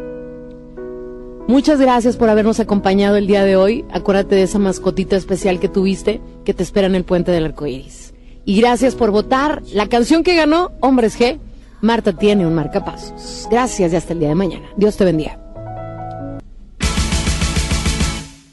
Muchas 1.49 1.81
gracias 1.81 2.16
por 2.16 2.29
habernos 2.29 2.61
acompañado 2.61 3.16
el 3.16 3.27
día 3.27 3.45
de 3.45 3.57
hoy. 3.57 3.85
Acuérdate 3.93 4.37
de 4.37 4.43
esa 4.43 4.59
mascotita 4.59 5.16
especial 5.16 5.59
que 5.59 5.69
tuviste 5.69 6.20
que 6.45 6.55
te 6.55 6.62
espera 6.62 6.87
en 6.87 6.95
el 6.95 7.05
puente 7.05 7.33
del 7.33 7.45
arco 7.45 7.66
iris. 7.66 8.15
Y 8.45 8.61
gracias 8.61 8.95
por 8.95 9.11
votar. 9.11 9.62
La 9.73 9.89
canción 9.89 10.23
que 10.23 10.37
ganó, 10.37 10.73
Hombres 10.81 11.19
G, 11.19 11.39
Marta 11.81 12.12
tiene 12.12 12.47
un 12.47 12.55
marcapasos. 12.55 13.49
Gracias 13.51 13.93
y 13.93 13.97
hasta 13.97 14.12
el 14.12 14.20
día 14.20 14.29
de 14.29 14.35
mañana. 14.35 14.66
Dios 14.77 14.97
te 14.97 15.05
bendiga. 15.05 15.41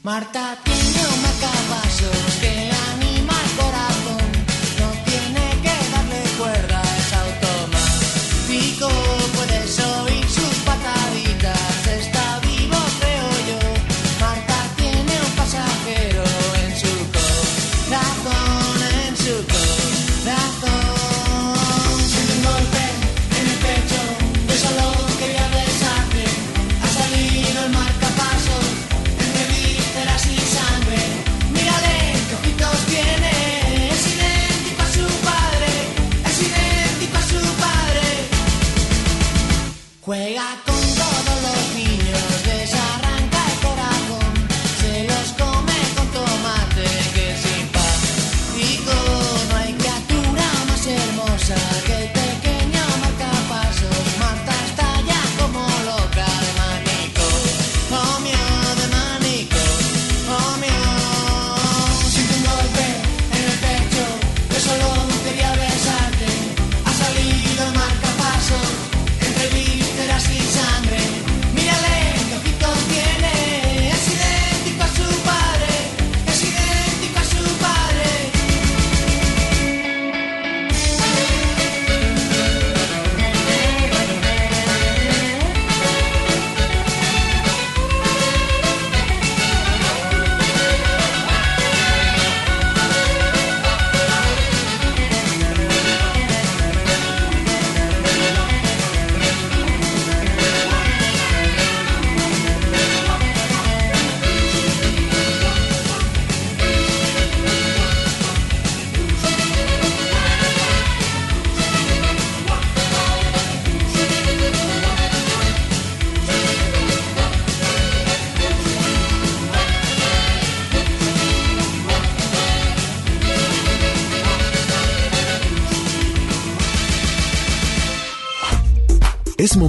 Marta 0.02 0.69